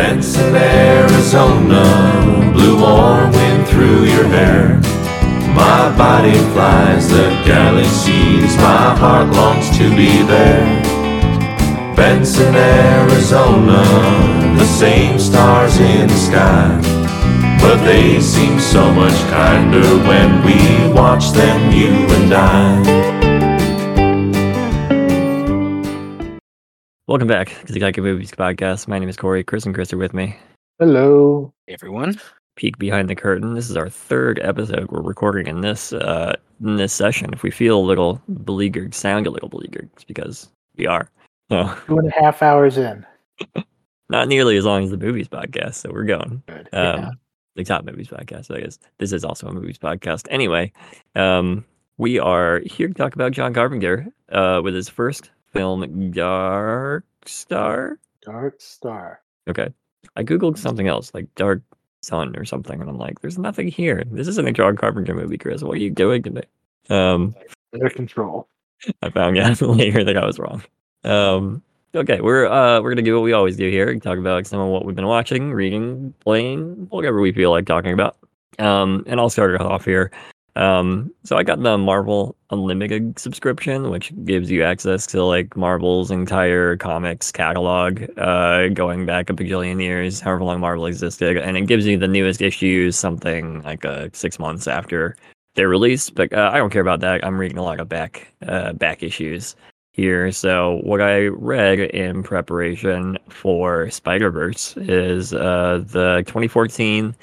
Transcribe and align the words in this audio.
Benson, 0.00 0.56
Arizona, 0.56 1.84
blue 2.54 2.80
warm 2.80 3.30
wind 3.32 3.68
through 3.68 4.04
your 4.04 4.24
hair. 4.24 4.80
My 5.54 5.94
body 5.94 6.32
flies 6.54 7.10
the 7.10 7.28
galaxies, 7.44 8.56
my 8.56 8.96
heart 8.96 9.28
longs 9.36 9.68
to 9.76 9.94
be 9.94 10.22
there. 10.22 10.64
Benson, 11.94 12.54
Arizona, 12.56 13.84
the 14.58 14.64
same 14.64 15.18
stars 15.18 15.78
in 15.78 16.08
the 16.08 16.16
sky. 16.16 16.80
But 17.60 17.84
they 17.84 18.20
seem 18.22 18.58
so 18.58 18.90
much 18.94 19.18
kinder 19.28 19.86
when 20.08 20.42
we 20.46 20.94
watch 20.94 21.32
them, 21.32 21.72
you 21.72 21.92
and 22.16 22.32
I. 22.32 23.19
Welcome 27.10 27.26
back 27.26 27.48
to 27.66 27.72
the 27.72 27.80
Taiiku 27.80 28.04
Movies 28.04 28.30
Podcast. 28.30 28.86
My 28.86 28.96
name 28.96 29.08
is 29.08 29.16
Kory. 29.16 29.42
Chris 29.42 29.66
and 29.66 29.74
Chris 29.74 29.92
are 29.92 29.98
with 29.98 30.14
me. 30.14 30.36
Hello. 30.78 31.52
everyone. 31.66 32.20
Peek 32.54 32.78
behind 32.78 33.10
the 33.10 33.16
curtain. 33.16 33.54
This 33.54 33.68
is 33.68 33.76
our 33.76 33.88
third 33.88 34.38
episode 34.44 34.88
we're 34.92 35.02
recording 35.02 35.48
in 35.48 35.60
this 35.60 35.92
uh, 35.92 36.36
in 36.64 36.76
this 36.76 36.92
session. 36.92 37.32
If 37.32 37.42
we 37.42 37.50
feel 37.50 37.80
a 37.80 37.82
little 37.82 38.22
beleaguered, 38.44 38.94
sound 38.94 39.26
a 39.26 39.30
little 39.32 39.48
beleaguered, 39.48 39.90
it's 39.94 40.04
because 40.04 40.50
we 40.76 40.86
are. 40.86 41.10
So 41.50 41.76
Two 41.88 41.98
and 41.98 42.06
a 42.06 42.12
half 42.12 42.44
hours 42.44 42.78
in. 42.78 43.04
not 44.08 44.28
nearly 44.28 44.56
as 44.56 44.64
long 44.64 44.84
as 44.84 44.90
the 44.92 44.96
movies 44.96 45.26
podcast, 45.26 45.74
so 45.74 45.90
we're 45.90 46.04
going. 46.04 46.44
Good. 46.46 46.68
Um, 46.72 47.00
Yeah. 47.00 47.10
The 47.56 47.64
top 47.64 47.84
movies 47.84 48.06
podcast, 48.06 48.56
I 48.56 48.60
guess. 48.60 48.78
This 48.98 49.12
is 49.12 49.24
also 49.24 49.48
a 49.48 49.52
movies 49.52 49.78
podcast. 49.78 50.28
Anyway, 50.30 50.70
um, 51.16 51.64
we 51.98 52.20
are 52.20 52.60
here 52.60 52.86
to 52.86 52.94
talk 52.94 53.16
about 53.16 53.32
John 53.32 53.52
Carpenter 53.52 54.06
uh, 54.28 54.60
with 54.62 54.76
his 54.76 54.88
first 54.88 55.30
film, 55.52 56.10
Dark 56.12 57.04
Star. 57.26 57.98
Dark 58.22 58.60
Star. 58.60 59.20
Okay. 59.48 59.68
I 60.16 60.24
googled 60.24 60.58
something 60.58 60.88
else, 60.88 61.12
like 61.14 61.32
Dark 61.34 61.62
Sun 62.02 62.36
or 62.36 62.44
something, 62.44 62.80
and 62.80 62.88
I'm 62.88 62.98
like, 62.98 63.20
there's 63.20 63.38
nothing 63.38 63.68
here. 63.68 64.04
This 64.10 64.28
isn't 64.28 64.48
a 64.48 64.52
John 64.52 64.76
Carpenter 64.76 65.14
movie, 65.14 65.38
Chris. 65.38 65.62
What 65.62 65.76
are 65.76 65.80
you 65.80 65.90
doing 65.90 66.22
today? 66.22 66.44
Um, 66.88 67.34
Under 67.72 67.90
control. 67.90 68.48
I 69.02 69.10
found 69.10 69.38
out 69.38 69.60
later 69.60 70.04
that 70.04 70.16
I 70.16 70.24
was 70.24 70.38
wrong. 70.38 70.62
Um, 71.04 71.62
okay, 71.94 72.20
we're 72.20 72.46
uh 72.46 72.80
we're 72.80 72.90
gonna 72.90 73.02
do 73.02 73.14
what 73.14 73.22
we 73.22 73.32
always 73.32 73.56
do 73.56 73.70
here, 73.70 73.94
talk 73.98 74.18
about 74.18 74.46
some 74.46 74.60
of 74.60 74.68
what 74.68 74.84
we've 74.84 74.96
been 74.96 75.06
watching, 75.06 75.52
reading, 75.52 76.14
playing, 76.20 76.86
whatever 76.90 77.20
we 77.20 77.32
feel 77.32 77.50
like 77.50 77.66
talking 77.66 77.92
about. 77.92 78.16
Um, 78.58 79.04
and 79.06 79.20
I'll 79.20 79.30
start 79.30 79.54
it 79.54 79.60
off 79.60 79.84
here. 79.84 80.10
Um, 80.56 81.12
so 81.24 81.36
I 81.36 81.42
got 81.42 81.62
the 81.62 81.78
Marvel 81.78 82.36
Unlimited 82.50 83.18
subscription, 83.18 83.90
which 83.90 84.12
gives 84.24 84.50
you 84.50 84.64
access 84.64 85.06
to 85.08 85.24
like 85.24 85.56
Marvel's 85.56 86.10
entire 86.10 86.76
comics 86.76 87.30
catalog, 87.30 88.02
uh, 88.18 88.68
going 88.68 89.06
back 89.06 89.30
a 89.30 89.32
bajillion 89.32 89.80
years, 89.80 90.20
however 90.20 90.44
long 90.44 90.60
Marvel 90.60 90.86
existed, 90.86 91.36
and 91.36 91.56
it 91.56 91.66
gives 91.66 91.86
you 91.86 91.96
the 91.96 92.08
newest 92.08 92.42
issues, 92.42 92.96
something 92.96 93.62
like 93.62 93.84
uh, 93.84 94.08
six 94.12 94.38
months 94.38 94.66
after 94.66 95.16
they're 95.54 95.68
released. 95.68 96.14
But 96.14 96.32
uh, 96.32 96.50
I 96.52 96.58
don't 96.58 96.70
care 96.70 96.82
about 96.82 97.00
that. 97.00 97.24
I'm 97.24 97.38
reading 97.38 97.58
a 97.58 97.62
lot 97.62 97.80
of 97.80 97.88
back 97.88 98.32
uh, 98.46 98.72
back 98.72 99.02
issues 99.02 99.54
here. 99.92 100.32
So 100.32 100.80
what 100.82 101.00
I 101.00 101.26
read 101.26 101.80
in 101.80 102.22
preparation 102.22 103.18
for 103.28 103.90
Spider 103.90 104.30
Verse 104.30 104.76
is 104.76 105.32
uh, 105.32 105.84
the 105.86 106.24
2014 106.26 107.14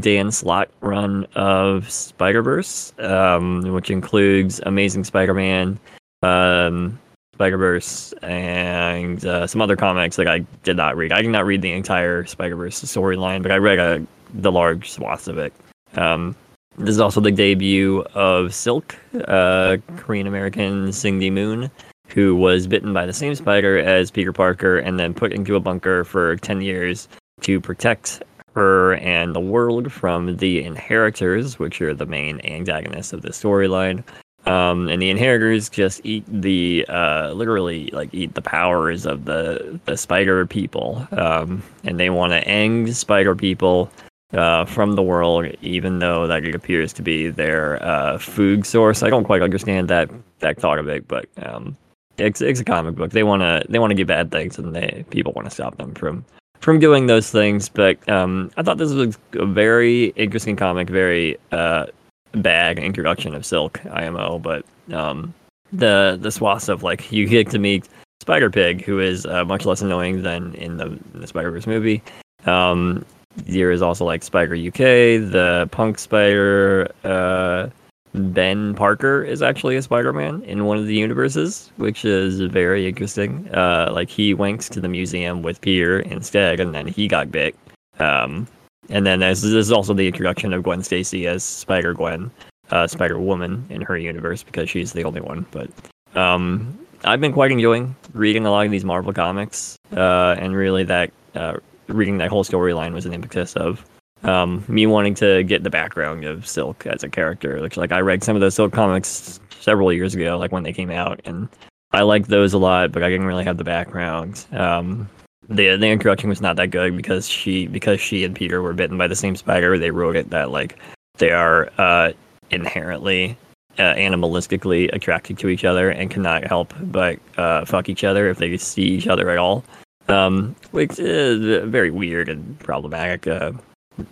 Dan 0.00 0.30
Slott 0.30 0.68
run 0.80 1.24
of 1.34 1.90
Spider 1.90 2.42
Verse, 2.42 2.92
um, 2.98 3.62
which 3.72 3.90
includes 3.90 4.60
Amazing 4.64 5.04
Spider 5.04 5.34
Man, 5.34 5.78
um, 6.22 6.98
Spider 7.34 7.56
Verse, 7.56 8.12
and 8.22 9.24
uh, 9.24 9.46
some 9.46 9.60
other 9.60 9.76
comics 9.76 10.16
that 10.16 10.28
I 10.28 10.40
did 10.62 10.76
not 10.76 10.96
read. 10.96 11.12
I 11.12 11.22
did 11.22 11.30
not 11.30 11.46
read 11.46 11.62
the 11.62 11.72
entire 11.72 12.24
Spider 12.26 12.56
Verse 12.56 12.82
storyline, 12.82 13.42
but 13.42 13.52
I 13.52 13.56
read 13.56 13.78
uh, 13.78 13.98
the 14.34 14.52
large 14.52 14.90
swaths 14.90 15.28
of 15.28 15.38
it. 15.38 15.52
Um, 15.94 16.36
this 16.78 16.90
is 16.90 17.00
also 17.00 17.20
the 17.20 17.30
debut 17.30 18.02
of 18.14 18.54
Silk, 18.54 18.96
uh, 19.28 19.78
Korean 19.96 20.26
American 20.26 20.92
Cindy 20.92 21.30
Moon, 21.30 21.70
who 22.08 22.36
was 22.36 22.66
bitten 22.66 22.92
by 22.92 23.06
the 23.06 23.12
same 23.14 23.34
spider 23.34 23.78
as 23.78 24.10
Peter 24.10 24.32
Parker 24.32 24.78
and 24.78 25.00
then 25.00 25.14
put 25.14 25.32
into 25.32 25.56
a 25.56 25.60
bunker 25.60 26.04
for 26.04 26.36
10 26.36 26.60
years 26.60 27.08
to 27.40 27.60
protect 27.60 28.22
her 28.56 28.94
and 28.94 29.34
the 29.34 29.40
world 29.40 29.92
from 29.92 30.38
the 30.38 30.64
inheritors, 30.64 31.58
which 31.58 31.80
are 31.82 31.94
the 31.94 32.06
main 32.06 32.40
antagonists 32.42 33.12
of 33.12 33.22
the 33.22 33.28
storyline. 33.28 34.02
Um, 34.46 34.88
and 34.88 35.02
the 35.02 35.10
inheritors 35.10 35.68
just 35.68 36.00
eat 36.04 36.24
the 36.26 36.86
uh, 36.88 37.32
literally 37.32 37.90
like 37.92 38.08
eat 38.12 38.34
the 38.34 38.42
powers 38.42 39.04
of 39.04 39.24
the 39.24 39.78
the 39.86 39.96
spider 39.96 40.46
people, 40.46 41.06
um, 41.12 41.62
and 41.84 41.98
they 41.98 42.10
want 42.10 42.32
to 42.32 42.46
end 42.46 42.96
spider 42.96 43.34
people 43.34 43.90
uh, 44.32 44.64
from 44.64 44.92
the 44.92 45.02
world, 45.02 45.46
even 45.62 45.98
though 45.98 46.28
that 46.28 46.44
it 46.44 46.54
appears 46.54 46.92
to 46.94 47.02
be 47.02 47.28
their 47.28 47.82
uh, 47.82 48.18
food 48.18 48.64
source. 48.64 49.02
I 49.02 49.10
don't 49.10 49.24
quite 49.24 49.42
understand 49.42 49.88
that 49.88 50.08
that 50.38 50.60
thought 50.60 50.78
of 50.78 50.88
it, 50.88 51.08
but 51.08 51.26
um, 51.42 51.76
it's 52.16 52.40
it's 52.40 52.60
a 52.60 52.64
comic 52.64 52.94
book. 52.94 53.10
They 53.10 53.24
want 53.24 53.42
to 53.42 53.64
they 53.68 53.80
want 53.80 53.90
to 53.90 53.96
do 53.96 54.06
bad 54.06 54.30
things, 54.30 54.58
and 54.58 54.76
they 54.76 55.04
people 55.10 55.32
want 55.34 55.46
to 55.46 55.54
stop 55.54 55.76
them 55.76 55.92
from 55.94 56.24
from 56.60 56.78
doing 56.78 57.06
those 57.06 57.30
things. 57.30 57.68
But 57.68 58.06
um, 58.08 58.50
I 58.56 58.62
thought 58.62 58.78
this 58.78 58.92
was 58.92 59.18
a 59.32 59.46
very 59.46 60.06
interesting 60.16 60.56
comic, 60.56 60.88
very 60.88 61.36
uh, 61.52 61.86
bad 62.32 62.78
introduction 62.78 63.34
of 63.34 63.44
Silk 63.44 63.80
IMO. 63.86 64.38
But 64.38 64.64
um, 64.92 65.34
the 65.72 66.18
the 66.20 66.30
swaths 66.30 66.68
of 66.68 66.82
like 66.82 67.10
you 67.12 67.26
get 67.26 67.50
to 67.50 67.58
meet 67.58 67.88
Spider 68.20 68.50
Pig, 68.50 68.84
who 68.84 69.00
is 69.00 69.26
uh, 69.26 69.44
much 69.44 69.66
less 69.66 69.82
annoying 69.82 70.22
than 70.22 70.54
in 70.54 70.76
the, 70.76 70.98
the 71.14 71.26
Spider 71.26 71.50
Verse 71.50 71.66
movie. 71.66 72.02
Um, 72.46 73.04
there 73.36 73.70
is 73.70 73.82
also 73.82 74.04
like 74.04 74.22
Spider 74.22 74.54
UK, 74.54 75.30
the 75.30 75.68
Punk 75.70 75.98
Spider. 75.98 76.90
Uh, 77.04 77.68
Ben 78.16 78.74
Parker 78.74 79.22
is 79.22 79.42
actually 79.42 79.76
a 79.76 79.82
Spider-Man 79.82 80.42
in 80.42 80.64
one 80.64 80.78
of 80.78 80.86
the 80.86 80.94
universes, 80.94 81.70
which 81.76 82.04
is 82.04 82.40
very 82.40 82.88
interesting. 82.88 83.48
Uh, 83.54 83.90
like 83.92 84.08
he 84.08 84.34
went 84.34 84.62
to 84.62 84.80
the 84.80 84.88
museum 84.88 85.42
with 85.42 85.60
Peter 85.60 86.00
instead, 86.00 86.60
and 86.60 86.74
then 86.74 86.86
he 86.86 87.08
got 87.08 87.30
bit. 87.30 87.54
Um, 87.98 88.46
and 88.88 89.06
then 89.06 89.20
there's, 89.20 89.42
there's 89.42 89.72
also 89.72 89.94
the 89.94 90.06
introduction 90.06 90.52
of 90.52 90.62
Gwen 90.62 90.82
Stacy 90.82 91.26
as 91.26 91.42
Spider 91.42 91.94
Gwen, 91.94 92.30
uh, 92.70 92.86
Spider 92.86 93.18
Woman 93.18 93.66
in 93.70 93.82
her 93.82 93.96
universe 93.96 94.42
because 94.42 94.70
she's 94.70 94.92
the 94.92 95.04
only 95.04 95.20
one. 95.20 95.46
But 95.50 95.70
um, 96.14 96.78
I've 97.04 97.20
been 97.20 97.32
quite 97.32 97.52
enjoying 97.52 97.94
reading 98.12 98.46
a 98.46 98.50
lot 98.50 98.66
of 98.66 98.72
these 98.72 98.84
Marvel 98.84 99.12
comics, 99.12 99.76
uh, 99.96 100.36
and 100.38 100.54
really 100.54 100.84
that 100.84 101.10
uh, 101.34 101.56
reading 101.88 102.18
that 102.18 102.30
whole 102.30 102.44
storyline 102.44 102.92
was 102.92 103.06
an 103.06 103.12
impetus 103.12 103.54
of 103.56 103.84
um, 104.26 104.64
me 104.68 104.86
wanting 104.86 105.14
to 105.14 105.42
get 105.44 105.62
the 105.62 105.70
background 105.70 106.24
of 106.24 106.46
Silk 106.46 106.86
as 106.86 107.02
a 107.02 107.08
character. 107.08 107.60
Which, 107.62 107.76
like, 107.76 107.92
I 107.92 108.00
read 108.00 108.22
some 108.22 108.36
of 108.36 108.40
those 108.40 108.54
Silk 108.54 108.72
comics 108.72 109.40
several 109.60 109.92
years 109.92 110.14
ago, 110.14 110.38
like 110.38 110.52
when 110.52 110.62
they 110.62 110.72
came 110.72 110.90
out, 110.90 111.20
and 111.24 111.48
I 111.92 112.02
liked 112.02 112.28
those 112.28 112.52
a 112.52 112.58
lot, 112.58 112.92
but 112.92 113.02
I 113.02 113.08
didn't 113.08 113.26
really 113.26 113.44
have 113.44 113.56
the 113.56 113.64
background. 113.64 114.44
Um, 114.52 115.08
the 115.48 115.76
the 115.76 115.88
introduction 115.88 116.28
was 116.28 116.40
not 116.40 116.56
that 116.56 116.70
good 116.70 116.96
because 116.96 117.28
she 117.28 117.66
because 117.66 118.00
she 118.00 118.24
and 118.24 118.34
Peter 118.34 118.62
were 118.62 118.72
bitten 118.72 118.98
by 118.98 119.06
the 119.06 119.14
same 119.14 119.36
spider. 119.36 119.78
They 119.78 119.90
wrote 119.90 120.16
it 120.16 120.30
that 120.30 120.50
like 120.50 120.78
they 121.18 121.30
are 121.30 121.70
uh, 121.78 122.12
inherently 122.50 123.36
uh, 123.78 123.94
animalistically 123.94 124.92
attracted 124.92 125.38
to 125.38 125.48
each 125.48 125.64
other 125.64 125.90
and 125.90 126.10
cannot 126.10 126.44
help 126.44 126.74
but 126.80 127.18
uh, 127.36 127.64
fuck 127.64 127.88
each 127.88 128.04
other 128.04 128.28
if 128.28 128.38
they 128.38 128.56
see 128.56 128.82
each 128.82 129.06
other 129.06 129.30
at 129.30 129.38
all. 129.38 129.64
Um, 130.08 130.54
which 130.70 130.98
is 131.00 131.64
very 131.68 131.90
weird 131.90 132.28
and 132.28 132.58
problematic. 132.60 133.26
Uh, 133.26 133.52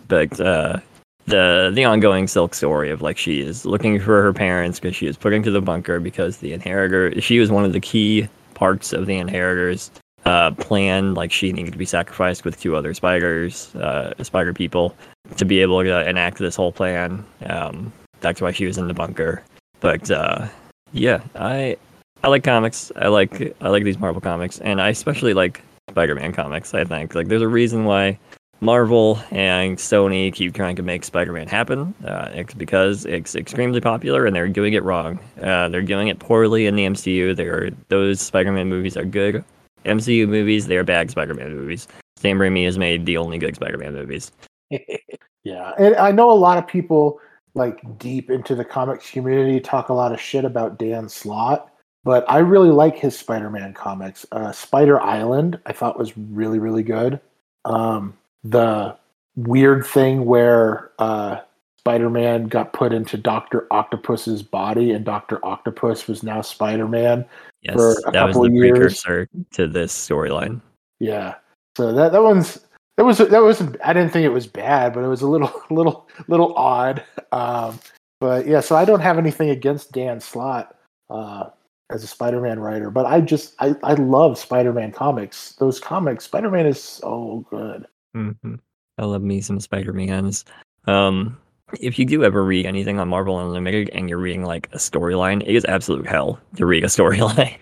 but 0.07 0.39
uh, 0.39 0.79
the 1.25 1.71
the 1.73 1.83
ongoing 1.83 2.27
Silk 2.27 2.53
story 2.53 2.89
of 2.89 3.01
like 3.01 3.17
she 3.17 3.41
is 3.41 3.65
looking 3.65 3.99
for 3.99 4.21
her 4.21 4.33
parents 4.33 4.79
because 4.79 4.95
she 4.95 5.07
is 5.07 5.17
put 5.17 5.33
into 5.33 5.51
the 5.51 5.61
bunker 5.61 5.99
because 5.99 6.37
the 6.37 6.53
inheritor 6.53 7.19
she 7.21 7.39
was 7.39 7.51
one 7.51 7.65
of 7.65 7.73
the 7.73 7.79
key 7.79 8.27
parts 8.53 8.93
of 8.93 9.05
the 9.05 9.15
inheritors 9.15 9.91
uh, 10.25 10.51
plan. 10.51 11.13
Like 11.13 11.31
she 11.31 11.51
needed 11.51 11.71
to 11.71 11.77
be 11.77 11.85
sacrificed 11.85 12.45
with 12.45 12.59
two 12.59 12.75
other 12.75 12.93
spiders, 12.93 13.75
uh, 13.75 14.13
spider 14.23 14.53
people, 14.53 14.95
to 15.37 15.45
be 15.45 15.59
able 15.59 15.83
to 15.83 16.07
enact 16.07 16.37
this 16.37 16.55
whole 16.55 16.71
plan. 16.71 17.25
Um, 17.45 17.91
that's 18.21 18.41
why 18.41 18.51
she 18.51 18.65
was 18.65 18.77
in 18.77 18.87
the 18.87 18.93
bunker. 18.93 19.43
But 19.79 20.09
uh, 20.11 20.47
yeah, 20.93 21.21
I 21.35 21.77
I 22.23 22.27
like 22.27 22.43
comics. 22.43 22.91
I 22.95 23.07
like 23.07 23.55
I 23.61 23.69
like 23.69 23.83
these 23.83 23.99
Marvel 23.99 24.21
comics, 24.21 24.59
and 24.59 24.81
I 24.81 24.89
especially 24.89 25.33
like 25.33 25.61
Spider-Man 25.89 26.33
comics. 26.33 26.73
I 26.73 26.83
think 26.83 27.15
like 27.15 27.27
there's 27.27 27.41
a 27.41 27.47
reason 27.47 27.85
why 27.85 28.17
Marvel 28.61 29.19
and 29.31 29.77
Sony 29.77 30.33
keep 30.33 30.53
trying 30.53 30.75
to 30.75 30.83
make 30.83 31.03
Spider-Man 31.03 31.47
happen. 31.47 31.93
Uh, 32.05 32.29
it's 32.33 32.53
because 32.53 33.05
it's 33.05 33.35
extremely 33.35 33.81
popular 33.81 34.25
and 34.25 34.35
they're 34.35 34.47
doing 34.47 34.73
it 34.73 34.83
wrong. 34.83 35.19
Uh, 35.41 35.69
they're 35.69 35.81
doing 35.81 36.07
it 36.07 36.19
poorly 36.19 36.65
in 36.65 36.75
the 36.75 36.85
MCU. 36.85 37.35
They're, 37.35 37.71
those 37.89 38.21
Spider-Man 38.21 38.67
movies 38.67 38.97
are 38.97 39.05
good. 39.05 39.43
MCU 39.85 40.27
movies, 40.27 40.67
they're 40.67 40.83
bad 40.83 41.11
Spider-Man 41.11 41.55
movies. 41.55 41.87
Sam 42.17 42.39
Raimi 42.39 42.65
has 42.65 42.77
made 42.77 43.05
the 43.05 43.17
only 43.17 43.37
good 43.37 43.55
Spider-Man 43.55 43.93
movies. 43.93 44.31
yeah, 45.43 45.73
and 45.77 45.95
I 45.95 46.11
know 46.11 46.31
a 46.31 46.33
lot 46.33 46.57
of 46.57 46.67
people 46.67 47.19
like 47.53 47.97
deep 47.99 48.29
into 48.29 48.55
the 48.55 48.65
comics 48.65 49.09
community 49.11 49.59
talk 49.59 49.89
a 49.89 49.93
lot 49.93 50.11
of 50.11 50.19
shit 50.19 50.43
about 50.43 50.79
Dan 50.79 51.07
Slott, 51.07 51.71
but 52.03 52.29
I 52.29 52.39
really 52.39 52.69
like 52.69 52.97
his 52.97 53.17
Spider-Man 53.17 53.73
comics. 53.73 54.25
Uh, 54.31 54.51
Spider 54.51 54.99
Island, 54.99 55.59
I 55.65 55.73
thought 55.73 55.99
was 55.99 56.17
really 56.17 56.59
really 56.59 56.83
good. 56.83 57.19
Um, 57.63 58.17
the 58.45 58.95
weird 59.35 59.85
thing 59.85 60.25
where 60.25 60.91
uh, 60.99 61.39
Spider-Man 61.79 62.47
got 62.47 62.73
put 62.73 62.93
into 62.93 63.17
Doctor 63.17 63.67
Octopus's 63.71 64.41
body, 64.43 64.91
and 64.91 65.03
Doctor 65.03 65.43
Octopus 65.45 66.07
was 66.07 66.23
now 66.23 66.41
Spider-Man. 66.41 67.25
Yes, 67.61 67.75
For 67.75 67.95
a 68.07 68.11
that 68.11 68.27
was 68.27 68.37
the 68.37 68.49
years. 68.49 68.71
precursor 68.71 69.29
to 69.53 69.67
this 69.67 69.93
storyline. 69.93 70.61
Yeah. 70.99 71.35
So 71.75 71.91
that 71.91 72.11
that 72.11 72.23
one's 72.23 72.61
that 72.97 73.03
was 73.03 73.17
that 73.17 73.41
wasn't 73.41 73.77
I 73.83 73.91
didn't 73.93 74.13
think 74.13 74.25
it 74.25 74.29
was 74.29 74.47
bad, 74.47 74.93
but 74.93 75.03
it 75.03 75.07
was 75.07 75.21
a 75.21 75.27
little 75.27 75.51
little 75.69 76.07
little 76.27 76.53
odd. 76.55 77.03
Um, 77.31 77.79
but 78.19 78.47
yeah, 78.47 78.61
so 78.61 78.75
I 78.75 78.85
don't 78.85 79.01
have 79.01 79.17
anything 79.17 79.49
against 79.49 79.91
Dan 79.91 80.19
Slott 80.19 80.75
uh, 81.09 81.49
as 81.91 82.03
a 82.03 82.07
Spider-Man 82.07 82.59
writer, 82.59 82.91
but 82.91 83.05
I 83.05 83.21
just 83.21 83.55
I 83.59 83.75
I 83.83 83.95
love 83.95 84.37
Spider-Man 84.37 84.91
comics. 84.91 85.53
Those 85.53 85.79
comics, 85.79 86.25
Spider-Man 86.25 86.67
is 86.67 86.81
so 86.81 87.45
good. 87.49 87.87
Hmm 88.15 88.55
I 88.97 89.03
love 89.05 89.21
me 89.23 89.41
some 89.41 89.59
Spider-Mans. 89.59 90.45
Um, 90.87 91.37
if 91.81 91.99
you 91.99 92.05
do 92.05 92.23
ever 92.23 92.45
read 92.45 92.65
anything 92.65 92.97
on 92.99 93.09
Marvel 93.09 93.39
Unlimited 93.41 93.89
and 93.89 94.07
you're 94.09 94.19
reading 94.19 94.43
like 94.43 94.69
a 94.71 94.77
storyline, 94.77 95.41
it 95.41 95.53
is 95.53 95.65
absolute 95.65 96.07
hell 96.07 96.39
to 96.55 96.65
read 96.65 96.83
a 96.85 96.87
storyline 96.97 97.57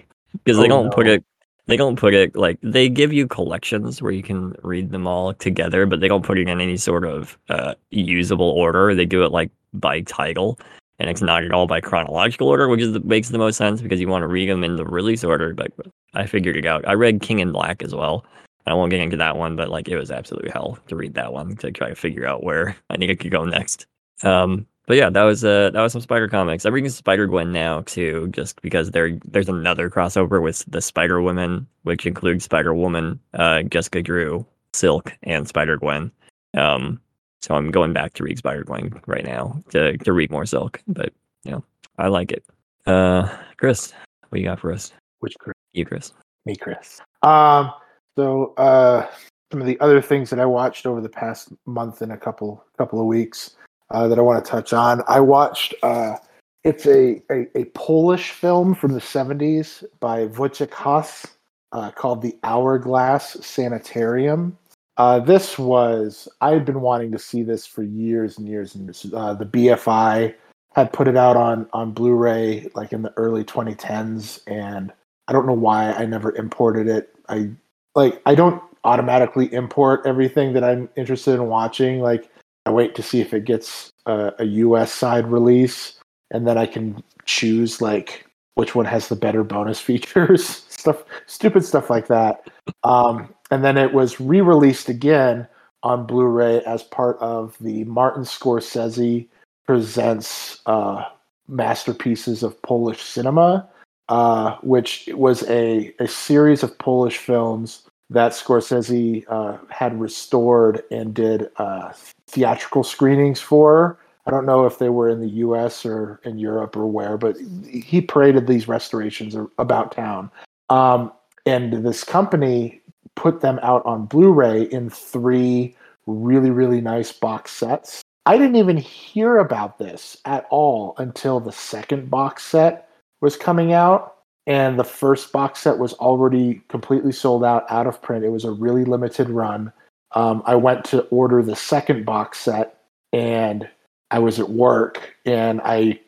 because 0.45 0.59
they 0.59 0.67
Oh, 0.67 0.67
don't 0.67 0.91
put 0.91 1.07
it. 1.07 1.23
They 1.67 1.77
don't 1.77 1.95
put 1.97 2.13
it 2.13 2.35
like 2.35 2.59
they 2.61 2.89
give 2.89 3.13
you 3.13 3.27
collections 3.27 4.01
where 4.01 4.11
you 4.11 4.21
can 4.21 4.53
read 4.63 4.91
them 4.91 5.07
all 5.07 5.33
together, 5.33 5.85
but 5.85 6.01
they 6.01 6.09
don't 6.09 6.23
put 6.25 6.37
it 6.37 6.49
in 6.49 6.61
any 6.61 6.77
sort 6.77 7.05
of 7.05 7.37
uh, 7.49 7.75
usable 7.89 8.49
order. 8.49 8.93
They 8.93 9.05
do 9.05 9.23
it 9.23 9.31
like 9.31 9.49
by 9.73 10.01
title, 10.01 10.59
and 10.99 11.09
it's 11.09 11.21
not 11.21 11.43
at 11.45 11.53
all 11.53 11.65
by 11.67 11.81
chronological 11.81 12.49
order, 12.49 12.67
which 12.67 12.81
is 12.81 12.93
the, 12.93 12.99
makes 12.99 13.29
the 13.29 13.37
most 13.39 13.57
sense 13.57 13.81
because 13.81 14.01
you 14.01 14.09
want 14.09 14.23
to 14.23 14.27
read 14.27 14.49
them 14.49 14.63
in 14.63 14.75
the 14.75 14.85
release 14.85 15.23
order. 15.23 15.53
But 15.53 15.71
I 16.13 16.27
figured 16.27 16.57
it 16.57 16.65
out. 16.65 16.87
I 16.87 16.93
read 16.93 17.21
King 17.21 17.39
in 17.39 17.53
Black 17.53 17.81
as 17.81 17.95
well. 17.95 18.25
I 18.65 18.73
won't 18.73 18.91
get 18.91 19.01
into 19.01 19.17
that 19.17 19.37
one, 19.37 19.55
but 19.55 19.69
like 19.69 19.87
it 19.87 19.97
was 19.97 20.11
absolute 20.11 20.49
hell 20.51 20.77
to 20.87 20.95
read 20.95 21.15
that 21.15 21.33
one 21.33 21.55
to 21.57 21.71
try 21.71 21.89
to 21.89 21.95
figure 21.95 22.25
out 22.25 22.43
where 22.43 22.75
I 22.89 22.97
needed 22.97 23.19
to 23.21 23.29
go 23.29 23.45
next. 23.45 23.85
Um, 24.23 24.67
but 24.85 24.97
yeah, 24.97 25.09
that 25.09 25.23
was 25.23 25.45
uh 25.45 25.69
that 25.71 25.81
was 25.81 25.93
some 25.93 26.01
Spider 26.01 26.27
comics. 26.27 26.65
I'm 26.65 26.73
reading 26.73 26.89
Spider 26.89 27.27
Gwen 27.27 27.51
now 27.51 27.81
too, 27.81 28.27
just 28.31 28.61
because 28.61 28.91
there 28.91 29.17
there's 29.25 29.49
another 29.49 29.89
crossover 29.89 30.41
with 30.41 30.65
the 30.67 30.81
Spider 30.81 31.21
Woman, 31.21 31.67
which 31.83 32.05
includes 32.05 32.43
Spider 32.45 32.73
Woman, 32.73 33.19
uh, 33.33 33.63
Jessica 33.63 34.01
Drew, 34.01 34.45
Silk, 34.73 35.13
and 35.23 35.47
Spider 35.47 35.77
Gwen. 35.77 36.11
Um, 36.53 36.99
so 37.41 37.55
I'm 37.55 37.71
going 37.71 37.93
back 37.93 38.13
to 38.13 38.23
read 38.23 38.37
Spider 38.37 38.63
Gwen 38.63 39.01
right 39.07 39.25
now 39.25 39.61
to 39.69 39.97
to 39.97 40.13
read 40.13 40.31
more 40.31 40.45
Silk, 40.45 40.81
but 40.87 41.13
you 41.43 41.51
know 41.51 41.63
I 41.97 42.07
like 42.07 42.31
it. 42.31 42.43
Uh, 42.85 43.29
Chris, 43.55 43.93
what 44.29 44.39
you 44.39 44.45
got 44.45 44.59
for 44.59 44.73
us? 44.73 44.91
Which 45.19 45.35
Chris? 45.39 45.55
You, 45.71 45.85
Chris? 45.85 46.11
me, 46.45 46.55
Chris. 46.55 46.99
Um, 47.21 47.71
so 48.17 48.53
uh, 48.57 49.07
some 49.51 49.61
of 49.61 49.67
the 49.67 49.79
other 49.79 50.01
things 50.01 50.29
that 50.29 50.39
I 50.39 50.45
watched 50.45 50.85
over 50.85 51.01
the 51.01 51.09
past 51.09 51.53
month 51.65 52.01
and 52.01 52.11
a 52.11 52.17
couple 52.17 52.65
couple 52.77 52.99
of 52.99 53.05
weeks 53.05 53.55
uh, 53.91 54.07
that 54.07 54.17
I 54.17 54.21
want 54.21 54.43
to 54.43 54.49
touch 54.49 54.73
on. 54.73 55.03
I 55.07 55.19
watched. 55.19 55.75
Uh, 55.83 56.17
it's 56.63 56.85
a, 56.85 57.21
a 57.29 57.47
a 57.55 57.65
Polish 57.75 58.31
film 58.31 58.73
from 58.73 58.93
the 58.93 58.99
'70s 58.99 59.83
by 59.99 60.27
Wojciech 60.27 60.73
Has 60.73 61.27
uh, 61.71 61.91
called 61.91 62.21
The 62.21 62.37
Hourglass 62.43 63.45
Sanitarium. 63.45 64.57
Uh, 64.97 65.19
this 65.19 65.57
was 65.57 66.27
I 66.41 66.51
had 66.51 66.65
been 66.65 66.81
wanting 66.81 67.11
to 67.11 67.19
see 67.19 67.43
this 67.43 67.65
for 67.65 67.83
years 67.83 68.37
and 68.37 68.47
years 68.47 68.75
and. 68.75 68.89
Uh, 69.13 69.33
the 69.33 69.45
BFI 69.45 70.33
had 70.75 70.93
put 70.93 71.07
it 71.07 71.17
out 71.17 71.37
on 71.37 71.67
on 71.73 71.91
Blu-ray 71.91 72.69
like 72.75 72.93
in 72.93 73.01
the 73.01 73.13
early 73.17 73.43
2010s, 73.43 74.41
and 74.47 74.91
I 75.27 75.33
don't 75.33 75.45
know 75.45 75.53
why 75.53 75.91
I 75.91 76.05
never 76.05 76.35
imported 76.35 76.87
it. 76.87 77.15
I 77.29 77.51
like 77.95 78.21
I 78.25 78.35
don't 78.35 78.61
automatically 78.83 79.51
import 79.53 80.01
everything 80.05 80.53
that 80.53 80.63
I'm 80.63 80.89
interested 80.95 81.35
in 81.35 81.47
watching. 81.47 81.99
Like 81.99 82.29
I 82.65 82.71
wait 82.71 82.95
to 82.95 83.03
see 83.03 83.21
if 83.21 83.33
it 83.33 83.45
gets 83.45 83.91
a, 84.05 84.33
a 84.39 84.45
US 84.45 84.91
side 84.91 85.27
release, 85.27 85.99
and 86.31 86.47
then 86.47 86.57
I 86.57 86.65
can 86.65 87.03
choose 87.25 87.81
like 87.81 88.25
which 88.55 88.75
one 88.75 88.85
has 88.85 89.07
the 89.07 89.15
better 89.15 89.43
bonus 89.43 89.79
features, 89.79 90.65
stuff, 90.69 91.03
stupid 91.25 91.65
stuff 91.65 91.89
like 91.89 92.07
that. 92.07 92.47
Um, 92.83 93.33
and 93.51 93.63
then 93.63 93.77
it 93.77 93.93
was 93.93 94.19
re-released 94.19 94.89
again 94.89 95.47
on 95.83 96.05
Blu-ray 96.05 96.61
as 96.61 96.81
part 96.81 97.17
of 97.19 97.57
the 97.59 97.83
Martin 97.83 98.23
Scorsese 98.23 99.27
presents 99.65 100.61
uh, 100.65 101.03
masterpieces 101.47 102.41
of 102.41 102.59
Polish 102.61 103.03
cinema 103.03 103.69
uh, 104.09 104.57
which 104.61 105.09
was 105.13 105.43
a, 105.49 105.93
a 105.99 106.07
series 106.07 106.63
of 106.63 106.77
Polish 106.77 107.17
films 107.17 107.83
that 108.09 108.33
Scorsese 108.33 109.25
uh, 109.27 109.57
had 109.69 109.99
restored 109.99 110.83
and 110.91 111.13
did 111.13 111.49
uh, 111.57 111.93
theatrical 112.27 112.83
screenings 112.83 113.39
for. 113.39 113.97
I 114.25 114.31
don't 114.31 114.45
know 114.45 114.65
if 114.65 114.79
they 114.79 114.89
were 114.89 115.09
in 115.09 115.19
the 115.19 115.29
U.S. 115.29 115.85
or 115.85 116.21
in 116.23 116.37
Europe 116.37 116.77
or 116.77 116.87
where, 116.87 117.17
but 117.17 117.35
he 117.69 118.01
paraded 118.01 118.47
these 118.47 118.67
restorations 118.67 119.35
about 119.57 119.91
town. 119.91 120.31
Um, 120.69 121.11
and 121.45 121.85
this 121.85 122.03
company 122.03 122.81
put 123.15 123.41
them 123.41 123.59
out 123.61 123.85
on 123.85 124.05
Blu-ray 124.05 124.63
in 124.63 124.89
three 124.89 125.75
really, 126.07 126.49
really 126.49 126.81
nice 126.81 127.11
box 127.11 127.51
sets. 127.51 128.01
I 128.25 128.37
didn't 128.37 128.55
even 128.55 128.77
hear 128.77 129.37
about 129.37 129.77
this 129.77 130.17
at 130.23 130.45
all 130.49 130.95
until 130.97 131.39
the 131.39 131.51
second 131.51 132.09
box 132.09 132.43
set 132.43 132.89
was 133.23 133.37
coming 133.37 133.71
out 133.71 134.17
and 134.45 134.77
the 134.77 134.83
first 134.83 135.31
box 135.31 135.61
set 135.61 135.79
was 135.79 135.93
already 135.93 136.61
completely 136.67 137.13
sold 137.13 137.45
out 137.45 137.65
out 137.71 137.87
of 137.87 138.01
print. 138.01 138.25
It 138.25 138.29
was 138.29 138.43
a 138.43 138.51
really 138.51 138.83
limited 138.83 139.29
run. 139.29 139.71
Um, 140.11 140.43
i 140.45 140.55
went 140.55 140.85
to 140.85 141.03
order 141.05 141.41
the 141.41 141.55
second 141.55 142.05
box 142.05 142.37
set 142.37 142.81
and 143.13 143.67
i 144.11 144.19
was 144.19 144.39
at 144.39 144.49
work 144.49 145.15
and 145.25 145.59
i 145.63 145.99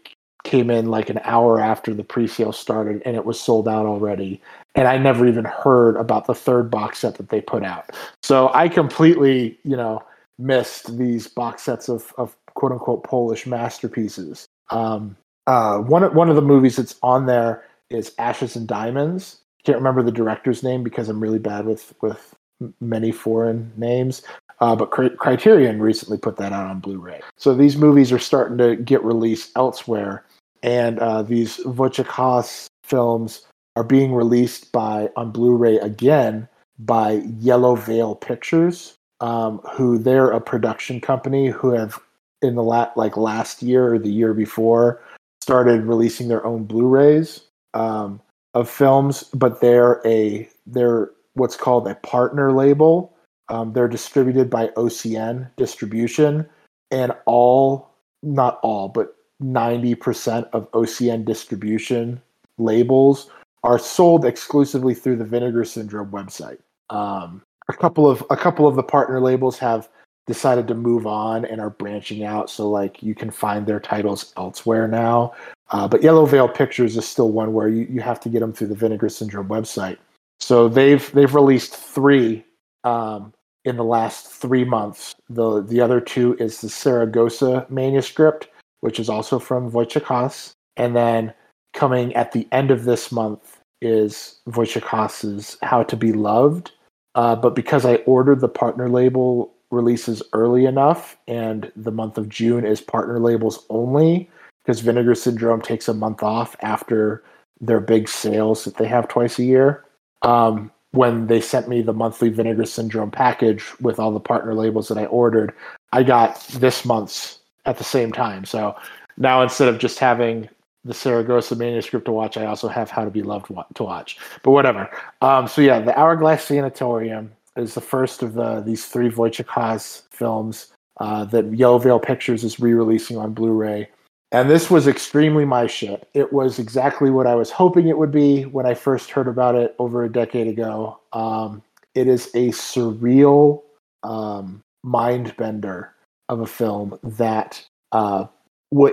came 0.43 0.69
in 0.69 0.91
like 0.91 1.09
an 1.09 1.19
hour 1.23 1.59
after 1.59 1.91
the 1.91 2.03
pre-sale 2.03 2.51
started 2.51 3.01
and 3.03 3.15
it 3.15 3.25
was 3.25 3.39
sold 3.39 3.67
out 3.67 3.87
already. 3.87 4.41
And 4.75 4.87
i 4.87 4.97
never 4.97 5.25
even 5.25 5.45
heard 5.45 5.95
about 5.95 6.27
the 6.27 6.35
third 6.35 6.69
box 6.69 6.99
set 6.99 7.15
that 7.15 7.29
they 7.29 7.41
put 7.41 7.63
out. 7.63 7.89
So 8.21 8.51
i 8.53 8.67
completely 8.67 9.57
you 9.63 9.77
know 9.77 10.03
missed 10.37 10.97
these 10.97 11.29
box 11.29 11.63
sets 11.63 11.87
of, 11.87 12.13
of 12.17 12.35
quote 12.55 12.73
unquote 12.73 13.05
polish 13.05 13.47
masterpieces. 13.47 14.45
Um, 14.69 15.15
uh, 15.47 15.79
one 15.79 16.13
one 16.13 16.29
of 16.29 16.35
the 16.35 16.41
movies 16.41 16.75
that's 16.77 16.95
on 17.03 17.25
there 17.25 17.63
is 17.89 18.13
Ashes 18.17 18.55
and 18.55 18.67
Diamonds. 18.67 19.39
Can't 19.63 19.77
remember 19.77 20.03
the 20.03 20.11
director's 20.11 20.63
name 20.63 20.83
because 20.83 21.09
I'm 21.09 21.19
really 21.19 21.39
bad 21.39 21.65
with 21.65 21.93
with 22.01 22.35
many 22.79 23.11
foreign 23.11 23.71
names. 23.77 24.23
Uh, 24.61 24.75
but 24.75 24.91
Cri- 24.91 25.15
Criterion 25.17 25.81
recently 25.81 26.17
put 26.17 26.37
that 26.37 26.53
out 26.53 26.67
on 26.67 26.79
Blu-ray. 26.79 27.19
So 27.35 27.53
these 27.53 27.75
movies 27.75 28.11
are 28.13 28.19
starting 28.19 28.57
to 28.59 28.77
get 28.77 29.03
released 29.03 29.51
elsewhere, 29.57 30.23
and 30.63 30.97
uh, 30.99 31.23
these 31.23 31.57
Wojciech 31.65 32.07
Has 32.07 32.67
films 32.83 33.45
are 33.75 33.83
being 33.83 34.13
released 34.13 34.71
by 34.71 35.09
on 35.17 35.31
Blu-ray 35.31 35.77
again 35.79 36.47
by 36.79 37.23
Yellow 37.39 37.75
Veil 37.75 38.15
Pictures, 38.15 38.97
um, 39.19 39.59
who 39.73 39.97
they're 39.97 40.31
a 40.31 40.39
production 40.39 41.01
company 41.01 41.47
who 41.47 41.71
have 41.71 41.99
in 42.41 42.55
the 42.55 42.63
la- 42.63 42.91
like 42.95 43.17
last 43.17 43.61
year 43.61 43.93
or 43.93 43.99
the 43.99 44.11
year 44.11 44.33
before 44.33 45.01
started 45.45 45.83
releasing 45.83 46.27
their 46.27 46.43
own 46.43 46.63
Blu-rays 46.63 47.41
um, 47.75 48.19
of 48.55 48.67
films, 48.67 49.25
but 49.31 49.61
they're 49.61 50.01
a 50.03 50.49
they're 50.65 51.11
what's 51.35 51.55
called 51.55 51.87
a 51.87 51.93
partner 51.93 52.51
label. 52.51 53.15
Um, 53.49 53.71
they're 53.71 53.87
distributed 53.87 54.49
by 54.49 54.69
OCN 54.69 55.51
Distribution, 55.55 56.49
and 56.89 57.11
all 57.27 57.91
not 58.23 58.59
all, 58.63 58.89
but 58.89 59.17
ninety 59.39 59.93
percent 59.93 60.47
of 60.51 60.71
OCN 60.71 61.25
Distribution 61.25 62.19
labels 62.57 63.29
are 63.63 63.77
sold 63.77 64.25
exclusively 64.25 64.95
through 64.95 65.17
the 65.17 65.25
Vinegar 65.25 65.63
Syndrome 65.63 66.09
website. 66.09 66.57
Um, 66.89 67.43
a 67.69 67.73
couple 67.73 68.09
of 68.09 68.23
a 68.31 68.35
couple 68.35 68.65
of 68.65 68.75
the 68.75 68.81
partner 68.81 69.21
labels 69.21 69.59
have 69.59 69.89
decided 70.27 70.67
to 70.67 70.75
move 70.75 71.05
on 71.05 71.45
and 71.45 71.61
are 71.61 71.69
branching 71.69 72.23
out, 72.23 72.49
so 72.49 72.69
like 72.69 73.03
you 73.03 73.13
can 73.13 73.29
find 73.29 73.65
their 73.65 73.79
titles 73.79 74.33
elsewhere 74.37 74.87
now. 74.87 75.33
Uh, 75.71 75.87
but 75.87 76.03
Yellow 76.03 76.25
Veil 76.25 76.47
Pictures 76.47 76.97
is 76.97 77.07
still 77.07 77.31
one 77.31 77.53
where 77.53 77.67
you, 77.67 77.87
you 77.89 78.01
have 78.01 78.19
to 78.21 78.29
get 78.29 78.39
them 78.39 78.53
through 78.53 78.67
the 78.67 78.75
Vinegar 78.75 79.09
Syndrome 79.09 79.47
website. 79.47 79.97
So 80.39 80.67
they've 80.67 81.11
they've 81.13 81.33
released 81.33 81.75
three 81.75 82.43
um, 82.83 83.33
in 83.63 83.77
the 83.77 83.83
last 83.83 84.27
three 84.27 84.63
months. 84.63 85.15
The 85.29 85.61
the 85.61 85.81
other 85.81 86.01
two 86.01 86.35
is 86.39 86.61
the 86.61 86.69
Saragossa 86.69 87.65
manuscript, 87.69 88.47
which 88.81 88.99
is 88.99 89.09
also 89.09 89.39
from 89.39 89.71
Wojciech 89.71 90.03
Has, 90.03 90.53
and 90.77 90.95
then 90.95 91.33
coming 91.73 92.13
at 92.15 92.31
the 92.31 92.47
end 92.51 92.71
of 92.71 92.85
this 92.85 93.11
month 93.11 93.59
is 93.81 94.39
Wojciech 94.47 94.83
Has's 94.83 95.57
How 95.61 95.83
to 95.83 95.95
Be 95.95 96.13
Loved. 96.13 96.71
Uh, 97.15 97.35
but 97.35 97.55
because 97.55 97.85
I 97.85 97.95
ordered 98.05 98.41
the 98.41 98.49
partner 98.49 98.89
label 98.89 99.54
releases 99.71 100.21
early 100.33 100.65
enough, 100.65 101.17
and 101.27 101.71
the 101.75 101.91
month 101.91 102.17
of 102.17 102.29
June 102.29 102.65
is 102.65 102.81
partner 102.81 103.19
labels 103.19 103.65
only, 103.69 104.29
because 104.63 104.81
Vinegar 104.81 105.15
Syndrome 105.15 105.61
takes 105.61 105.87
a 105.87 105.93
month 105.93 106.23
off 106.23 106.55
after 106.61 107.23
their 107.61 107.79
big 107.79 108.07
sales 108.07 108.63
that 108.63 108.77
they 108.77 108.87
have 108.87 109.07
twice 109.07 109.39
a 109.39 109.43
year. 109.43 109.85
Um, 110.21 110.71
when 110.91 111.27
they 111.27 111.41
sent 111.41 111.67
me 111.67 111.81
the 111.81 111.93
monthly 111.93 112.29
Vinegar 112.29 112.65
Syndrome 112.65 113.11
package 113.11 113.63
with 113.79 113.99
all 113.99 114.11
the 114.11 114.19
partner 114.19 114.53
labels 114.53 114.87
that 114.87 114.97
I 114.97 115.05
ordered, 115.05 115.53
I 115.91 116.03
got 116.03 116.39
this 116.53 116.85
month's 116.85 117.39
at 117.65 117.77
the 117.77 117.83
same 117.83 118.11
time. 118.11 118.45
So 118.45 118.75
now 119.17 119.41
instead 119.41 119.67
of 119.67 119.77
just 119.77 119.99
having 119.99 120.49
the 120.85 120.93
Saragossa 120.93 121.55
manuscript 121.55 122.05
to 122.05 122.11
watch, 122.11 122.37
I 122.37 122.45
also 122.45 122.67
have 122.67 122.89
How 122.89 123.03
to 123.03 123.11
Be 123.11 123.23
Loved 123.23 123.47
to 123.47 123.83
watch. 123.83 124.17
But 124.43 124.51
whatever. 124.51 124.89
Um, 125.21 125.47
so 125.47 125.61
yeah, 125.61 125.79
the 125.79 125.97
Hourglass 125.99 126.45
Sanatorium 126.45 127.31
is 127.55 127.73
the 127.73 127.81
first 127.81 128.23
of 128.23 128.33
the 128.33 128.61
these 128.61 128.85
three 128.85 129.09
Wojciech 129.09 129.47
Has 129.49 130.03
films 130.11 130.73
uh, 130.99 131.25
that 131.25 131.53
Yellow 131.53 131.77
Veil 131.77 131.99
Pictures 131.99 132.43
is 132.43 132.59
re-releasing 132.59 133.17
on 133.17 133.33
Blu-ray. 133.33 133.89
And 134.31 134.49
this 134.49 134.69
was 134.69 134.87
extremely 134.87 135.45
my 135.45 135.67
shit. 135.67 136.09
It 136.13 136.33
was 136.33 136.59
exactly 136.59 137.09
what 137.09 137.27
I 137.27 137.35
was 137.35 137.51
hoping 137.51 137.87
it 137.87 137.97
would 137.97 138.11
be 138.11 138.43
when 138.43 138.65
I 138.65 138.73
first 138.73 139.11
heard 139.11 139.27
about 139.27 139.55
it 139.55 139.75
over 139.79 140.03
a 140.03 140.11
decade 140.11 140.47
ago. 140.47 140.99
Um, 141.13 141.61
it 141.93 142.07
is 142.07 142.27
a 142.33 142.49
surreal 142.49 143.61
um, 144.03 144.61
mind 144.83 145.35
bender 145.37 145.93
of 146.27 146.41
a 146.41 146.47
film 146.47 146.99
that 147.03 147.65
uh, 147.91 148.25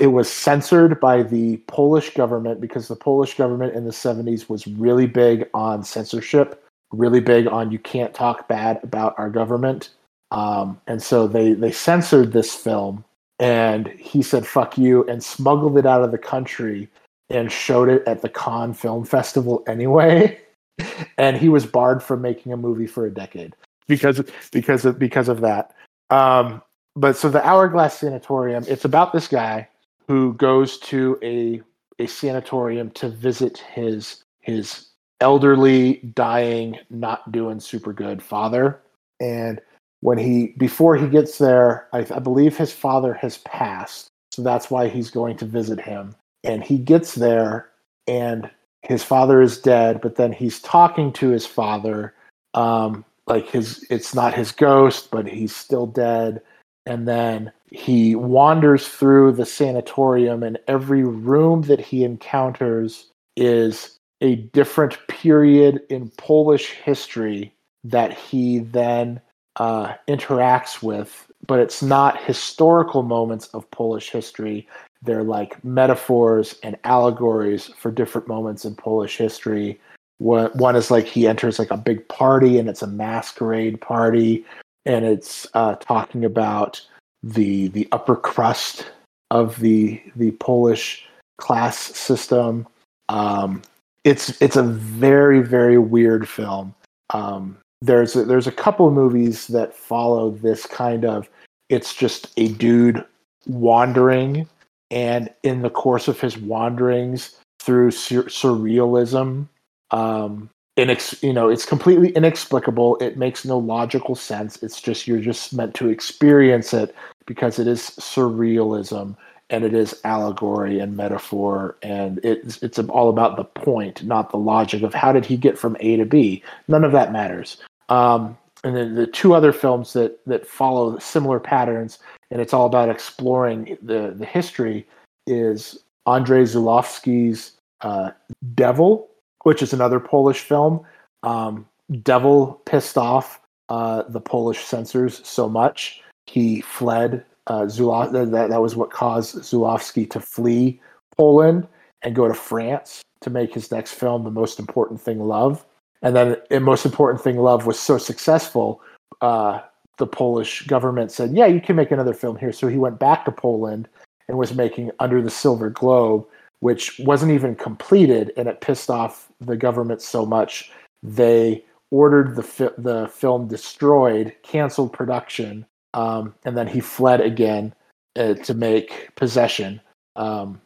it 0.01 0.13
was 0.13 0.31
censored 0.31 1.01
by 1.01 1.23
the 1.23 1.57
Polish 1.67 2.15
government 2.15 2.61
because 2.61 2.89
the 2.89 2.97
Polish 2.97 3.37
government 3.37 3.75
in 3.75 3.85
the 3.85 3.91
70s 3.91 4.49
was 4.49 4.67
really 4.67 5.07
big 5.07 5.49
on 5.55 5.83
censorship, 5.83 6.62
really 6.93 7.21
big 7.21 7.47
on 7.47 7.73
you 7.73 7.79
can't 7.79 8.15
talk 8.15 8.49
bad 8.49 8.81
about 8.83 9.15
our 9.19 9.31
government. 9.31 9.91
Um, 10.31 10.81
and 10.87 11.03
so 11.03 11.27
they, 11.27 11.53
they 11.53 11.73
censored 11.73 12.33
this 12.33 12.55
film 12.55 13.05
and 13.39 13.89
he 13.89 14.23
said, 14.23 14.47
fuck 14.47 14.79
you, 14.79 15.05
and 15.09 15.23
smuggled 15.23 15.77
it 15.77 15.87
out 15.87 16.03
of 16.03 16.13
the 16.13 16.19
country 16.19 16.89
and 17.29 17.51
showed 17.51 17.89
it 17.89 18.03
at 18.07 18.23
the 18.23 18.29
Cannes 18.29 18.75
Film 18.75 19.05
Festival 19.05 19.65
anyway. 19.67 20.39
and 21.19 21.37
he 21.37 21.49
was 21.49 21.67
barred 21.67 22.03
from 22.03 22.23
making 22.23 22.53
a 22.53 22.57
movie 22.57 22.87
for 22.87 23.07
a 23.07 23.11
decade 23.11 23.55
because 23.89 24.23
because 24.53 24.85
of 24.85 24.99
because 24.99 25.29
of 25.29 25.41
that. 25.41 25.75
Um, 26.11 26.63
but 26.95 27.17
so 27.17 27.29
the 27.29 27.45
Hourglass 27.47 27.99
Sanatorium, 27.99 28.65
it's 28.69 28.85
about 28.85 29.13
this 29.13 29.29
guy 29.29 29.69
who 30.09 30.35
goes 30.35 30.79
to 30.79 31.19
a 31.23 31.61
a 31.99 32.07
sanatorium 32.07 32.91
to 32.93 33.09
visit 33.09 33.59
his 33.59 34.25
his 34.41 34.89
elderly, 35.23 35.95
dying, 36.15 36.79
not 36.91 37.33
doing 37.33 37.61
super 37.61 37.93
good 37.93 38.23
father. 38.23 38.81
And 39.21 39.61
when 40.01 40.19
he 40.19 40.49
before 40.59 40.97
he 40.97 41.07
gets 41.07 41.39
there, 41.39 41.89
I, 41.93 42.01
I 42.15 42.19
believe 42.19 42.57
his 42.57 42.73
father 42.73 43.15
has 43.15 43.39
passed, 43.39 44.09
so 44.33 44.43
that's 44.43 44.71
why 44.71 44.89
he's 44.89 45.11
going 45.11 45.37
to 45.39 45.47
visit 45.47 45.81
him. 45.81 46.15
And 46.45 46.63
he 46.63 46.77
gets 46.77 47.15
there, 47.15 47.71
and 48.07 48.51
his 48.83 49.03
father 49.05 49.41
is 49.41 49.59
dead, 49.59 50.01
but 50.01 50.17
then 50.17 50.33
he's 50.33 50.61
talking 50.61 51.13
to 51.15 51.29
his 51.29 51.47
father, 51.47 52.15
um, 52.55 53.05
like 53.27 53.49
his 53.49 53.87
it's 53.89 54.15
not 54.15 54.35
his 54.35 54.53
ghost, 54.53 55.11
but 55.11 55.27
he's 55.27 55.55
still 55.55 55.87
dead 55.87 56.43
and 56.87 57.07
then 57.07 57.53
he 57.71 58.15
wanders 58.15 58.89
through 58.89 59.33
the 59.33 59.47
sanatorium 59.47 60.43
and 60.43 60.59
every 60.67 61.05
room 61.05 61.63
that 61.63 61.81
he 61.81 62.05
encounters 62.05 63.11
is 63.37 63.99
a 64.23 64.37
different 64.37 64.99
period 65.09 65.83
in 65.91 66.09
polish 66.11 66.71
history 66.71 67.53
that 67.85 68.13
he 68.13 68.59
then 68.59 69.21
uh, 69.57 69.93
interacts 70.09 70.83
with 70.83 71.27
but 71.47 71.59
it's 71.59 71.83
not 71.83 72.23
historical 72.23 73.03
moments 73.03 73.49
of 73.49 73.71
polish 73.71 74.11
history 74.11 74.67
they're 75.03 75.25
like 75.25 75.63
metaphors 75.65 76.55
and 76.63 76.77
allegories 76.85 77.67
for 77.77 77.91
different 77.91 78.27
moments 78.29 78.65
in 78.65 78.75
polish 78.75 79.19
history 79.19 79.79
one, 80.19 80.77
is 80.77 80.91
like 80.91 81.05
he 81.05 81.27
enters 81.27 81.59
like 81.59 81.73
a 81.73 81.77
big 81.77 82.07
party 82.09 82.59
and 82.59 82.69
it's 82.69 82.83
a 82.83 82.87
masquerade 82.87 83.81
party 83.81 84.45
and 84.87 85.05
it's 85.05 85.47
uh, 85.55 85.75
talking 85.77 86.25
about 86.25 86.81
the 87.23 87.69
the 87.69 87.89
upper 87.93 88.17
crust 88.17 88.87
of 89.31 89.59
the 89.61 90.03
the 90.17 90.33
Polish 90.33 91.07
class 91.39 91.77
system. 91.79 92.67
Um, 93.09 93.63
it's 94.05 94.41
it's 94.43 94.57
a 94.57 94.63
very 94.63 95.41
very 95.41 95.79
weird 95.79 96.29
film. 96.29 96.75
Um, 97.11 97.57
there's 97.81 98.15
a, 98.15 98.25
there's 98.25 98.47
a 98.47 98.53
couple 98.53 98.87
of 98.87 98.95
movies 98.95 99.49
that 99.49 99.75
follow 99.75 100.31
this 100.31 100.67
kind 100.67 101.05
of. 101.05 101.29
It's 101.69 101.95
just 101.95 102.33
a 102.37 102.49
dude 102.49 103.05
wandering, 103.47 104.49
and 104.91 105.31
in 105.43 105.63
the 105.63 105.71
course 105.71 106.09
of 106.09 106.21
his 106.21 106.39
wanderings 106.39 107.37
through 107.61 107.93
sur- 107.93 108.25
surrealism, 108.25 109.49
um, 109.91 110.51
inex- 110.79 111.23
you 111.23 111.33
know 111.33 111.49
it's 111.49 111.67
completely 111.67 112.11
inexplicable 112.11 112.97
it 112.97 113.17
makes 113.17 113.45
no 113.45 113.59
logical 113.59 114.15
sense 114.15 114.63
it's 114.63 114.81
just 114.81 115.07
you're 115.07 115.21
just 115.21 115.53
meant 115.53 115.75
to 115.75 115.89
experience 115.89 116.73
it 116.73 116.95
because 117.27 117.59
it 117.59 117.67
is 117.67 117.81
surrealism 117.81 119.15
and 119.53 119.65
it 119.65 119.75
is 119.75 120.01
allegory 120.05 120.81
and 120.81 120.97
metaphor 120.97 121.77
and 121.83 122.19
it's 122.25 122.61
it's 122.63 122.79
all 122.79 123.09
about 123.09 123.37
the 123.37 123.45
point 123.45 124.03
not 124.05 124.31
the 124.31 124.37
logic 124.37 124.83
of 124.83 124.93
how 124.95 125.13
did 125.13 125.25
he 125.25 125.37
get 125.37 125.59
from 125.59 125.77
a 125.81 125.97
to 125.97 126.05
b 126.05 126.43
none 126.69 126.85
of 126.85 126.93
that 126.93 127.13
matters 127.13 127.59
um, 127.89 128.37
and 128.65 128.77
then 128.77 128.95
the 128.95 129.07
two 129.07 129.35
other 129.35 129.53
films 129.53 129.93
that 129.93 130.19
that 130.27 130.47
follow 130.47 130.99
similar 130.99 131.39
patterns 131.39 131.99
and 132.31 132.41
it's 132.41 132.53
all 132.53 132.67
about 132.67 132.89
exploring 132.89 133.79
the 133.83 134.15
the 134.17 134.27
history 134.27 134.87
is 135.27 135.79
andrzej 136.09 136.55
zulawski's 136.55 137.53
uh, 137.83 138.11
devil 138.55 139.09
which 139.43 139.63
is 139.63 139.73
another 139.73 140.01
Polish 140.01 140.41
film. 140.41 140.85
Um, 141.23 141.67
Devil 142.03 142.61
pissed 142.65 142.97
off 142.97 143.41
uh, 143.69 144.03
the 144.09 144.21
Polish 144.21 144.65
censors 144.65 145.27
so 145.27 145.49
much 145.49 146.03
he 146.27 146.61
fled. 146.61 147.25
Uh, 147.47 147.67
that, 147.67 148.47
that 148.51 148.63
was 148.63 148.77
what 148.77 148.91
caused 148.91 149.37
Zulawski 149.37 150.09
to 150.11 150.21
flee 150.21 150.81
Poland 151.17 151.67
and 152.03 152.15
go 152.15 152.29
to 152.29 152.35
France 152.35 153.03
to 153.21 153.31
make 153.31 153.55
his 153.55 153.71
next 153.71 153.93
film, 153.93 154.25
The 154.25 154.31
Most 154.31 154.59
Important 154.59 155.01
Thing 155.01 155.21
Love. 155.21 155.65
And 156.03 156.15
then, 156.15 156.37
The 156.51 156.61
Most 156.61 156.85
Important 156.85 157.23
Thing 157.23 157.39
Love 157.39 157.67
was 157.67 157.79
so 157.79 157.99
successful, 157.99 158.81
uh, 159.21 159.61
the 159.99 160.07
Polish 160.07 160.67
government 160.67 161.13
said, 161.13 161.33
Yeah, 161.33 161.47
you 161.47 161.61
can 161.61 161.77
make 161.77 161.91
another 161.91 162.15
film 162.15 162.37
here. 162.37 162.53
So 162.53 162.69
he 162.69 162.79
went 162.79 162.99
back 162.99 163.25
to 163.25 163.33
Poland 163.33 163.89
and 164.29 164.39
was 164.39 164.55
making 164.55 164.91
Under 164.99 165.23
the 165.23 165.31
Silver 165.31 165.71
Globe, 165.71 166.27
which 166.61 166.99
wasn't 167.01 167.33
even 167.33 167.55
completed, 167.55 168.33
and 168.37 168.49
it 168.49 168.61
pissed 168.61 168.91
off 168.91 169.31
the 169.41 169.57
government 169.57 170.01
so 170.01 170.25
much 170.25 170.73
they 171.03 171.65
ordered 171.91 172.37
the 172.37 172.43
fi- 172.43 172.71
the 172.79 173.09
film 173.09 173.47
destroyed, 173.49 174.35
canceled 174.43 174.93
production, 174.93 175.67
um, 175.95 176.35
and 176.45 176.57
then 176.57 176.67
he 176.67 176.81
fled 176.81 177.21
again 177.21 177.75
uh, 178.17 178.35
to 178.35 178.55
make 178.55 179.15
Possession 179.17 179.81
um, 180.17 180.61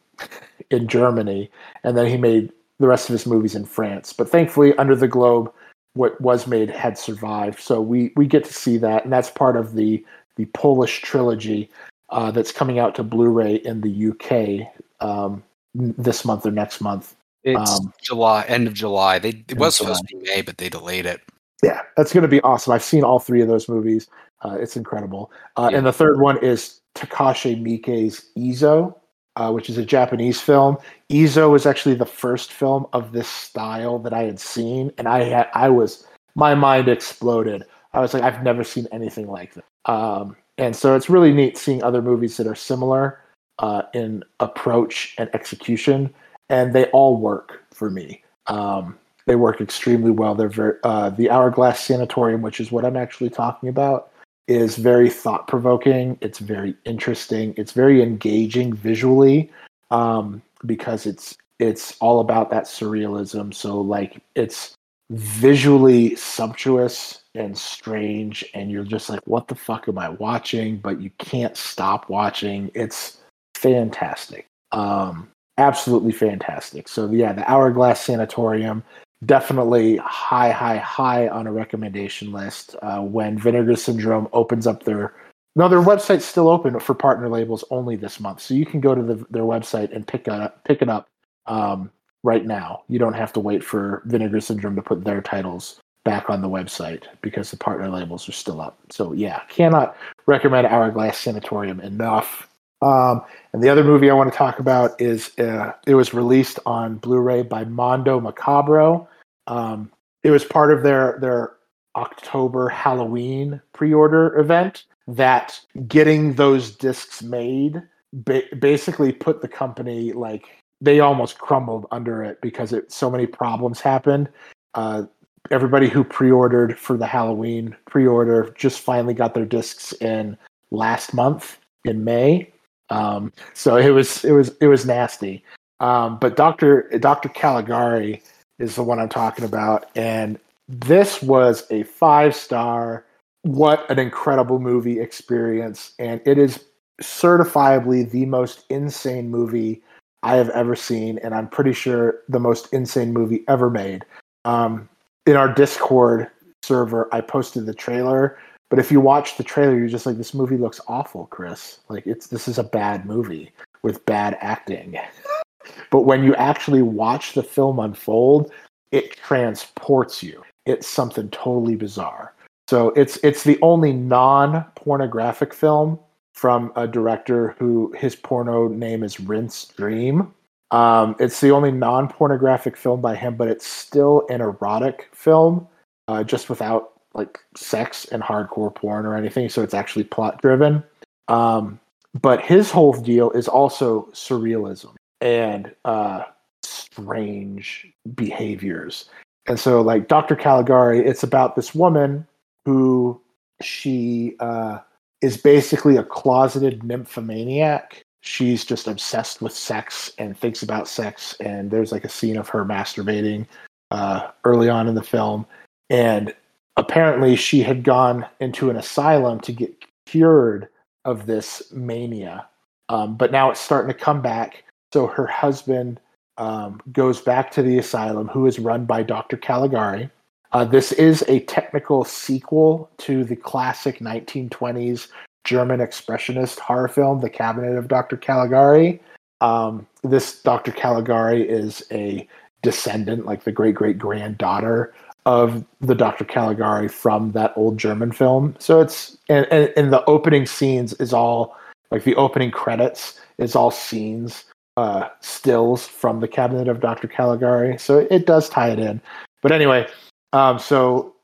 in 0.71 0.89
Germany, 0.89 1.51
and 1.85 1.97
then 1.97 2.07
he 2.07 2.17
made 2.17 2.53
the 2.79 2.87
rest 2.87 3.09
of 3.09 3.13
his 3.13 3.27
movies 3.27 3.55
in 3.55 3.65
France. 3.65 4.13
But 4.13 4.29
thankfully, 4.29 4.77
Under 4.77 4.97
the 4.97 5.09
Globe, 5.09 5.53
what 5.95 6.21
was 6.21 6.47
made 6.47 6.71
had 6.71 6.99
survived, 6.99 7.61
so 7.61 7.81
we 7.81 8.13
we 8.17 8.27
get 8.27 8.45
to 8.45 8.53
see 8.53 8.77
that, 8.79 9.05
and 9.05 9.13
that's 9.13 9.31
part 9.31 9.57
of 9.57 9.75
the 9.75 10.05
the 10.37 10.47
Polish 10.47 11.01
trilogy 11.01 11.71
uh, 12.11 12.31
that's 12.31 12.53
coming 12.53 12.79
out 12.79 12.95
to 12.95 13.03
Blu-ray 13.03 13.57
in 13.57 13.81
the 13.81 14.11
UK 14.11 14.69
um, 15.01 15.43
this 15.75 16.25
month 16.25 16.45
or 16.47 16.51
next 16.51 16.81
month. 16.81 17.17
It's 17.43 17.79
um, 17.79 17.93
July, 18.03 18.45
end 18.49 18.67
of 18.67 18.75
July. 18.75 19.19
They 19.19 19.45
it 19.49 19.57
was 19.57 19.77
supposed 19.77 20.07
to 20.07 20.17
be 20.17 20.23
May, 20.25 20.43
but 20.43 20.59
they 20.59 20.69
delayed 20.69 21.07
it. 21.07 21.21
Yeah, 21.63 21.81
that's 21.97 22.13
going 22.13 22.23
to 22.23 22.29
be 22.29 22.41
awesome. 22.43 22.73
I've 22.73 22.83
seen 22.83 23.03
all 23.03 23.19
three 23.19 23.41
of 23.41 23.49
those 23.49 23.69
movies. 23.69 24.09
Uh, 24.43 24.57
it's 24.61 24.77
incredible. 24.77 25.31
Uh, 25.57 25.69
yeah. 25.71 25.79
And 25.79 25.87
the 25.87 25.93
third 25.93 26.21
one 26.21 26.43
is 26.45 26.81
Takashi 26.95 27.61
Miike's 27.61 28.27
Izo, 28.37 28.95
uh, 29.37 29.51
which 29.53 29.71
is 29.71 29.79
a 29.79 29.85
Japanese 29.85 30.41
film. 30.41 30.77
Izo 31.11 31.51
was 31.51 31.67
actually 31.67 31.95
the 31.95 32.07
first 32.07 32.53
film 32.53 32.87
of 32.93 33.13
this 33.13 33.29
style 33.29 33.99
that 34.01 34.13
I 34.13 34.23
had 34.23 34.39
seen, 34.39 34.93
and 34.99 35.09
I 35.09 35.25
had 35.25 35.49
I 35.55 35.69
was 35.69 36.07
my 36.35 36.55
mind 36.55 36.89
exploded. 36.89 37.65
I 37.93 38.01
was 38.01 38.13
like, 38.13 38.23
I've 38.23 38.43
never 38.43 38.63
seen 38.63 38.87
anything 38.93 39.27
like 39.27 39.55
this. 39.55 39.65
Um, 39.87 40.37
and 40.59 40.77
so 40.77 40.95
it's 40.95 41.09
really 41.09 41.33
neat 41.33 41.57
seeing 41.57 41.83
other 41.83 42.03
movies 42.03 42.37
that 42.37 42.47
are 42.47 42.55
similar 42.55 43.21
uh, 43.59 43.83
in 43.95 44.23
approach 44.41 45.15
and 45.19 45.31
execution, 45.35 46.13
and 46.51 46.75
they 46.75 46.87
all 46.87 47.17
work 47.17 47.65
for 47.73 47.91
me. 47.91 48.23
Um, 48.49 48.99
they 49.27 49.37
work 49.37 49.61
extremely 49.61 50.11
well. 50.11 50.35
They're 50.35 50.49
very 50.49 50.79
uh, 50.85 51.11
the 51.11 51.31
Hourglass 51.31 51.81
Sanatorium, 51.81 52.43
which 52.43 52.61
is 52.61 52.73
what 52.73 52.85
I'm 52.85 52.97
actually 52.97 53.31
talking 53.31 53.69
about, 53.69 54.11
is 54.49 54.77
very 54.77 55.11
thought 55.11 55.49
provoking. 55.49 56.19
It's 56.21 56.39
very 56.39 56.77
interesting. 56.85 57.55
It's 57.57 57.73
very 57.73 58.03
engaging 58.03 58.73
visually 58.73 59.51
um, 59.91 60.43
because 60.65 61.07
it's 61.07 61.37
it's 61.59 61.97
all 62.01 62.21
about 62.21 62.51
that 62.51 62.65
surrealism. 62.65 63.53
So 63.55 63.81
like 63.81 64.23
it's 64.35 64.75
visually 65.11 66.17
sumptuous 66.17 67.23
and 67.35 67.57
strange 67.57 68.45
and 68.55 68.73
you're 68.73 68.83
just 68.83 69.09
like 69.09 69.21
what 69.25 69.47
the 69.47 69.55
fuck 69.55 69.87
am 69.87 69.99
i 69.99 70.09
watching 70.09 70.79
but 70.79 71.01
you 71.01 71.11
can't 71.19 71.57
stop 71.57 72.09
watching 72.09 72.69
it's 72.75 73.19
fantastic. 73.57 74.47
Um, 74.73 75.29
absolutely 75.59 76.13
fantastic. 76.13 76.89
So 76.89 77.11
yeah, 77.11 77.33
the 77.33 77.51
Hourglass 77.51 78.01
Sanatorium. 78.01 78.85
Definitely 79.25 79.97
high, 79.97 80.51
high, 80.51 80.79
high 80.79 81.29
on 81.29 81.47
a 81.47 81.53
recommendation 81.53 82.33
list. 82.33 82.77
Uh, 82.83 83.01
when 83.01 83.39
Vinegar 83.39 83.77
Syndrome 83.77 84.29
opens 84.33 84.67
up 84.67 84.85
their 84.85 85.15
no, 85.57 85.71
their 85.71 85.81
website's 85.81 86.27
still 86.27 86.49
open 86.49 86.79
for 86.81 86.95
partner 86.95 87.31
labels 87.31 87.65
only 87.71 87.97
this 87.97 88.21
month, 88.21 88.43
so 88.43 88.53
you 88.53 88.67
can 88.67 88.79
go 88.79 88.95
to 88.95 89.03
the, 89.03 89.27
their 89.31 89.45
website 89.45 89.91
and 89.91 90.07
pick 90.07 90.29
it 90.29 90.35
up, 90.35 90.63
pick 90.65 90.83
it 90.83 90.91
up 90.91 91.07
um, 91.47 91.91
right 92.23 92.45
now. 92.45 92.83
You 92.89 92.99
don't 92.99 93.15
have 93.15 93.33
to 93.33 93.41
wait 93.41 93.65
for 93.65 94.03
Vinegar 94.05 94.43
Syndrome 94.43 94.77
to 94.77 94.83
put 94.83 95.03
their 95.03 95.23
titles 95.23 95.81
back 96.05 96.29
on 96.29 96.43
the 96.43 96.49
website 96.49 97.05
because 97.23 97.51
the 97.51 97.57
partner 97.57 97.89
labels 97.89 98.29
are 98.29 98.33
still 98.33 98.61
up. 98.61 98.79
So 98.91 99.13
yeah, 99.13 99.41
cannot 99.49 99.97
recommend 100.27 100.67
Hourglass 100.67 101.19
Sanatorium 101.19 101.81
enough. 101.81 102.49
Um, 102.83 103.23
and 103.53 103.63
the 103.63 103.69
other 103.69 103.85
movie 103.85 104.11
I 104.11 104.15
want 104.15 104.31
to 104.31 104.37
talk 104.37 104.59
about 104.59 105.01
is 105.01 105.37
uh, 105.39 105.73
it 105.87 105.95
was 105.95 106.13
released 106.13 106.59
on 106.67 106.97
Blu-ray 106.97 107.43
by 107.43 107.65
Mondo 107.65 108.21
Macabro. 108.21 109.07
Um, 109.47 109.91
it 110.23 110.31
was 110.31 110.45
part 110.45 110.73
of 110.73 110.83
their 110.83 111.19
their 111.21 111.55
October 111.97 112.69
Halloween 112.69 113.61
pre-order 113.73 114.39
event. 114.39 114.85
That 115.09 115.61
getting 115.87 116.35
those 116.35 116.73
discs 116.73 117.23
made 117.23 117.81
ba- 118.13 118.43
basically 118.59 119.13
put 119.13 119.41
the 119.41 119.49
company 119.49 120.13
like 120.13 120.47
they 120.81 121.01
almost 121.01 121.39
crumbled 121.39 121.87
under 121.91 122.23
it 122.23 122.41
because 122.41 122.73
it 122.73 122.93
so 122.93 123.11
many 123.11 123.27
problems 123.27 123.81
happened. 123.81 124.29
Uh, 124.75 125.05
everybody 125.51 125.89
who 125.89 126.05
pre-ordered 126.05 126.79
for 126.79 126.97
the 126.97 127.07
Halloween 127.07 127.75
pre-order 127.87 128.53
just 128.57 128.81
finally 128.81 129.15
got 129.15 129.33
their 129.33 129.47
discs 129.47 129.93
in 129.95 130.37
last 130.71 131.15
month 131.15 131.59
in 131.85 132.05
May. 132.05 132.53
Um, 132.91 133.33
so 133.55 133.77
it 133.77 133.91
was 133.91 134.25
it 134.25 134.33
was 134.33 134.55
it 134.61 134.67
was 134.67 134.87
nasty. 134.87 135.45
Um, 135.81 136.19
but 136.19 136.37
Doctor 136.37 136.89
Doctor 136.99 137.29
Caligari 137.29 138.23
is 138.59 138.77
the 138.77 138.83
one 138.83 138.99
I'm 138.99 139.09
talking 139.09 139.45
about, 139.45 139.91
and 139.97 140.39
this 140.69 141.23
was 141.23 141.65
a 141.71 141.83
five 141.85 142.35
star. 142.35 143.05
What 143.43 143.89
an 143.91 143.99
incredible 143.99 144.59
movie 144.59 144.99
experience, 145.01 145.93
and 145.99 146.21
it 146.25 146.39
is 146.39 146.65
certifiably 147.03 148.11
the 148.11 148.27
most 148.27 148.65
insane 148.71 149.31
movie 149.31 149.83
I 150.23 150.35
have 150.35 150.51
ever 150.51 150.75
seen, 150.75 151.19
and 151.19 151.35
I'm 151.35 151.49
pretty 151.49 151.73
sure 151.73 152.21
the 152.29 152.41
most 152.41 152.73
insane 152.73 153.13
movie 153.13 153.45
ever 153.49 153.71
made. 153.71 154.05
Um, 154.45 154.89
in 155.27 155.37
our 155.37 155.53
Discord 155.53 156.29
server, 156.65 157.09
I 157.13 157.21
posted 157.21 157.67
the 157.67 157.75
trailer. 157.75 158.39
But 158.77 158.85
if 158.85 158.93
you 158.93 159.01
watch 159.01 159.39
the 159.39 159.43
trailer, 159.43 159.79
you're 159.79 159.89
just 159.89 160.05
like, 160.05 160.19
this 160.19 160.35
movie 160.35 160.59
looks 160.59 160.83
awful, 160.87 161.29
Chris. 161.29 161.79
Like 161.89 162.07
it's 162.07 162.27
this 162.27 162.47
is 162.47 162.59
a 162.59 162.63
bad 162.63 163.07
movie 163.07 163.51
with 163.83 164.05
bad 164.05 164.37
acting. 164.43 164.99
but 165.91 166.03
when 166.03 166.23
you 166.23 166.35
actually 166.35 166.83
watch 166.83 167.33
the 167.33 167.43
film 167.43 167.79
unfold, 167.79 168.53
it 168.93 169.17
transports 169.17 170.23
you. 170.23 170.43
It's 170.67 170.87
something 170.87 171.31
totally 171.31 171.75
bizarre. 171.75 172.35
So 172.69 172.89
it's 172.91 173.17
it's 173.23 173.45
the 173.45 173.59
only 173.63 173.95
non-pornographic 173.95 175.55
film 175.55 175.99
from 176.35 176.71
a 176.77 176.87
director 176.87 177.57
who 177.59 177.95
his 177.97 178.15
porno 178.15 178.69
name 178.69 179.03
is 179.03 179.19
Rinse 179.19 179.69
Dream. 179.75 180.35
Um, 180.71 181.17
it's 181.19 181.41
the 181.41 181.51
only 181.51 181.73
non-pornographic 181.73 182.77
film 182.77 183.01
by 183.01 183.17
him, 183.17 183.37
but 183.37 183.49
it's 183.49 183.67
still 183.67 184.27
an 184.29 184.43
erotic 184.43 185.09
film, 185.15 185.67
uh, 186.09 186.23
just 186.23 186.51
without 186.51 186.93
like 187.17 187.41
sex 187.57 188.05
and 188.07 188.23
hardcore 188.23 188.75
porn 188.75 189.07
or 189.07 189.17
anything. 189.17 189.49
So 189.49 189.63
it's 189.63 189.75
actually 189.75 190.05
plot 190.05 190.41
driven. 190.41 190.83
Um, 191.29 191.81
but 192.21 192.41
his 192.41 192.71
whole 192.71 192.93
deal 192.93 193.31
is 193.33 193.49
also 193.49 194.09
surrealism 194.13 194.95
and 195.21 195.75
uh, 195.85 196.25
strange 196.63 197.87
behaviors. 198.15 199.09
And 199.47 199.59
so, 199.59 199.81
like 199.81 200.09
Dr. 200.09 200.37
Caligari, 200.37 201.05
it's 201.05 201.23
about 201.23 201.57
this 201.57 201.75
woman 201.75 202.27
who 202.65 203.21
she 203.63 204.37
uh, 204.41 204.79
is 205.21 205.37
basically 205.37 205.97
a 205.97 206.05
closeted 206.05 206.83
nymphomaniac 206.83 208.07
she's 208.27 208.65
just 208.65 208.89
obsessed 208.89 209.41
with 209.41 209.53
sex 209.53 210.13
and 210.19 210.37
thinks 210.37 210.63
about 210.63 210.89
sex. 210.89 211.35
And 211.41 211.71
there's 211.71 211.93
like 211.93 212.05
a 212.05 212.09
scene 212.09 212.37
of 212.37 212.49
her 212.49 212.65
masturbating 212.65 213.47
uh, 213.91 214.29
early 214.45 214.69
on 214.69 214.89
in 214.89 214.95
the 214.95 215.03
film. 215.03 215.47
And 215.89 216.35
apparently, 216.77 217.37
she 217.37 217.63
had 217.63 217.83
gone 217.83 218.27
into 218.41 218.71
an 218.71 218.77
asylum 218.77 219.41
to 219.41 219.53
get 219.53 219.85
cured 220.07 220.69
of 221.05 221.27
this 221.27 221.73
mania. 221.73 222.47
Um, 222.89 223.17
but 223.17 223.33
now 223.33 223.51
it's 223.51 223.61
starting 223.61 223.93
to 223.93 223.99
come 223.99 224.23
back. 224.23 224.65
So 224.93 225.07
her 225.07 225.27
husband 225.27 226.01
um, 226.39 226.81
goes 226.93 227.21
back 227.21 227.51
to 227.53 227.63
the 227.63 227.79
asylum, 227.79 228.29
who 228.29 228.47
is 228.47 228.59
run 228.59 228.85
by 228.85 229.03
Dr. 229.03 229.37
Caligari. 229.37 230.11
Uh, 230.53 230.65
this 230.65 230.93
is 230.93 231.25
a 231.29 231.41
technical 231.41 232.05
sequel 232.05 232.91
to 232.99 233.25
the 233.25 233.37
classic 233.37 233.99
1920s 233.99 235.09
German 235.45 235.81
expressionist 235.81 236.59
horror 236.59 236.89
film, 236.89 237.21
The 237.21 237.31
Cabinet 237.31 237.77
of 237.77 237.89
Dr. 237.89 238.17
Caligari. 238.17 239.01
Um, 239.41 239.87
this 240.03 240.43
Dr. 240.43 240.73
Caligari 240.73 241.47
is 241.49 241.85
a 241.91 242.27
descendant, 242.63 243.27
like 243.27 243.45
the 243.45 243.53
great 243.53 243.75
great 243.75 243.99
granddaughter 243.99 244.95
of 245.27 245.65
the 245.81 245.95
Dr. 245.95 246.25
Caligari 246.25 246.89
from 246.89 247.33
that 247.33 247.53
old 247.57 247.77
German 247.77 248.13
film. 248.13 248.55
So 248.59 248.81
it's 248.81 249.19
and, 249.29 249.47
and, 249.51 249.73
and 249.77 249.93
the 249.93 250.05
opening 250.07 250.47
scenes 250.47 250.95
is 250.95 251.13
all 251.13 251.57
like 251.91 252.05
the 252.05 252.15
opening 252.15 252.51
credits 252.51 253.21
is 253.39 253.55
all 253.55 253.71
scenes, 253.71 254.45
uh, 254.77 255.09
stills 255.21 255.87
from 255.87 256.21
the 256.21 256.29
Cabinet 256.29 256.69
of 256.69 256.81
Dr. 256.81 257.09
Caligari. 257.09 257.77
So 257.79 258.07
it 258.11 258.27
does 258.27 258.49
tie 258.49 258.71
it 258.71 258.79
in. 258.79 259.01
But 259.43 259.53
anyway, 259.53 259.87
um, 260.33 260.59
so 260.59 261.15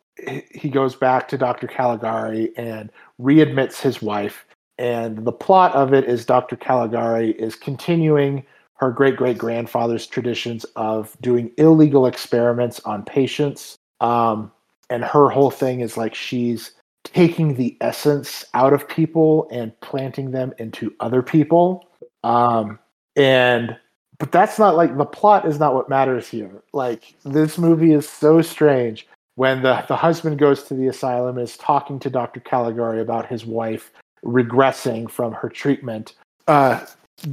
he 0.51 0.69
goes 0.69 0.95
back 0.95 1.29
to 1.29 1.39
Dr. 1.39 1.67
Caligari 1.67 2.53
and 2.57 2.91
readmits 3.21 3.81
his 3.81 4.03
wife. 4.03 4.45
And 4.79 5.25
the 5.25 5.33
plot 5.33 5.75
of 5.75 5.93
it 5.95 6.05
is 6.05 6.25
Dr. 6.25 6.57
Caligari 6.57 7.31
is 7.33 7.55
continuing 7.57 8.45
her 8.75 8.91
great 8.91 9.17
great 9.17 9.39
grandfather's 9.39 10.09
traditions 10.09 10.65
of 10.75 11.17
doing 11.21 11.53
illegal 11.57 12.05
experiments 12.05 12.81
on 12.81 13.05
patients. 13.05 13.77
Um, 14.03 14.53
and 14.91 15.05
her 15.05 15.29
whole 15.29 15.51
thing 15.51 15.81
is 15.81 15.97
like 15.97 16.15
she's 16.15 16.73
taking 17.05 17.55
the 17.55 17.77
essence 17.81 18.45
out 18.55 18.73
of 18.73 18.89
people 18.89 19.49
and 19.51 19.79
planting 19.81 20.33
them 20.33 20.53
into 20.59 20.95
other 21.01 21.23
people. 21.23 21.89
Um, 22.25 22.79
and 23.17 23.77
but 24.19 24.33
that's 24.33 24.59
not 24.59 24.77
like 24.77 24.97
the 24.97 25.05
plot 25.05 25.47
is 25.47 25.59
not 25.59 25.75
what 25.75 25.89
matters 25.89 26.29
here. 26.29 26.63
Like 26.73 27.15
this 27.25 27.59
movie 27.59 27.93
is 27.93 28.09
so 28.09 28.43
strange 28.43 29.07
when 29.37 29.63
the, 29.63 29.85
the 29.89 29.97
husband 29.97 30.39
goes 30.39 30.65
to 30.65 30.75
the 30.75 30.89
asylum 30.89 31.39
is 31.39 31.57
talking 31.57 31.99
to 32.01 32.11
Dr. 32.11 32.41
Caligari 32.41 33.01
about 33.01 33.27
his 33.27 33.47
wife 33.47 33.93
regressing 34.25 35.11
from 35.11 35.33
her 35.33 35.49
treatment. 35.49 36.15
Uh, 36.47 36.85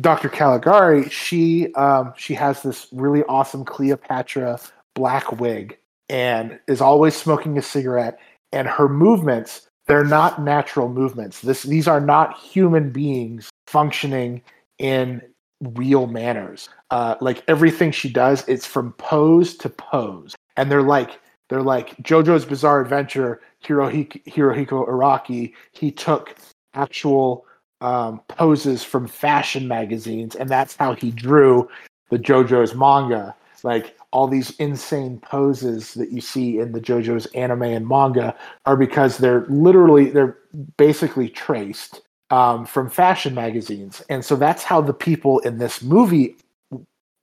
Dr. 0.01 0.29
Caligari, 0.29 1.09
she 1.09 1.73
um, 1.73 2.13
she 2.15 2.35
has 2.35 2.61
this 2.61 2.87
really 2.91 3.23
awesome 3.23 3.65
Cleopatra 3.65 4.59
black 4.93 5.39
wig 5.39 5.78
and 6.09 6.59
is 6.67 6.81
always 6.81 7.15
smoking 7.15 7.57
a 7.57 7.61
cigarette. 7.61 8.19
And 8.51 8.67
her 8.67 8.89
movements, 8.89 9.67
they're 9.87 10.03
not 10.03 10.41
natural 10.41 10.89
movements. 10.89 11.41
This 11.41 11.63
these 11.63 11.87
are 11.87 12.01
not 12.01 12.37
human 12.37 12.91
beings 12.91 13.49
functioning 13.67 14.41
in 14.77 15.21
real 15.61 16.07
manners. 16.07 16.69
Uh, 16.89 17.15
like 17.21 17.43
everything 17.47 17.91
she 17.91 18.09
does, 18.09 18.47
it's 18.47 18.65
from 18.65 18.93
pose 18.93 19.55
to 19.57 19.69
pose, 19.69 20.35
and 20.57 20.71
they're 20.71 20.81
like 20.81 21.19
they're 21.49 21.63
like 21.63 21.97
JoJo's 21.97 22.45
Bizarre 22.45 22.81
Adventure, 22.81 23.41
Hirohiko, 23.63 24.23
Hirohiko 24.25 24.87
Araki. 24.87 25.53
He 25.71 25.91
took 25.91 26.35
actual 26.73 27.45
um, 27.81 28.21
poses 28.27 28.83
from 28.83 29.07
fashion 29.07 29.67
magazines, 29.67 30.35
and 30.35 30.49
that's 30.49 30.75
how 30.75 30.93
he 30.93 31.11
drew 31.11 31.67
the 32.09 32.19
JoJo's 32.19 32.75
manga. 32.75 33.35
Like 33.63 33.95
all 34.11 34.27
these 34.27 34.51
insane 34.57 35.19
poses 35.19 35.93
that 35.93 36.11
you 36.11 36.21
see 36.21 36.59
in 36.59 36.71
the 36.71 36.81
JoJo's 36.81 37.27
anime 37.27 37.63
and 37.63 37.87
manga 37.87 38.35
are 38.65 38.77
because 38.77 39.17
they're 39.17 39.45
literally 39.49 40.09
they're 40.09 40.37
basically 40.77 41.29
traced 41.29 42.01
um, 42.31 42.65
from 42.65 42.89
fashion 42.89 43.33
magazines, 43.33 44.01
and 44.09 44.23
so 44.23 44.35
that's 44.35 44.63
how 44.63 44.81
the 44.81 44.93
people 44.93 45.39
in 45.39 45.57
this 45.57 45.81
movie 45.81 46.35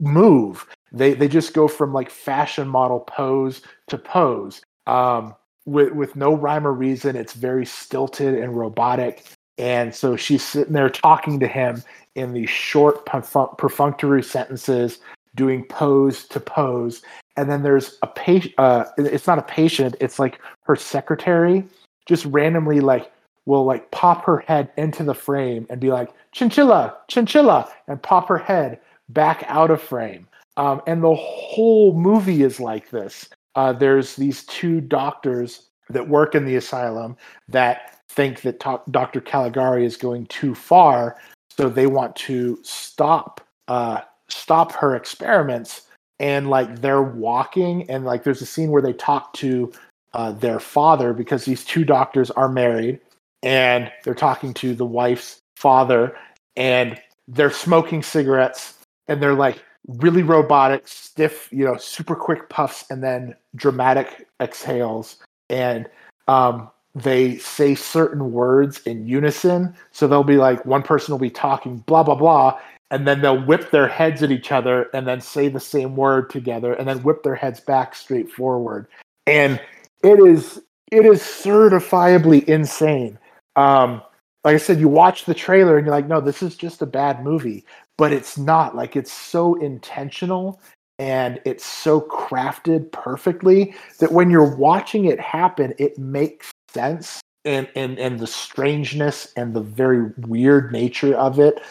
move. 0.01 0.67
They 0.93 1.15
they 1.15 1.29
just 1.29 1.55
go 1.55 1.69
from 1.69 1.93
like 1.93 2.11
fashion 2.11 2.69
model 2.69 3.01
pose 3.01 3.63
to 3.89 3.99
pose. 3.99 4.63
Um, 4.87 5.35
with 5.67 5.93
with 5.93 6.17
no 6.17 6.35
rhyme 6.35 6.67
or 6.67 6.73
reason. 6.73 7.17
It's 7.17 7.35
very 7.35 7.67
stilted 7.67 8.35
and 8.35 8.57
robotic. 8.57 9.25
And 9.59 9.95
so 9.95 10.17
she's 10.17 10.45
sitting 10.45 10.73
there 10.73 10.89
talking 10.89 11.41
to 11.41 11.47
him 11.47 11.83
in 12.15 12.33
these 12.33 12.51
short 12.51 13.05
perfunctory 13.07 14.23
sentences, 14.23 15.01
doing 15.37 15.65
pose 15.65 16.27
to 16.29 16.41
pose. 16.41 17.03
And 17.37 17.51
then 17.51 17.63
there's 17.63 17.99
a 18.03 18.07
patient. 18.09 18.55
Uh, 18.59 18.87
it's 18.99 19.27
not 19.27 19.39
a 19.39 19.43
patient. 19.43 19.95
It's 20.01 20.19
like 20.19 20.41
her 20.63 20.75
secretary, 20.75 21.65
just 22.07 22.25
randomly 22.25 22.81
like 22.81 23.13
will 23.45 23.65
like 23.65 23.91
pop 23.93 24.25
her 24.25 24.39
head 24.39 24.71
into 24.77 25.05
the 25.05 25.15
frame 25.15 25.67
and 25.71 25.81
be 25.81 25.91
like 25.91 26.11
chinchilla, 26.33 26.97
chinchilla, 27.09 27.69
and 27.87 28.03
pop 28.03 28.29
her 28.29 28.39
head 28.39 28.81
back 29.11 29.45
out 29.47 29.71
of 29.71 29.81
frame. 29.81 30.27
Um, 30.57 30.83
and 30.87 31.03
the 31.03 31.15
whole 31.15 31.95
movie 31.95 32.43
is 32.43 32.59
like 32.59 32.91
this. 32.91 33.29
Uh, 33.55 33.73
there's 33.73 34.17
these 34.17 34.45
two 34.45 34.81
doctors 34.81 35.69
that 35.89 36.09
work 36.09 36.35
in 36.35 36.45
the 36.45 36.57
asylum 36.57 37.17
that 37.49 38.01
think 38.09 38.41
that 38.43 38.61
to- 38.61 38.83
Dr. 38.91 39.21
Caligari 39.21 39.85
is 39.85 39.97
going 39.97 40.27
too 40.27 40.55
far, 40.55 41.17
so 41.57 41.69
they 41.69 41.87
want 41.87 42.17
to 42.17 42.59
stop 42.63 43.41
uh, 43.69 44.01
stop 44.29 44.73
her 44.73 44.95
experiments. 44.95 45.83
And 46.19 46.49
like 46.49 46.81
they're 46.81 47.03
walking, 47.03 47.91
and 47.91 48.07
like 48.07 48.25
there's 48.25 48.41
a 48.41 48.47
scene 48.47 48.71
where 48.71 48.81
they 48.81 48.95
talk 48.95 49.35
to 49.35 49.71
uh, 50.15 50.33
their 50.33 50.59
father 50.59 51.13
because 51.13 51.45
these 51.45 51.63
two 51.63 51.85
doctors 51.85 52.31
are 52.31 52.49
married, 52.49 52.99
and 53.43 53.93
they're 54.03 54.15
talking 54.15 54.55
to 54.55 54.75
the 54.75 54.87
wife's 54.87 55.41
father, 55.57 56.17
and 56.57 56.99
they're 57.29 57.51
smoking 57.51 58.03
cigarettes, 58.03 58.79
and 59.09 59.23
they're 59.23 59.35
like 59.35 59.63
really 59.89 60.23
robotic, 60.23 60.89
stiff, 60.89 61.49
you 61.53 61.67
know, 61.67 61.77
super 61.77 62.17
quick 62.17 62.49
puffs, 62.49 62.87
and 62.91 63.05
then 63.05 63.35
dramatic 63.55 64.27
exhales, 64.41 65.17
and 65.51 65.87
um, 66.29 66.71
they 66.95 67.37
say 67.37 67.75
certain 67.75 68.33
words 68.33 68.81
in 68.87 69.07
unison. 69.07 69.77
So 69.93 70.09
they'll 70.09 70.25
be 70.25 70.39
like, 70.39 70.65
one 70.65 70.83
person 70.83 71.13
will 71.13 71.19
be 71.19 71.29
talking, 71.29 71.79
blah, 71.81 72.03
blah, 72.03 72.15
blah. 72.15 72.59
And 72.91 73.07
then 73.07 73.21
they'll 73.21 73.45
whip 73.45 73.71
their 73.71 73.89
heads 73.89 74.23
at 74.23 74.31
each 74.31 74.53
other 74.53 74.89
and 74.95 75.07
then 75.07 75.21
say 75.21 75.49
the 75.49 75.61
same 75.61 75.97
word 75.97 76.31
together 76.31 76.73
and 76.73 76.87
then 76.87 77.03
whip 77.03 77.23
their 77.23 77.35
heads 77.35 77.59
back 77.61 77.95
straight 77.95 78.31
forward. 78.31 78.87
And 79.27 79.61
it 80.05 80.21
is 80.21 80.63
it 80.93 81.05
is 81.05 81.21
certifiably 81.21 82.45
insane. 82.45 83.19
Um, 83.57 84.03
like 84.45 84.55
I 84.55 84.59
said, 84.59 84.79
you 84.79 84.89
watch 84.89 85.25
the 85.25 85.35
trailer 85.35 85.77
and 85.77 85.85
you're 85.85 85.95
like, 85.95 86.07
no, 86.07 86.21
this 86.21 86.43
is 86.43 86.57
just 86.57 86.81
a 86.81 86.87
bad 86.87 87.25
movie. 87.25 87.65
But 87.99 88.13
it's 88.13 88.39
not. 88.39 88.77
Like 88.77 88.95
it's 88.95 89.13
so 89.13 89.57
intentional 89.57 90.61
and 91.01 91.41
it's 91.45 91.67
so 91.67 92.03
crafted 92.03 92.93
perfectly 92.93 93.75
that 93.99 94.13
when 94.13 94.31
you're 94.31 94.55
watching 94.57 95.07
it 95.07 95.19
happen, 95.19 95.75
it 95.79 95.99
makes 95.99 96.53
sense 96.69 97.21
and 97.47 97.69
and 97.75 97.99
and 97.99 98.19
the 98.19 98.27
strangeness 98.27 99.33
and 99.37 99.55
the 99.55 99.63
very 99.63 100.11
weird 100.19 100.73
nature 100.73 101.15
of 101.15 101.39
it 101.39 101.63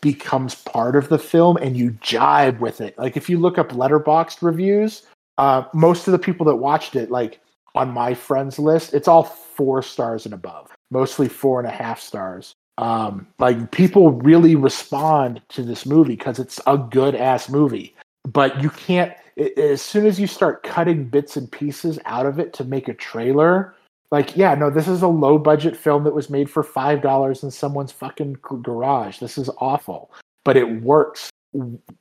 becomes 0.00 0.54
part 0.54 0.96
of 0.96 1.08
the 1.08 1.18
film 1.18 1.56
and 1.58 1.76
you 1.76 1.90
jibe 2.00 2.60
with 2.60 2.80
it. 2.80 2.96
Like 2.98 3.16
if 3.16 3.28
you 3.28 3.38
look 3.38 3.58
up 3.58 3.70
Letterboxd 3.70 4.42
reviews 4.42 5.06
uh, 5.38 5.64
most 5.72 6.06
of 6.06 6.12
the 6.12 6.18
people 6.18 6.44
that 6.46 6.56
watched 6.56 6.94
it 6.94 7.10
like 7.10 7.40
on 7.74 7.90
my 7.90 8.14
friends 8.14 8.58
list 8.58 8.94
it's 8.94 9.08
all 9.08 9.22
four 9.22 9.82
stars 9.82 10.24
and 10.24 10.34
above 10.34 10.70
mostly 10.90 11.28
four 11.28 11.58
and 11.58 11.68
a 11.68 11.72
half 11.72 12.00
stars. 12.00 12.54
Um, 12.78 13.26
like 13.38 13.70
people 13.70 14.12
really 14.12 14.56
respond 14.56 15.42
to 15.50 15.62
this 15.62 15.84
movie 15.84 16.16
because 16.16 16.38
it's 16.38 16.60
a 16.66 16.78
good 16.78 17.14
ass 17.14 17.48
movie 17.48 17.94
but 18.26 18.62
you 18.62 18.70
can't 18.70 19.12
as 19.56 19.80
soon 19.80 20.06
as 20.06 20.20
you 20.20 20.26
start 20.26 20.62
cutting 20.62 21.04
bits 21.04 21.36
and 21.36 21.50
pieces 21.50 21.98
out 22.04 22.26
of 22.26 22.38
it 22.38 22.52
to 22.54 22.64
make 22.64 22.88
a 22.88 22.94
trailer 22.94 23.74
like 24.12 24.36
yeah 24.36 24.54
no 24.54 24.70
this 24.70 24.86
is 24.86 25.02
a 25.02 25.08
low 25.08 25.38
budget 25.38 25.76
film 25.76 26.04
that 26.04 26.14
was 26.14 26.30
made 26.30 26.48
for 26.48 26.62
five 26.62 27.02
dollars 27.02 27.42
in 27.42 27.50
someone's 27.50 27.90
fucking 27.90 28.36
garage. 28.62 29.18
This 29.18 29.36
is 29.36 29.50
awful. 29.58 30.12
But 30.44 30.56
it 30.56 30.82
works 30.82 31.30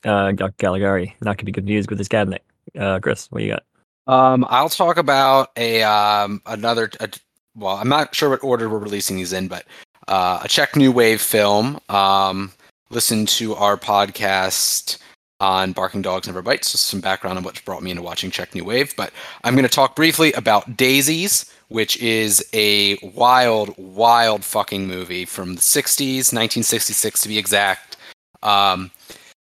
Uh, 0.05 0.31
Dr. 0.31 0.53
Caligari, 0.57 1.15
not 1.21 1.37
to 1.39 1.45
be 1.45 1.51
confused 1.51 1.89
with 1.89 1.99
his 1.99 2.07
cabinet. 2.07 2.43
Uh, 2.77 2.99
Chris, 2.99 3.27
what 3.31 3.43
you 3.43 3.49
got? 3.49 3.63
Um, 4.07 4.45
I'll 4.49 4.69
talk 4.69 4.97
about 4.97 5.49
a 5.55 5.83
um, 5.83 6.41
another. 6.45 6.89
A, 6.99 7.09
well, 7.55 7.75
I'm 7.75 7.89
not 7.89 8.15
sure 8.15 8.29
what 8.29 8.43
order 8.43 8.69
we're 8.69 8.79
releasing 8.79 9.17
these 9.17 9.33
in, 9.33 9.47
but 9.47 9.65
uh, 10.07 10.39
a 10.43 10.47
Czech 10.47 10.75
New 10.75 10.91
Wave 10.91 11.21
film. 11.21 11.79
Um, 11.89 12.51
listen 12.89 13.25
to 13.27 13.55
our 13.55 13.77
podcast 13.77 14.97
on 15.39 15.71
Barking 15.71 16.01
Dogs 16.01 16.27
Never 16.27 16.41
Bites. 16.41 16.71
Just 16.71 16.85
some 16.85 17.01
background 17.01 17.37
on 17.37 17.43
what 17.43 17.63
brought 17.65 17.83
me 17.83 17.91
into 17.91 18.03
watching 18.03 18.31
Czech 18.31 18.55
New 18.55 18.65
Wave. 18.65 18.95
But 18.95 19.11
I'm 19.43 19.53
going 19.53 19.67
to 19.67 19.69
talk 19.69 19.95
briefly 19.95 20.33
about 20.33 20.75
Daisies, 20.75 21.51
which 21.69 21.97
is 21.97 22.43
a 22.53 22.97
wild, 23.15 23.73
wild 23.77 24.43
fucking 24.43 24.87
movie 24.87 25.25
from 25.25 25.55
the 25.55 25.61
60s, 25.61 26.33
1966 26.33 27.21
to 27.21 27.27
be 27.27 27.37
exact. 27.37 27.97
Um, 28.41 28.91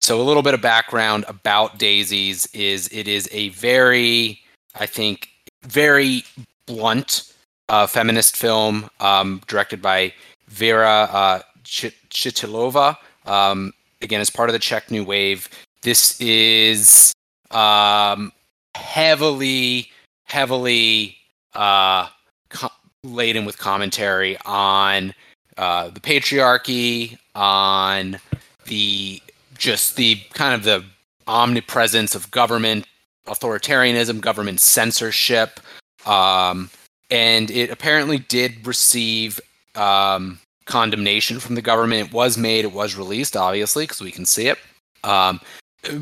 so 0.09 0.19
a 0.19 0.23
little 0.23 0.43
bit 0.43 0.55
of 0.55 0.63
background 0.63 1.27
about 1.29 1.79
Daisies 1.79 2.49
is 2.55 2.89
it 2.91 3.07
is 3.07 3.29
a 3.31 3.51
very, 3.51 4.41
I 4.75 4.87
think, 4.87 5.29
very 5.65 6.25
blunt 6.65 7.31
uh, 7.69 7.87
feminist 7.87 8.35
film 8.35 8.89
um, 9.01 9.43
directed 9.49 9.83
by 9.83 10.15
Vera 10.47 11.11
uh, 11.13 11.43
Chytilova. 11.63 12.97
Um, 13.27 13.75
again, 14.01 14.23
as 14.23 14.31
part 14.31 14.49
of 14.49 14.55
the 14.55 14.59
Czech 14.59 14.91
New 14.91 15.05
Wave. 15.05 15.47
This 15.83 16.19
is 16.23 17.13
um, 17.51 18.33
heavily, 18.77 19.91
heavily 20.25 21.19
uh, 21.53 22.09
co- 22.49 22.71
laden 23.05 23.45
with 23.45 23.59
commentary 23.59 24.39
on 24.47 25.13
uh, 25.59 25.91
the 25.91 26.01
patriarchy, 26.01 27.19
on 27.35 28.19
the 28.65 29.21
just 29.59 29.97
the 29.97 30.17
kind 30.33 30.55
of 30.55 30.63
the 30.63 30.85
omnipresence 31.27 32.15
of 32.15 32.31
government 32.31 32.87
authoritarianism, 33.27 34.21
government 34.21 34.61
censorship, 34.61 35.61
um, 36.07 36.71
and 37.11 37.51
it 37.51 37.71
apparently 37.71 38.19
did 38.19 38.67
receive 38.67 39.41
um, 39.75 40.39
condemnation 40.65 41.41
from 41.41 41.55
the 41.55 41.63
government. 41.63 42.09
It 42.09 42.15
was 42.15 42.39
made, 42.39 42.65
it 42.65 42.73
was 42.73 42.97
released, 42.97 43.37
obviously, 43.37 43.85
because 43.85 44.01
we 44.01 44.11
can 44.11 44.27
see 44.27 44.49
it. 44.49 44.59
Um, 45.05 45.41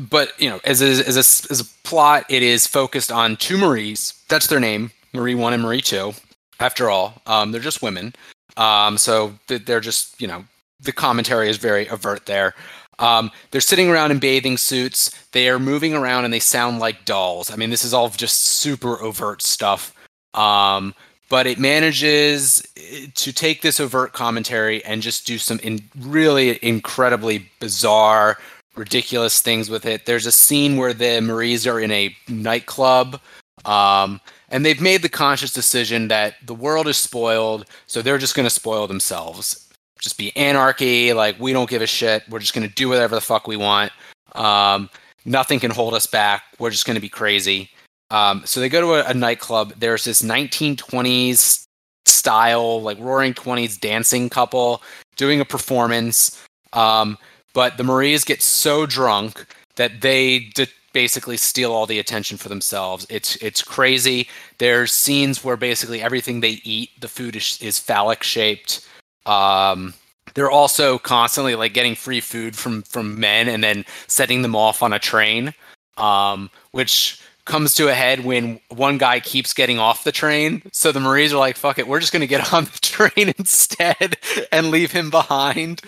but 0.09 0.39
you 0.39 0.49
know, 0.49 0.59
as 0.63 0.81
a, 0.81 0.87
as 1.07 1.15
a 1.15 1.51
as 1.51 1.61
a 1.61 1.65
plot, 1.87 2.25
it 2.29 2.43
is 2.43 2.65
focused 2.65 3.11
on 3.11 3.37
two 3.37 3.57
Maries. 3.57 4.13
That's 4.27 4.47
their 4.47 4.59
name, 4.59 4.91
Marie 5.13 5.35
One 5.35 5.53
and 5.53 5.63
Marie 5.63 5.81
Two. 5.81 6.13
After 6.59 6.89
all, 6.89 7.21
um, 7.27 7.51
they're 7.51 7.61
just 7.61 7.83
women. 7.83 8.13
Um, 8.57 8.97
so 8.97 9.33
they're 9.47 9.79
just 9.79 10.19
you 10.19 10.27
know 10.27 10.43
the 10.79 10.91
commentary 10.91 11.49
is 11.49 11.57
very 11.57 11.87
overt 11.89 12.25
there. 12.25 12.55
Um, 12.99 13.31
they're 13.51 13.61
sitting 13.61 13.89
around 13.89 14.11
in 14.11 14.19
bathing 14.19 14.57
suits. 14.57 15.11
They 15.31 15.49
are 15.49 15.59
moving 15.59 15.93
around 15.93 16.25
and 16.25 16.33
they 16.33 16.39
sound 16.39 16.79
like 16.79 17.05
dolls. 17.05 17.51
I 17.51 17.55
mean, 17.55 17.69
this 17.69 17.85
is 17.85 17.93
all 17.93 18.09
just 18.09 18.39
super 18.39 19.01
overt 19.01 19.41
stuff. 19.41 19.93
Um, 20.33 20.95
but 21.29 21.45
it 21.45 21.59
manages 21.59 22.65
eh, 22.77 23.07
to 23.15 23.33
take 23.33 23.61
this 23.61 23.79
overt 23.79 24.13
commentary 24.13 24.83
and 24.85 25.01
just 25.01 25.27
do 25.27 25.37
some 25.37 25.59
in 25.59 25.83
really 25.99 26.59
incredibly 26.63 27.49
bizarre, 27.59 28.37
ridiculous 28.75 29.41
things 29.41 29.69
with 29.69 29.85
it. 29.85 30.05
There's 30.05 30.25
a 30.25 30.31
scene 30.31 30.77
where 30.77 30.93
the 30.93 31.21
Maries 31.21 31.67
are 31.67 31.79
in 31.79 31.91
a 31.91 32.15
nightclub. 32.27 33.19
Um, 33.65 34.21
and 34.49 34.65
they've 34.65 34.79
made 34.79 35.01
the 35.01 35.09
conscious 35.09 35.51
decision 35.51 36.07
that 36.07 36.35
the 36.45 36.53
world 36.53 36.87
is 36.87 36.95
spoiled, 36.95 37.65
so 37.85 38.01
they're 38.01 38.17
just 38.17 38.35
going 38.35 38.45
to 38.45 38.49
spoil 38.53 38.87
themselves 38.87 39.66
just 39.99 40.17
be 40.17 40.35
anarchy. 40.35 41.13
Like 41.13 41.39
we 41.39 41.53
don't 41.53 41.69
give 41.69 41.81
a 41.81 41.87
shit. 41.87 42.23
We're 42.29 42.39
just 42.39 42.53
gonna 42.53 42.67
do 42.67 42.89
whatever 42.89 43.15
the 43.15 43.21
fuck 43.21 43.47
we 43.47 43.57
want. 43.57 43.91
Um, 44.35 44.89
nothing 45.25 45.59
can 45.59 45.71
hold 45.71 45.93
us 45.93 46.07
back. 46.07 46.43
We're 46.59 46.71
just 46.71 46.85
gonna 46.85 46.99
be 46.99 47.09
crazy. 47.09 47.69
Um, 48.09 48.43
so 48.45 48.59
they 48.59 48.69
go 48.69 48.81
to 48.81 49.05
a, 49.05 49.11
a, 49.11 49.13
nightclub. 49.13 49.73
There's 49.77 50.05
this 50.05 50.21
1920s 50.21 51.65
style, 52.05 52.81
like 52.81 52.97
Roaring 52.99 53.33
Twenties 53.33 53.77
dancing 53.77 54.29
couple 54.29 54.81
doing 55.17 55.41
a 55.41 55.45
performance. 55.45 56.41
Um, 56.71 57.17
but 57.53 57.77
the 57.77 57.83
Maries 57.83 58.23
get 58.23 58.41
so 58.41 58.85
drunk 58.85 59.45
that 59.75 60.01
they 60.01 60.39
d- 60.55 60.67
basically 60.93 61.37
steal 61.37 61.73
all 61.73 61.85
the 61.85 61.99
attention 61.99 62.37
for 62.37 62.49
themselves. 62.49 63.05
It's 63.09 63.35
it's 63.37 63.61
crazy. 63.61 64.27
There's 64.57 64.91
scenes 64.91 65.43
where 65.43 65.57
basically 65.57 66.01
everything 66.01 66.39
they 66.39 66.61
eat, 66.63 66.89
the 67.01 67.07
food 67.07 67.35
is, 67.35 67.57
is 67.61 67.79
phallic 67.79 68.23
shaped. 68.23 68.87
Um, 69.27 69.93
they're 70.33 70.51
also 70.51 70.99
constantly 70.99 71.55
like 71.55 71.73
getting 71.73 71.95
free 71.95 72.21
food 72.21 72.55
from 72.55 72.83
from 72.83 73.19
men 73.19 73.47
and 73.47 73.63
then 73.63 73.85
setting 74.07 74.41
them 74.43 74.55
off 74.55 74.83
on 74.83 74.93
a 74.93 74.99
train, 74.99 75.53
um, 75.97 76.49
which 76.71 77.19
comes 77.45 77.73
to 77.75 77.87
a 77.87 77.93
head 77.93 78.23
when 78.23 78.59
one 78.69 78.97
guy 78.97 79.19
keeps 79.19 79.53
getting 79.53 79.79
off 79.79 80.03
the 80.03 80.11
train. 80.11 80.61
So 80.71 80.91
the 80.91 80.99
Maries 80.99 81.33
are 81.33 81.37
like, 81.37 81.57
"Fuck 81.57 81.79
it, 81.79 81.87
we're 81.87 81.99
just 81.99 82.13
gonna 82.13 82.27
get 82.27 82.53
on 82.53 82.65
the 82.65 82.79
train 82.81 83.33
instead 83.37 84.17
and 84.51 84.69
leave 84.71 84.91
him 84.91 85.09
behind." 85.09 85.81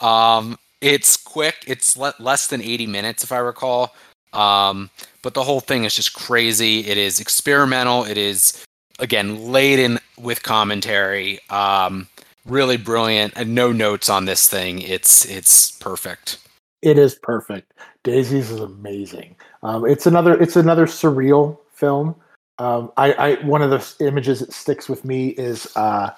Um, 0.00 0.56
it's 0.80 1.16
quick. 1.16 1.56
It's 1.66 1.96
le- 1.96 2.14
less 2.18 2.46
than 2.46 2.62
eighty 2.62 2.86
minutes, 2.86 3.24
if 3.24 3.32
I 3.32 3.38
recall. 3.38 3.94
Um, 4.32 4.90
but 5.22 5.34
the 5.34 5.42
whole 5.42 5.60
thing 5.60 5.84
is 5.84 5.96
just 5.96 6.14
crazy. 6.14 6.86
It 6.86 6.96
is 6.96 7.18
experimental. 7.18 8.04
It 8.04 8.16
is 8.16 8.64
again 9.00 9.50
laden 9.50 9.98
with 10.16 10.42
commentary. 10.42 11.40
Um, 11.50 12.06
really 12.46 12.76
brilliant 12.76 13.34
and 13.36 13.54
no 13.54 13.72
notes 13.72 14.08
on 14.08 14.24
this 14.24 14.48
thing. 14.48 14.80
It's 14.80 15.24
it's 15.24 15.72
perfect. 15.72 16.38
It 16.82 16.98
is 16.98 17.14
perfect. 17.14 17.72
Daisies 18.02 18.50
is 18.50 18.60
amazing. 18.60 19.36
Um, 19.62 19.86
it's 19.86 20.06
another 20.06 20.40
it's 20.40 20.56
another 20.56 20.86
surreal 20.86 21.58
film. 21.72 22.16
Um, 22.58 22.92
I, 22.96 23.12
I 23.12 23.34
one 23.44 23.62
of 23.62 23.70
the 23.70 24.04
images 24.04 24.40
that 24.40 24.52
sticks 24.52 24.88
with 24.88 25.04
me 25.04 25.28
is 25.28 25.74
uh, 25.76 26.10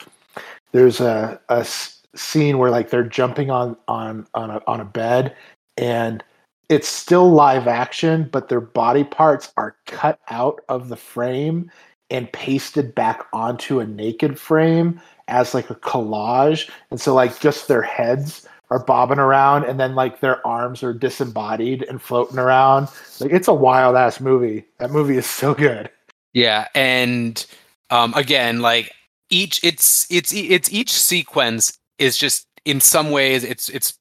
there's 0.73 1.01
a, 1.01 1.41
a 1.49 1.67
scene 2.15 2.59
where 2.59 2.71
like 2.71 2.91
they're 2.91 3.05
jumping 3.05 3.51
on 3.51 3.77
on 3.89 4.27
on 4.35 4.51
a, 4.51 4.61
on 4.67 4.81
a 4.81 4.85
bed 4.85 5.35
and 5.77 6.23
it's 6.69 6.89
still 6.89 7.31
live 7.31 7.69
action, 7.69 8.29
but 8.33 8.49
their 8.49 8.61
body 8.61 9.05
parts 9.05 9.53
are 9.59 9.77
cut 9.87 10.19
out 10.31 10.61
of 10.71 10.89
the 10.89 10.97
frame 10.97 11.71
and 12.09 12.33
pasted 12.33 12.95
back 12.95 13.27
onto 13.33 13.79
a 13.81 13.87
naked 13.87 14.39
frame 14.39 15.01
as 15.33 15.55
like 15.55 15.71
a 15.71 15.75
collage 15.75 16.71
and 16.91 17.01
so 17.01 17.15
like 17.15 17.41
just 17.41 17.67
their 17.67 17.83
heads 17.83 18.47
are 18.71 18.85
bobbing 18.85 19.19
around 19.19 19.65
and 19.65 19.81
then 19.81 19.95
like 19.95 20.21
their 20.21 20.47
arms 20.47 20.83
are 20.83 20.95
disembodied 20.95 21.83
and 21.85 22.01
floating 22.01 22.39
around. 22.39 22.89
Like 23.21 23.33
it's 23.33 23.49
a 23.49 23.53
wild 23.55 23.97
ass 23.97 24.21
movie. 24.21 24.65
That 24.79 24.91
movie 24.91 25.17
is 25.17 25.27
so 25.27 25.55
good. 25.55 25.91
Yeah 26.33 26.69
and 26.75 27.45
um 27.91 28.15
again 28.15 28.61
like 28.61 28.93
each 29.31 29.63
it's 29.65 30.07
it's 30.11 30.33
it's 30.33 30.73
each 30.73 30.93
sequence 30.93 31.79
is 31.99 32.17
just 32.17 32.47
in 32.65 32.81
some 32.81 33.11
ways 33.11 33.45
it's 33.45 33.69
it's 33.71 33.99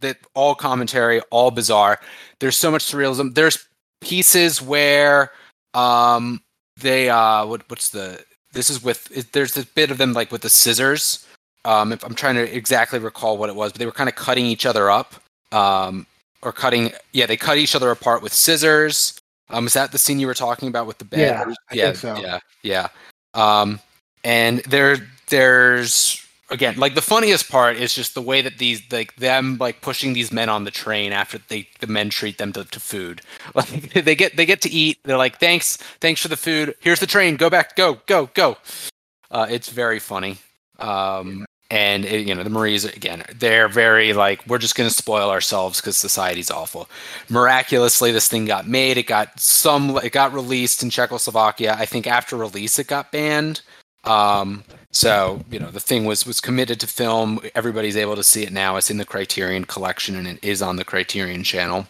that 0.00 0.16
all 0.34 0.54
commentary 0.54 1.20
all 1.30 1.50
bizarre. 1.50 2.00
There's 2.40 2.56
so 2.56 2.70
much 2.70 2.84
surrealism. 2.84 3.34
There's 3.34 3.66
pieces 4.00 4.62
where 4.62 5.32
um 5.74 6.40
they 6.80 7.08
uh 7.10 7.46
what 7.46 7.68
what's 7.68 7.90
the 7.90 8.24
this 8.52 8.70
is 8.70 8.82
with 8.82 9.32
there's 9.32 9.56
a 9.56 9.66
bit 9.66 9.90
of 9.90 9.98
them 9.98 10.12
like 10.12 10.32
with 10.32 10.42
the 10.42 10.50
scissors. 10.50 11.26
Um, 11.64 11.92
if 11.92 12.04
I'm 12.04 12.14
trying 12.14 12.36
to 12.36 12.56
exactly 12.56 12.98
recall 12.98 13.36
what 13.36 13.48
it 13.48 13.56
was, 13.56 13.72
but 13.72 13.78
they 13.78 13.86
were 13.86 13.92
kind 13.92 14.08
of 14.08 14.14
cutting 14.14 14.46
each 14.46 14.64
other 14.64 14.90
up, 14.90 15.14
um, 15.52 16.06
or 16.42 16.52
cutting. 16.52 16.92
Yeah, 17.12 17.26
they 17.26 17.36
cut 17.36 17.58
each 17.58 17.74
other 17.74 17.90
apart 17.90 18.22
with 18.22 18.32
scissors. 18.32 19.18
Um, 19.50 19.66
is 19.66 19.72
that 19.72 19.92
the 19.92 19.98
scene 19.98 20.20
you 20.20 20.26
were 20.26 20.34
talking 20.34 20.68
about 20.68 20.86
with 20.86 20.98
the 20.98 21.04
bed? 21.04 21.20
Yeah, 21.20 21.54
yeah, 21.72 21.92
so. 21.92 22.16
yeah, 22.16 22.38
yeah. 22.62 22.88
Um, 23.34 23.80
and 24.24 24.58
there, 24.60 24.98
there's 25.28 26.26
again 26.50 26.76
like 26.76 26.94
the 26.94 27.02
funniest 27.02 27.50
part 27.50 27.76
is 27.76 27.94
just 27.94 28.14
the 28.14 28.22
way 28.22 28.40
that 28.40 28.58
these 28.58 28.82
like 28.90 29.14
them 29.16 29.56
like 29.58 29.80
pushing 29.80 30.12
these 30.12 30.32
men 30.32 30.48
on 30.48 30.64
the 30.64 30.70
train 30.70 31.12
after 31.12 31.38
they 31.48 31.68
the 31.80 31.86
men 31.86 32.08
treat 32.10 32.38
them 32.38 32.52
to, 32.52 32.64
to 32.64 32.80
food. 32.80 33.22
Like 33.54 33.92
they 33.92 34.14
get 34.14 34.36
they 34.36 34.46
get 34.46 34.60
to 34.62 34.70
eat 34.70 34.98
they're 35.04 35.16
like 35.16 35.40
thanks 35.40 35.76
thanks 36.00 36.20
for 36.20 36.28
the 36.28 36.36
food. 36.36 36.74
Here's 36.80 37.00
the 37.00 37.06
train. 37.06 37.36
Go 37.36 37.50
back. 37.50 37.76
Go 37.76 38.00
go 38.06 38.30
go. 38.34 38.56
Uh, 39.30 39.46
it's 39.50 39.70
very 39.70 39.98
funny. 39.98 40.38
Um, 40.78 41.44
and 41.70 42.04
it, 42.04 42.26
you 42.26 42.34
know 42.34 42.42
the 42.42 42.50
Maries 42.50 42.84
again 42.84 43.24
they're 43.36 43.68
very 43.68 44.12
like 44.14 44.46
we're 44.46 44.58
just 44.58 44.74
going 44.74 44.88
to 44.88 44.94
spoil 44.94 45.28
ourselves 45.30 45.80
because 45.80 45.96
society's 45.96 46.50
awful. 46.50 46.88
Miraculously 47.28 48.12
this 48.12 48.28
thing 48.28 48.44
got 48.44 48.66
made. 48.66 48.96
It 48.96 49.06
got 49.06 49.38
some 49.40 49.96
it 49.98 50.12
got 50.12 50.32
released 50.32 50.82
in 50.82 50.90
czechoslovakia. 50.90 51.76
I 51.78 51.86
think 51.86 52.06
after 52.06 52.36
release 52.36 52.78
it 52.78 52.86
got 52.86 53.12
banned. 53.12 53.60
Um, 54.04 54.64
so 54.92 55.44
you 55.50 55.58
know 55.58 55.70
the 55.70 55.80
thing 55.80 56.04
was 56.04 56.26
was 56.26 56.40
committed 56.40 56.80
to 56.80 56.86
film. 56.86 57.40
Everybody's 57.54 57.96
able 57.96 58.16
to 58.16 58.24
see 58.24 58.42
it 58.42 58.52
now. 58.52 58.76
It's 58.76 58.90
in 58.90 58.96
the 58.96 59.04
Criterion 59.04 59.64
collection 59.64 60.16
and 60.16 60.26
it 60.26 60.38
is 60.42 60.62
on 60.62 60.76
the 60.76 60.84
Criterion 60.84 61.42
channel. 61.42 61.86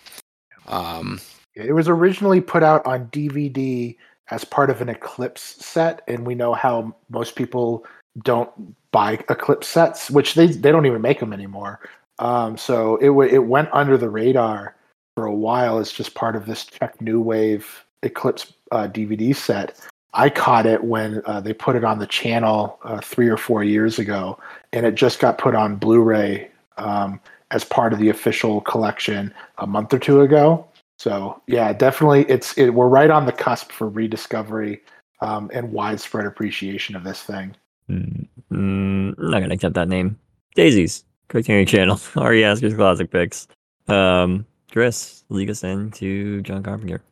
Um, 0.67 1.21
it 1.55 1.73
was 1.73 1.89
originally 1.89 2.41
put 2.41 2.63
out 2.63 2.85
on 2.87 3.07
DVD 3.09 3.97
as 4.31 4.45
part 4.45 4.71
of 4.71 4.81
an 4.81 4.89
Eclipse 4.89 5.43
set, 5.43 6.03
and 6.07 6.27
we 6.27 6.35
know 6.35 6.53
how 6.55 6.95
most 7.09 7.35
people 7.35 7.87
don't 8.25 8.51
buy 8.91 9.15
Eclipse 9.29 9.69
sets, 9.69 10.11
which 10.11 10.35
they 10.35 10.47
they 10.47 10.73
don't 10.73 10.87
even 10.87 11.03
make 11.03 11.21
them 11.21 11.33
anymore. 11.33 11.81
Um, 12.19 12.57
so 12.57 12.97
it 12.97 13.07
w- 13.07 13.33
it 13.33 13.47
went 13.47 13.69
under 13.73 13.97
the 13.97 14.11
radar 14.11 14.75
for 15.17 15.27
a 15.27 15.35
while 15.35 15.79
as 15.79 15.93
just 15.93 16.15
part 16.15 16.37
of 16.37 16.47
this 16.47 16.65
Czech 16.65 17.01
New 17.01 17.21
Wave 17.21 17.85
Eclipse 18.03 18.53
uh, 18.73 18.89
DVD 18.89 19.35
set. 19.35 19.79
I 20.15 20.31
caught 20.31 20.67
it 20.67 20.83
when 20.85 21.23
uh, 21.27 21.41
they 21.41 21.53
put 21.53 21.77
it 21.77 21.85
on 21.85 21.99
the 21.99 22.07
channel 22.07 22.79
uh, 22.83 23.01
three 23.01 23.29
or 23.29 23.37
four 23.37 23.63
years 23.63 23.99
ago, 23.99 24.39
and 24.73 24.87
it 24.87 24.95
just 24.95 25.21
got 25.21 25.39
put 25.39 25.55
on 25.55 25.77
Blu-ray 25.77 26.51
um, 26.79 27.21
as 27.51 27.65
part 27.65 27.93
of 27.93 27.99
the 27.99 28.09
official 28.09 28.61
collection 28.63 29.33
a 29.59 29.67
month 29.67 29.93
or 29.93 29.99
two 29.99 30.23
ago. 30.23 30.67
So 30.99 31.41
yeah, 31.47 31.73
definitely, 31.73 32.25
it's 32.29 32.57
it, 32.59 32.71
we're 32.71 32.89
right 32.89 33.11
on 33.11 33.27
the 33.27 33.33
cusp 33.33 33.71
for 33.71 33.89
rediscovery 33.89 34.81
um, 35.21 35.51
and 35.53 35.73
widespread 35.73 36.27
appreciation 36.27 36.97
of 36.97 37.05
this 37.05 37.23
thing. 37.23 37.55
Mm, 37.89 38.27
mm, 38.51 39.15
I'm 39.19 39.31
not 39.31 39.41
gonna 39.41 39.55
accept 39.55 39.75
that 39.75 39.89
name. 39.89 40.19
Daisies, 40.55 41.05
Criterion 41.29 41.67
Channel. 41.67 42.01
Ari 42.17 42.45
Aster's 42.45 42.75
classic 42.75 43.11
picks. 43.11 43.47
Um, 43.87 44.45
Chris, 44.73 45.25
lead 45.29 45.51
us 45.51 45.63
into 45.65 46.43
John 46.43 46.63
Carpenter. 46.63 47.03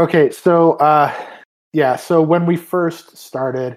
Okay, 0.00 0.30
so 0.30 0.72
uh, 0.78 1.12
yeah, 1.74 1.94
so 1.94 2.22
when 2.22 2.46
we 2.46 2.56
first 2.56 3.18
started 3.18 3.76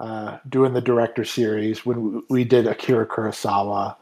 uh, 0.00 0.38
doing 0.48 0.72
the 0.72 0.80
director 0.80 1.24
series, 1.24 1.86
when 1.86 2.24
we 2.28 2.42
did 2.42 2.66
Akira 2.66 3.06
Kurosawa, 3.06 3.94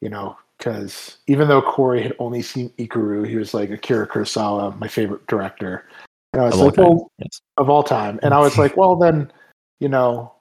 you 0.00 0.08
know, 0.08 0.36
because 0.58 1.18
even 1.28 1.46
though 1.46 1.62
Kory 1.62 2.02
had 2.02 2.16
only 2.18 2.42
seen 2.42 2.68
Ikiru, 2.78 3.28
he 3.28 3.36
was 3.36 3.54
like 3.54 3.70
Akira 3.70 4.08
Kurosawa, 4.08 4.76
my 4.80 4.88
favorite 4.88 5.24
director. 5.28 5.86
And 6.32 6.42
I 6.42 6.46
was 6.46 6.54
Of 6.54 6.60
all 6.60 6.66
like, 6.66 6.74
time. 6.74 6.84
well, 6.84 7.12
Yes. 7.20 7.40
of 7.58 7.70
all 7.70 7.84
time. 7.84 8.18
And 8.24 8.34
I 8.34 8.40
was 8.40 8.58
like, 8.58 8.76
well, 8.76 8.96
then, 8.96 9.32
you 9.78 9.88
know, 9.88 10.34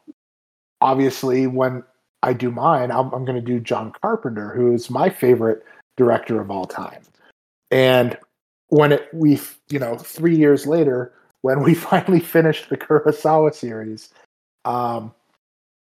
obviously 0.82 1.46
when 1.46 1.84
I 2.24 2.34
do 2.34 2.50
mine, 2.50 2.90
I'm, 2.90 3.14
I'm 3.14 3.26
going 3.26 3.36
to 3.36 3.42
do 3.42 3.60
John 3.60 3.94
Carpenter, 4.02 4.52
who 4.56 4.74
is 4.74 4.90
my 4.90 5.12
favorite 5.12 5.64
director 5.98 6.42
of 6.42 6.50
all 6.50 6.66
time. 6.66 7.04
And 7.70 8.18
when 8.74 8.92
it, 8.92 9.08
we, 9.14 9.40
you 9.70 9.78
know, 9.78 9.96
three 9.98 10.36
years 10.36 10.66
later, 10.66 11.14
when 11.42 11.62
we 11.62 11.74
finally 11.92 12.20
finished 12.20 12.70
the 12.70 12.78
Kurosawa 12.78 13.54
series, 13.54 14.10
um, 14.66 15.14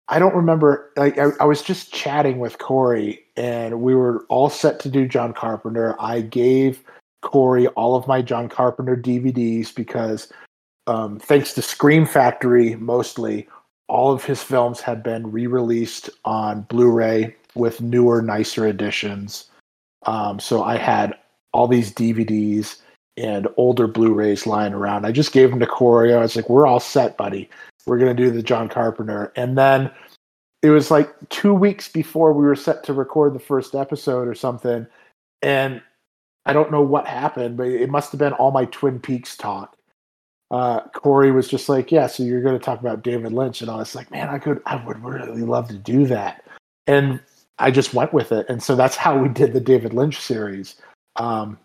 I 0.09 0.19
don't 0.19 0.35
remember. 0.35 0.91
Like, 0.97 1.17
I, 1.17 1.31
I 1.41 1.45
was 1.45 1.63
just 1.63 1.95
chatting 1.95 2.39
with 2.39 2.59
Kory, 2.59 3.25
and 3.37 3.81
we 3.81 3.95
were 3.95 4.27
all 4.29 4.51
set 4.51 4.79
to 4.81 4.91
do 4.91 5.09
John 5.09 5.33
Carpenter. 5.33 5.97
I 5.99 6.21
gave 6.21 6.83
Kory 7.23 7.67
all 7.69 7.97
of 7.97 8.07
my 8.07 8.21
John 8.21 8.49
Carpenter 8.49 8.97
DVDs 8.97 9.75
because, 9.75 10.31
um, 10.87 11.19
thanks 11.19 11.55
to 11.55 11.63
Scream 11.63 12.05
Factory, 12.05 12.75
mostly 12.75 13.49
all 13.89 14.13
of 14.13 14.25
his 14.25 14.43
films 14.43 14.81
had 14.81 15.03
been 15.03 15.31
re-released 15.31 16.11
on 16.25 16.63
Blu-ray 16.63 17.35
with 17.55 17.81
newer, 17.81 18.21
nicer 18.21 18.67
editions. 18.67 19.49
Um, 20.05 20.41
so 20.41 20.63
I 20.63 20.77
had 20.77 21.17
all 21.53 21.69
these 21.69 21.93
DVDs 21.93 22.81
and 23.17 23.47
older 23.57 23.87
Blu-rays 23.87 24.47
lying 24.47 24.73
around. 24.73 25.05
I 25.05 25.13
just 25.13 25.33
gave 25.33 25.51
them 25.51 25.61
to 25.61 25.67
Kory. 25.67 26.15
I 26.15 26.21
was 26.21 26.35
like, 26.37 26.49
"We're 26.49 26.67
all 26.67 26.81
set, 26.81 27.17
buddy. 27.17 27.49
We're 27.87 27.99
gonna 27.99 28.15
do 28.15 28.31
the 28.31 28.43
John 28.43 28.69
Carpenter." 28.69 29.33
And 29.37 29.57
then 29.59 29.91
it 30.63 30.71
was 30.71 30.91
like 30.91 31.13
two 31.29 31.53
weeks 31.55 31.89
before 31.89 32.33
we 32.33 32.45
were 32.45 32.57
set 32.57 32.85
to 32.85 32.93
record 32.93 33.35
the 33.35 33.41
first 33.41 33.75
episode 33.75 34.29
or 34.29 34.35
something, 34.35 34.87
and 35.43 35.83
I 36.47 36.53
don't 36.53 36.73
know 36.73 36.83
what 36.83 37.07
happened, 37.07 37.57
but 37.57 37.69
it 37.69 37.91
must 37.91 38.13
have 38.13 38.19
been 38.19 38.33
all 38.33 38.51
my 38.51 38.65
Twin 38.67 38.99
Peaks 38.99 39.37
talk. 39.37 39.77
Uh, 40.51 40.81
Kory 40.89 41.33
was 41.33 41.49
just 41.49 41.69
like, 41.69 41.91
"Yeah, 41.93 42.07
so 42.07 42.23
you're 42.23 42.43
going 42.43 42.59
to 42.59 42.65
talk 42.65 42.81
about 42.81 43.03
David 43.03 43.33
Lynch," 43.33 43.63
and 43.63 43.71
I 43.71 43.77
was 43.77 43.95
like, 43.95 44.11
"Man, 44.11 44.29
I 44.29 44.39
could, 44.39 44.61
I 44.67 44.77
would 44.85 45.03
really 45.03 45.43
love 45.43 45.69
to 45.69 45.79
do 45.79 46.07
that," 46.07 46.45
and 46.87 47.21
I 47.59 47.71
just 47.71 47.95
went 47.95 48.13
with 48.13 48.33
it, 48.33 48.47
and 48.49 48.63
so 48.63 48.77
that's 48.77 48.97
how 48.97 49.17
we 49.17 49.29
did 49.29 49.53
the 49.53 49.61
David 49.61 49.95
Lynch 49.95 50.21
series. 50.21 50.77
Um, 51.17 51.59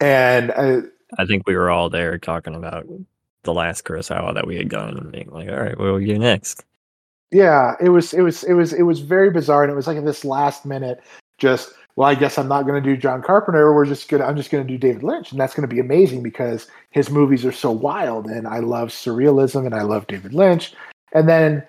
and 0.00 0.50
uh, 0.50 0.82
I 1.18 1.26
think 1.26 1.46
we 1.46 1.56
were 1.56 1.70
all 1.70 1.90
there 1.90 2.18
talking 2.18 2.54
about 2.54 2.86
the 3.42 3.54
last 3.54 3.84
Kurosawa 3.84 4.34
that 4.34 4.46
we 4.46 4.56
had 4.56 4.68
done 4.68 4.96
and 4.96 5.12
being 5.12 5.30
like, 5.30 5.48
all 5.48 5.60
right, 5.60 5.78
what 5.78 5.86
do 5.86 5.94
we 5.94 6.06
do 6.06 6.18
next? 6.18 6.64
yeah, 7.34 7.74
it 7.80 7.88
was, 7.88 8.14
it 8.14 8.20
was, 8.20 8.44
it 8.44 8.52
was, 8.52 8.72
it 8.72 8.82
was 8.82 9.00
very 9.00 9.28
bizarre, 9.28 9.64
and 9.64 9.72
it 9.72 9.74
was 9.74 9.88
like 9.88 9.96
in 9.96 10.04
this 10.04 10.24
last 10.24 10.64
minute, 10.64 11.02
just 11.36 11.72
well, 11.96 12.08
I 12.08 12.14
guess 12.14 12.38
I'm 12.38 12.46
not 12.46 12.62
going 12.64 12.80
to 12.80 12.88
do 12.88 12.96
John 12.96 13.22
Carpenter. 13.22 13.74
We're 13.74 13.86
just 13.86 14.08
gonna, 14.08 14.24
I'm 14.24 14.36
just 14.36 14.52
going 14.52 14.64
to 14.64 14.72
do 14.72 14.78
David 14.78 15.02
Lynch, 15.02 15.32
and 15.32 15.40
that's 15.40 15.52
going 15.52 15.68
to 15.68 15.74
be 15.74 15.80
amazing 15.80 16.22
because 16.22 16.68
his 16.90 17.10
movies 17.10 17.44
are 17.44 17.52
so 17.52 17.72
wild, 17.72 18.26
and 18.26 18.46
I 18.46 18.60
love 18.60 18.90
surrealism, 18.90 19.66
and 19.66 19.74
I 19.74 19.82
love 19.82 20.06
David 20.06 20.32
Lynch. 20.32 20.74
And 21.12 21.28
then 21.28 21.64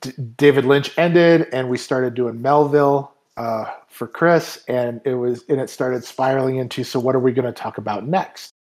D- 0.00 0.12
David 0.36 0.64
Lynch 0.64 0.96
ended, 0.96 1.48
and 1.52 1.68
we 1.68 1.76
started 1.76 2.14
doing 2.14 2.40
Melville 2.40 3.12
uh, 3.38 3.72
for 3.88 4.06
Chris, 4.06 4.64
and 4.68 5.00
it 5.04 5.14
was, 5.14 5.44
and 5.48 5.60
it 5.60 5.70
started 5.70 6.04
spiraling 6.04 6.56
into, 6.56 6.84
so 6.84 6.98
what 6.98 7.14
are 7.14 7.20
we 7.20 7.32
going 7.32 7.46
to 7.46 7.52
talk 7.52 7.78
about 7.78 8.06
next? 8.06 8.52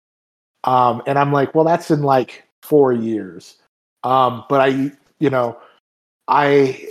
Um, 0.63 1.01
and 1.07 1.17
I'm 1.17 1.33
like, 1.33 1.55
well, 1.55 1.65
that's 1.65 1.89
in 1.91 2.03
like 2.03 2.43
four 2.61 2.93
years. 2.93 3.57
Um, 4.03 4.45
but 4.47 4.61
I, 4.61 4.91
you 5.19 5.29
know, 5.29 5.57
I 6.27 6.89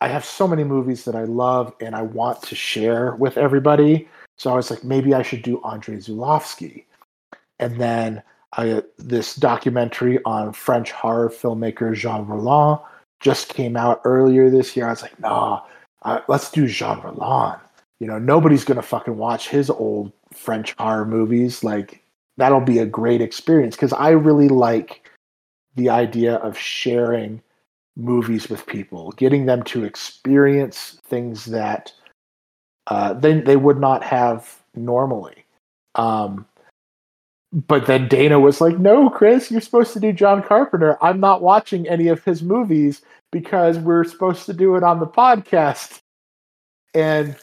I 0.00 0.08
have 0.08 0.24
so 0.24 0.46
many 0.46 0.62
movies 0.62 1.04
that 1.06 1.16
I 1.16 1.24
love 1.24 1.74
and 1.80 1.96
I 1.96 2.02
want 2.02 2.42
to 2.42 2.54
share 2.54 3.16
with 3.16 3.38
everybody. 3.38 4.08
So 4.36 4.52
I 4.52 4.54
was 4.54 4.70
like, 4.70 4.84
maybe 4.84 5.14
I 5.14 5.22
should 5.22 5.42
do 5.42 5.60
Andre 5.62 5.96
Zulawski. 5.96 6.84
And 7.58 7.80
then 7.80 8.22
I, 8.52 8.82
this 8.98 9.34
documentary 9.34 10.20
on 10.24 10.52
French 10.52 10.92
horror 10.92 11.30
filmmaker 11.30 11.94
Jean 11.94 12.26
Rollin 12.26 12.78
just 13.20 13.54
came 13.54 13.76
out 13.76 14.00
earlier 14.04 14.50
this 14.50 14.76
year. 14.76 14.86
I 14.86 14.90
was 14.90 15.02
like, 15.02 15.18
nah, 15.20 15.62
let's 16.28 16.50
do 16.50 16.66
Jean 16.66 17.00
Rollin. 17.00 17.58
You 17.98 18.06
know, 18.06 18.18
nobody's 18.18 18.64
gonna 18.64 18.82
fucking 18.82 19.16
watch 19.16 19.48
his 19.48 19.70
old 19.70 20.12
French 20.32 20.74
horror 20.78 21.06
movies. 21.06 21.64
Like, 21.64 22.02
that'll 22.36 22.60
be 22.60 22.78
a 22.78 22.86
great 22.86 23.20
experience 23.20 23.74
because 23.74 23.92
I 23.92 24.10
really 24.10 24.48
like 24.48 25.08
the 25.76 25.88
idea 25.90 26.36
of 26.36 26.58
sharing 26.58 27.42
movies 27.96 28.48
with 28.48 28.66
people, 28.66 29.12
getting 29.12 29.46
them 29.46 29.62
to 29.64 29.84
experience 29.84 31.00
things 31.06 31.46
that 31.46 31.92
uh, 32.88 33.14
they 33.14 33.40
they 33.40 33.56
would 33.56 33.78
not 33.80 34.02
have 34.04 34.62
normally. 34.74 35.44
Um, 35.94 36.46
but 37.66 37.86
then 37.86 38.08
Dana 38.08 38.38
was 38.38 38.60
like, 38.60 38.78
"No, 38.78 39.10
Chris, 39.10 39.50
you're 39.50 39.60
supposed 39.60 39.92
to 39.94 40.00
do 40.00 40.12
John 40.12 40.42
Carpenter. 40.42 41.02
I'm 41.02 41.20
not 41.20 41.42
watching 41.42 41.88
any 41.88 42.08
of 42.08 42.24
his 42.24 42.42
movies 42.42 43.02
because 43.32 43.78
we're 43.78 44.04
supposed 44.04 44.46
to 44.46 44.52
do 44.52 44.76
it 44.76 44.82
on 44.82 45.00
the 45.00 45.06
podcast." 45.06 46.00
And 46.94 47.36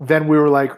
then 0.00 0.28
we 0.28 0.38
were 0.38 0.48
like, 0.48 0.72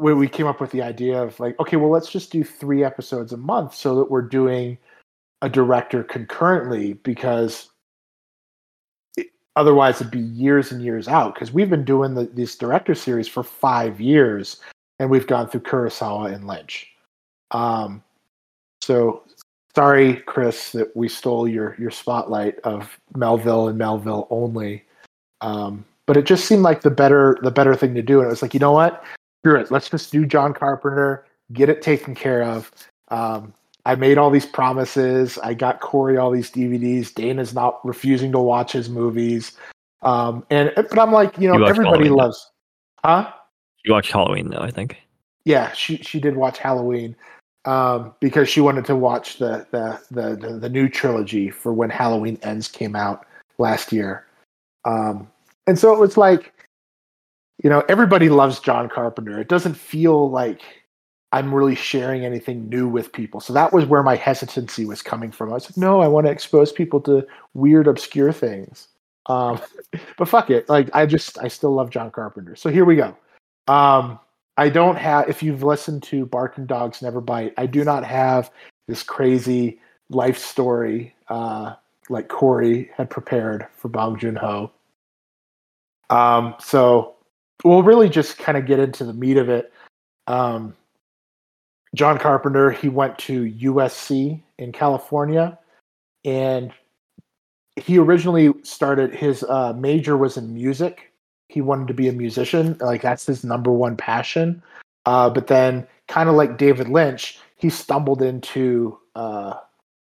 we 0.00 0.14
we 0.14 0.28
came 0.28 0.46
up 0.46 0.60
with 0.60 0.70
the 0.70 0.82
idea 0.82 1.22
of 1.22 1.38
like, 1.38 1.58
okay, 1.60 1.76
well, 1.76 1.90
let's 1.90 2.10
just 2.10 2.32
do 2.32 2.42
three 2.42 2.82
episodes 2.82 3.32
a 3.32 3.36
month 3.36 3.74
so 3.74 3.94
that 3.96 4.10
we're 4.10 4.22
doing 4.22 4.78
a 5.42 5.48
director 5.48 6.02
concurrently 6.02 6.94
because 6.94 7.70
otherwise 9.56 10.00
it'd 10.00 10.10
be 10.10 10.20
years 10.20 10.72
and 10.72 10.82
years 10.82 11.08
out 11.08 11.34
because 11.34 11.52
we've 11.52 11.70
been 11.70 11.84
doing 11.84 12.14
the, 12.14 12.24
this 12.26 12.56
director 12.56 12.94
series 12.94 13.28
for 13.28 13.42
five 13.42 14.00
years 14.00 14.60
and 14.98 15.10
we've 15.10 15.26
gone 15.26 15.48
through 15.48 15.60
Kurosawa 15.60 16.32
and 16.32 16.46
Lynch. 16.46 16.88
Um, 17.50 18.02
so 18.82 19.22
sorry, 19.74 20.16
Chris, 20.26 20.72
that 20.72 20.94
we 20.96 21.08
stole 21.08 21.48
your 21.48 21.76
your 21.78 21.90
spotlight 21.90 22.58
of 22.60 22.98
Melville 23.16 23.68
and 23.68 23.78
Melville 23.78 24.26
only. 24.30 24.84
Um, 25.40 25.84
but 26.06 26.16
it 26.16 26.26
just 26.26 26.46
seemed 26.46 26.62
like 26.62 26.82
the 26.82 26.90
better 26.90 27.38
the 27.42 27.50
better 27.50 27.74
thing 27.74 27.94
to 27.94 28.02
do, 28.02 28.18
and 28.18 28.26
it 28.26 28.30
was 28.30 28.42
like, 28.42 28.54
you 28.54 28.60
know 28.60 28.72
what? 28.72 29.04
Screw 29.40 29.58
it. 29.58 29.70
Let's 29.70 29.88
just 29.88 30.12
do 30.12 30.26
John 30.26 30.52
Carpenter, 30.52 31.24
get 31.52 31.68
it 31.68 31.82
taken 31.82 32.14
care 32.14 32.42
of. 32.42 32.70
Um, 33.08 33.54
I 33.86 33.94
made 33.94 34.18
all 34.18 34.30
these 34.30 34.46
promises. 34.46 35.38
I 35.38 35.54
got 35.54 35.80
Kory 35.80 36.16
all 36.16 36.30
these 36.30 36.50
DVDs. 36.50 37.14
Dana's 37.14 37.54
not 37.54 37.84
refusing 37.84 38.32
to 38.32 38.38
watch 38.38 38.72
his 38.72 38.90
movies. 38.90 39.52
Um, 40.02 40.44
and 40.50 40.72
but 40.74 40.98
I'm 40.98 41.12
like, 41.12 41.38
you 41.38 41.48
know, 41.48 41.58
You 41.58 41.66
everybody 41.66 42.04
Halloween, 42.04 42.12
loves, 42.14 42.50
huh? 43.04 43.30
You 43.84 43.92
watched 43.92 44.12
Halloween 44.12 44.50
though, 44.50 44.60
I 44.60 44.70
think. 44.70 44.96
Yeah, 45.44 45.72
she 45.72 45.96
she 45.98 46.20
did 46.20 46.36
watch 46.36 46.58
Halloween 46.58 47.16
um, 47.64 48.14
because 48.20 48.48
she 48.48 48.60
wanted 48.60 48.84
to 48.86 48.96
watch 48.96 49.38
the, 49.38 49.66
the 49.70 50.00
the 50.10 50.36
the 50.36 50.58
the 50.58 50.68
new 50.68 50.88
trilogy 50.88 51.50
for 51.50 51.72
when 51.72 51.90
Halloween 51.90 52.38
Ends 52.42 52.68
came 52.68 52.96
out 52.96 53.26
last 53.58 53.92
year. 53.92 54.24
Um, 54.84 55.30
and 55.66 55.78
so 55.78 55.92
it 55.92 56.00
was 56.00 56.16
like, 56.16 56.52
you 57.62 57.68
know, 57.68 57.84
everybody 57.88 58.28
loves 58.28 58.60
John 58.60 58.88
Carpenter. 58.88 59.38
It 59.38 59.48
doesn't 59.48 59.74
feel 59.74 60.30
like 60.30 60.62
I'm 61.32 61.54
really 61.54 61.74
sharing 61.74 62.24
anything 62.24 62.68
new 62.68 62.88
with 62.88 63.12
people. 63.12 63.40
So 63.40 63.52
that 63.52 63.72
was 63.72 63.84
where 63.84 64.02
my 64.02 64.16
hesitancy 64.16 64.84
was 64.84 65.02
coming 65.02 65.30
from. 65.30 65.50
I 65.50 65.54
was 65.54 65.70
like, 65.70 65.76
no, 65.76 66.00
I 66.00 66.08
want 66.08 66.26
to 66.26 66.32
expose 66.32 66.72
people 66.72 67.00
to 67.02 67.26
weird, 67.54 67.86
obscure 67.86 68.32
things. 68.32 68.88
Um, 69.26 69.60
but 70.18 70.28
fuck 70.28 70.50
it. 70.50 70.68
Like 70.68 70.90
I 70.94 71.06
just 71.06 71.38
I 71.38 71.48
still 71.48 71.72
love 71.72 71.90
John 71.90 72.10
Carpenter. 72.10 72.56
So 72.56 72.70
here 72.70 72.84
we 72.84 72.96
go. 72.96 73.16
Um, 73.68 74.18
I 74.60 74.68
don't 74.68 74.96
have 74.96 75.26
if 75.26 75.42
you've 75.42 75.62
listened 75.62 76.02
to 76.02 76.26
Barking 76.26 76.66
Dogs 76.66 77.00
Never 77.00 77.22
Bite, 77.22 77.54
I 77.56 77.64
do 77.64 77.82
not 77.82 78.04
have 78.04 78.50
this 78.88 79.02
crazy 79.02 79.80
life 80.10 80.36
story 80.36 81.14
uh, 81.28 81.76
like 82.10 82.28
Kory 82.28 82.90
had 82.94 83.08
prepared 83.08 83.66
for 83.74 83.88
Bong 83.88 84.18
Joon 84.18 84.36
Ho. 84.36 84.70
Um, 86.10 86.56
so 86.58 87.14
we'll 87.64 87.82
really 87.82 88.10
just 88.10 88.36
kind 88.36 88.58
of 88.58 88.66
get 88.66 88.78
into 88.78 89.02
the 89.02 89.14
meat 89.14 89.38
of 89.38 89.48
it. 89.48 89.72
Um, 90.26 90.76
John 91.94 92.18
Carpenter, 92.18 92.70
he 92.70 92.90
went 92.90 93.16
to 93.20 93.50
USC 93.50 94.42
in 94.58 94.72
California, 94.72 95.58
and 96.26 96.70
he 97.76 97.96
originally 97.96 98.52
started 98.62 99.14
his 99.14 99.42
uh, 99.42 99.72
major 99.72 100.18
was 100.18 100.36
in 100.36 100.52
music. 100.52 101.09
He 101.50 101.60
wanted 101.60 101.88
to 101.88 101.94
be 101.94 102.08
a 102.08 102.12
musician, 102.12 102.76
like 102.80 103.02
that's 103.02 103.26
his 103.26 103.44
number 103.44 103.72
one 103.72 103.96
passion. 103.96 104.62
Uh, 105.06 105.28
but 105.28 105.48
then, 105.48 105.86
kind 106.08 106.28
of 106.28 106.36
like 106.36 106.58
David 106.58 106.88
Lynch, 106.88 107.38
he 107.56 107.68
stumbled 107.70 108.22
into 108.22 108.98
uh, 109.16 109.54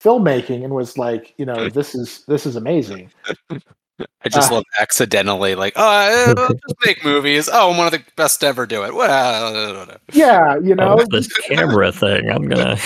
filmmaking 0.04 0.64
and 0.64 0.74
was 0.76 0.98
like, 0.98 1.34
you 1.38 1.46
know, 1.46 1.68
this 1.70 1.96
is 1.96 2.24
this 2.28 2.46
is 2.46 2.56
amazing. 2.56 3.10
I 4.24 4.30
just 4.30 4.52
Uh, 4.52 4.56
love 4.56 4.64
accidentally 4.80 5.54
like, 5.56 5.74
oh, 5.76 5.84
I- 5.88 6.34
I'll 6.38 6.48
just 6.68 6.76
make 6.86 7.04
movies. 7.04 7.50
Oh, 7.52 7.72
I'm 7.72 7.78
one 7.78 7.86
of 7.88 7.94
the 7.94 8.04
best 8.16 8.40
to 8.42 8.48
ever 8.48 8.66
do 8.66 8.84
it. 8.84 8.94
Well, 8.96 9.88
Yeah, 10.14 10.58
you 10.58 10.76
know, 10.76 10.98
oh, 11.00 11.06
this 11.10 11.28
camera 11.34 11.92
thing. 11.92 12.30
I'm 12.30 12.48
gonna. 12.48 12.78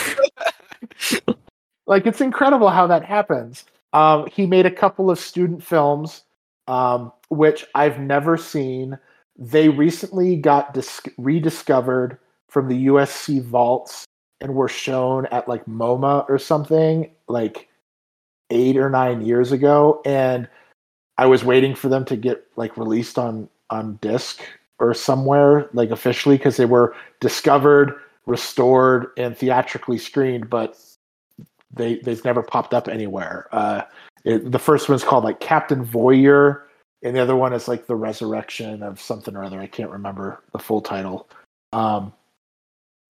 like 1.88 2.06
it's 2.06 2.22
incredible 2.22 2.70
how 2.70 2.88
that 2.88 3.04
happens. 3.04 3.66
Um, 3.94 4.28
he 4.32 4.46
made 4.46 4.66
a 4.66 4.72
couple 4.72 5.10
of 5.10 5.18
student 5.20 5.64
films, 5.64 6.24
um, 6.68 7.12
which 7.30 7.66
I've 7.76 8.00
never 8.00 8.38
seen. 8.38 8.98
they 9.38 9.68
recently 9.68 10.38
got 10.38 10.74
dis- 10.74 11.02
rediscovered 11.18 12.18
from 12.48 12.70
the 12.70 12.88
USC 12.88 13.42
vaults 13.42 14.06
and 14.40 14.56
were 14.56 14.70
shown 14.70 15.26
at 15.28 15.48
like 15.48 15.66
MoMA 15.66 16.26
or 16.30 16.40
something 16.40 17.12
like 17.28 17.68
eight 18.50 18.78
or 18.78 18.90
nine 18.90 19.26
years 19.26 19.52
ago, 19.52 20.02
and 20.06 20.48
I 21.18 21.26
was 21.26 21.44
waiting 21.44 21.76
for 21.76 21.90
them 21.90 22.06
to 22.06 22.16
get 22.16 22.46
like 22.56 22.78
released 22.78 23.18
on 23.18 23.50
on 23.70 23.98
disc 24.02 24.42
or 24.80 24.94
somewhere 24.94 25.70
like 25.74 25.90
officially 25.90 26.38
because 26.38 26.58
they 26.58 26.66
were 26.66 26.96
discovered, 27.20 27.96
restored, 28.26 29.08
and 29.18 29.38
theatrically 29.38 29.98
screened, 29.98 30.50
but 30.50 30.80
they 31.74 32.00
they've 32.00 32.24
never 32.24 32.44
popped 32.44 32.74
up 32.74 32.88
anywhere. 32.88 33.48
Uh, 33.52 33.82
it, 34.26 34.52
the 34.52 34.60
first 34.60 34.90
one's 34.90 35.04
called 35.04 35.24
like 35.24 35.40
Captain 35.40 35.86
Voyeur, 35.86 36.64
and 37.04 37.16
the 37.16 37.22
other 37.22 37.36
one 37.36 37.54
is 37.54 37.68
like 37.68 37.88
the 37.88 37.96
Resurrection 37.96 38.84
of 38.84 39.00
something 39.00 39.36
or 39.36 39.44
other. 39.44 39.60
I 39.60 39.68
can't 39.68 39.92
remember 39.92 40.44
the 40.52 40.60
full 40.60 40.82
title. 40.82 41.30
Um, 41.72 42.12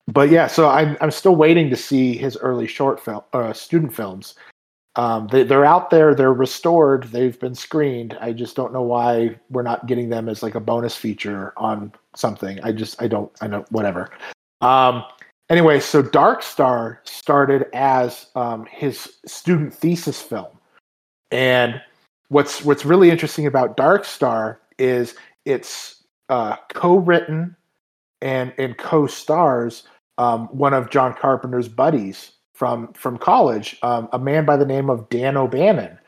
but 0.08 0.30
yeah, 0.30 0.48
so 0.48 0.70
I'm 0.70 0.98
I'm 1.02 1.12
still 1.12 1.36
waiting 1.36 1.70
to 1.70 1.76
see 1.76 2.16
his 2.16 2.38
early 2.38 2.68
short 2.68 3.00
film, 3.00 3.24
uh, 3.34 3.54
student 3.54 3.94
films. 3.94 4.36
Um, 4.98 5.28
they, 5.32 5.44
they're 5.44 5.66
out 5.66 5.90
there. 5.90 6.16
They're 6.16 6.34
restored. 6.34 7.06
They've 7.06 7.38
been 7.40 7.56
screened. 7.56 8.18
I 8.22 8.32
just 8.32 8.56
don't 8.56 8.72
know 8.72 8.82
why 8.82 9.38
we're 9.50 9.62
not 9.62 9.88
getting 9.88 10.10
them 10.10 10.30
as 10.30 10.42
like 10.42 10.56
a 10.56 10.60
bonus 10.60 10.96
feature 10.96 11.54
on 11.58 11.92
something. 12.16 12.60
I 12.62 12.72
just 12.72 13.02
I 13.02 13.08
don't 13.08 13.32
I 13.42 13.48
don't 13.48 13.70
whatever. 13.72 14.10
Um, 14.62 15.04
anyway, 15.50 15.80
so 15.80 16.02
Dark 16.02 16.44
Star 16.44 17.02
started 17.04 17.66
as 17.74 18.28
um, 18.36 18.66
his 18.66 19.18
student 19.26 19.74
thesis 19.74 20.22
film, 20.22 20.55
and 21.36 21.82
what's 22.30 22.64
what's 22.64 22.86
really 22.86 23.12
interesting 23.12 23.46
about 23.46 23.78
Dark 23.78 24.06
Star 24.06 24.60
is 24.80 25.16
it's 25.44 26.04
uh, 26.30 26.56
co-written 26.74 27.56
and 28.22 28.54
and 28.58 28.78
co-stars 28.78 29.84
um, 30.18 30.48
one 30.48 30.74
of 30.74 30.90
John 30.90 31.14
Carpenter's 31.14 31.68
buddies 31.68 32.32
from 32.54 32.94
from 32.94 33.18
college, 33.18 33.78
um, 33.84 34.08
a 34.14 34.20
man 34.20 34.46
by 34.46 34.58
the 34.58 34.66
name 34.66 34.90
of 34.90 35.10
Dan 35.10 35.38
O'Bannon. 35.38 36.00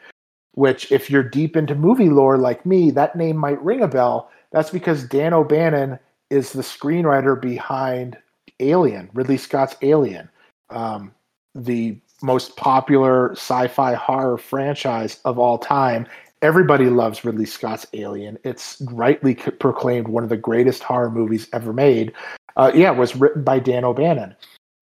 Which, 0.54 0.92
if 0.92 1.12
you're 1.12 1.22
deep 1.22 1.56
into 1.56 1.76
movie 1.76 2.10
lore 2.10 2.38
like 2.38 2.66
me, 2.66 2.90
that 2.92 3.16
name 3.16 3.38
might 3.38 3.62
ring 3.62 3.84
a 3.84 3.88
bell. 3.88 4.32
That's 4.52 4.72
because 4.72 5.04
Dan 5.04 5.34
O'Bannon 5.34 6.00
is 6.32 6.52
the 6.52 6.64
screenwriter 6.64 7.40
behind 7.40 8.18
Alien, 8.60 9.10
Ridley 9.14 9.38
Scott's 9.38 9.76
Alien, 9.84 10.30
um, 10.72 11.14
the 11.54 12.00
most 12.22 12.56
popular 12.58 13.32
sci-fi 13.32 13.94
horror 13.94 14.38
franchise 14.38 15.20
of 15.26 15.38
all 15.38 15.58
time. 15.58 16.08
Everybody 16.42 16.90
loves 16.90 17.26
Ridley 17.26 17.46
Scott's 17.46 17.88
Alien. 17.94 18.38
It's 18.44 18.82
rightly 18.92 19.36
proclaimed 19.36 20.08
one 20.08 20.24
of 20.24 20.30
the 20.30 20.38
greatest 20.38 20.84
horror 20.84 21.10
movies 21.10 21.48
ever 21.54 21.74
made. 21.74 22.14
Uh, 22.56 22.72
yeah, 22.74 22.92
it 22.92 22.98
was 22.98 23.16
written 23.16 23.44
by 23.44 23.60
Dan 23.60 23.84
O'Bannon. 23.84 24.36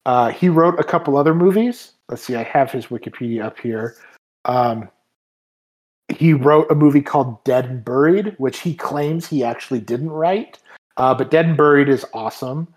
Uh, 0.06 0.32
he 0.32 0.50
wrote 0.50 0.80
a 0.80 0.84
couple 0.84 1.18
other 1.18 1.34
movies. 1.34 1.94
Let's 2.10 2.22
see, 2.22 2.36
I 2.36 2.44
have 2.44 2.72
his 2.72 2.88
Wikipedia 2.88 3.44
up 3.44 3.58
here. 3.60 3.96
Um, 4.46 4.90
he 6.10 6.34
wrote 6.34 6.70
a 6.70 6.76
movie 6.76 7.02
called 7.02 7.44
Dead 7.44 7.66
and 7.66 7.84
Buried, 7.84 8.36
which 8.38 8.60
he 8.60 8.76
claims 8.76 9.26
he 9.26 9.44
actually 9.44 9.80
didn't 9.80 10.12
write. 10.12 10.60
Uh, 10.98 11.14
but 11.14 11.32
Dead 11.32 11.46
and 11.46 11.58
Buried 11.58 11.90
is 11.90 12.06
awesome. 12.14 12.68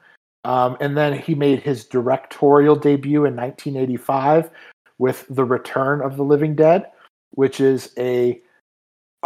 Um, 0.49 0.78
and 0.80 0.96
then 0.96 1.12
he 1.12 1.34
made 1.34 1.61
his 1.61 1.84
directorial 1.84 2.74
debut 2.74 3.26
in 3.26 3.36
1985 3.36 4.51
with 4.96 5.26
The 5.28 5.44
Return 5.44 6.01
of 6.01 6.16
the 6.16 6.24
Living 6.24 6.55
Dead, 6.55 6.86
which 7.32 7.61
is 7.61 7.92
a 7.99 8.40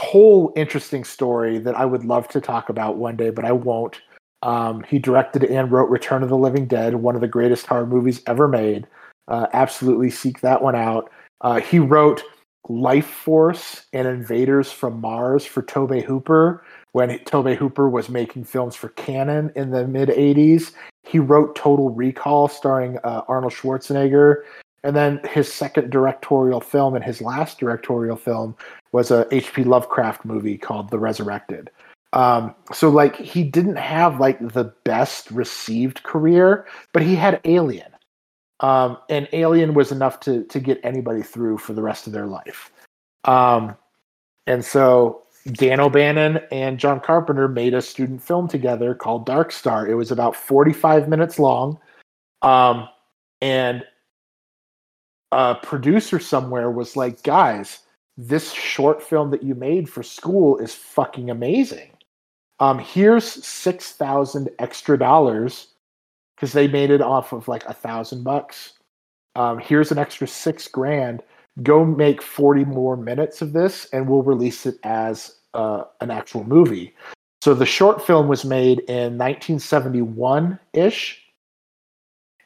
whole 0.01 0.53
interesting 0.57 1.05
story 1.05 1.59
that 1.59 1.77
I 1.77 1.85
would 1.85 2.05
love 2.05 2.27
to 2.31 2.41
talk 2.41 2.69
about 2.69 2.97
one 2.97 3.17
day, 3.17 3.31
but 3.31 3.45
I 3.45 3.53
won't. 3.53 4.01
Um, 4.43 4.83
he 4.89 4.99
directed 4.99 5.45
and 5.45 5.71
wrote 5.71 5.91
Return 5.91 6.25
of 6.25 6.29
the 6.29 6.37
Living 6.37 6.67
Dead, 6.67 6.97
one 6.97 7.15
of 7.15 7.21
the 7.21 7.29
greatest 7.29 7.67
horror 7.67 7.87
movies 7.87 8.21
ever 8.27 8.49
made. 8.49 8.89
Uh, 9.29 9.47
absolutely 9.53 10.11
seek 10.11 10.41
that 10.41 10.61
one 10.61 10.75
out. 10.75 11.09
Uh, 11.41 11.61
he 11.61 11.79
wrote 11.79 12.25
Lifeforce 12.69 13.85
and 13.93 14.09
Invaders 14.09 14.73
from 14.73 15.01
Mars 15.01 15.47
for 15.47 15.63
Tobe 15.63 16.03
Hooper 16.03 16.65
when 16.91 17.17
Tobe 17.21 17.57
Hooper 17.57 17.89
was 17.89 18.09
making 18.09 18.43
films 18.43 18.75
for 18.75 18.89
Cannon 18.91 19.53
in 19.55 19.71
the 19.71 19.87
mid 19.87 20.09
80s. 20.09 20.73
He 21.13 21.19
wrote 21.19 21.55
Total 21.55 21.91
Recall 21.91 22.49
starring 22.49 22.97
uh, 23.05 23.21
Arnold 23.29 23.53
Schwarzenegger. 23.53 24.45
And 24.83 24.97
then 24.97 25.21
his 25.31 25.53
second 25.53 25.91
directorial 25.91 26.63
film 26.63 26.95
and 26.95 27.05
his 27.05 27.21
last 27.21 27.61
directorial 27.61 28.17
film 28.17 28.57
was 28.93 29.11
a 29.11 29.29
H.P. 29.31 29.65
Lovecraft 29.65 30.25
movie 30.25 30.57
called 30.57 30.91
The 30.91 30.99
Resurrected. 30.99 31.71
Um, 32.15 32.55
so 32.73 32.89
like 32.89 33.15
he 33.17 33.45
didn't 33.45 33.77
have 33.77 34.21
like 34.21 34.39
the 34.41 34.73
best 34.85 35.31
received 35.31 36.03
career, 36.03 36.67
but 36.95 37.03
he 37.03 37.15
had 37.15 37.43
Alien. 37.45 37.93
Um, 38.61 38.97
and 39.11 39.29
Alien 39.35 39.75
was 39.75 39.93
enough 39.93 40.19
to 40.21 40.45
to 40.45 40.61
get 40.61 40.81
anybody 40.83 41.23
through 41.23 41.59
for 41.59 41.75
the 41.75 41.83
rest 41.83 42.07
of 42.07 42.15
their 42.15 42.27
life. 42.27 42.73
Um, 43.25 43.77
and 44.47 44.65
so 44.65 45.25
Dan 45.47 45.81
O'Bannon 45.81 46.41
and 46.51 46.79
John 46.79 47.01
Carpenter 47.01 47.49
made 47.49 47.75
a 47.75 47.83
student 47.83 48.23
film 48.23 48.49
together 48.49 48.95
called 48.95 49.27
Dark 49.27 49.51
Star. 49.53 49.87
It 49.87 49.95
was 49.95 50.11
about 50.11 50.37
45 50.37 51.09
minutes 51.09 51.39
long. 51.39 51.79
Um, 52.43 52.89
and 53.41 53.85
a 55.33 55.57
producer 55.57 56.21
somewhere 56.21 56.71
was 56.71 56.97
like, 56.97 57.23
guys, 57.23 57.81
this 58.17 58.53
short 58.53 59.03
film 59.03 59.31
that 59.31 59.43
you 59.43 59.55
made 59.55 59.89
for 59.89 60.03
school 60.03 60.59
is 60.59 60.75
fucking 60.75 61.31
amazing 61.31 61.93
um, 62.63 62.79
here's 62.79 63.25
six 63.45 63.91
thousand 63.91 64.49
extra 64.61 64.97
dollars 64.97 65.67
because 66.37 66.53
they 66.53 66.69
made 66.69 66.91
it 66.91 67.01
off 67.03 67.33
of 67.33 67.49
like 67.49 67.65
a 67.65 67.73
thousand 67.73 68.23
bucks. 68.23 68.75
Um, 69.35 69.59
here's 69.59 69.91
an 69.91 69.99
extra 69.99 70.29
six 70.29 70.69
grand. 70.69 71.25
Go 71.63 71.85
make 71.85 72.23
forty 72.23 72.65
more 72.65 72.97
minutes 72.97 73.43
of 73.43 73.53
this, 73.53 73.87
and 73.93 74.09
we'll 74.09 74.23
release 74.23 74.65
it 74.65 74.79
as 74.85 75.37
uh, 75.55 75.85
an 76.01 76.11
actual 76.11 76.45
movie. 76.45 76.95
So 77.43 77.55
the 77.55 77.67
short 77.67 78.07
film 78.07 78.29
was 78.29 78.45
made 78.45 78.81
in 78.89 79.19
1971 79.19 80.61
ish. 80.73 81.21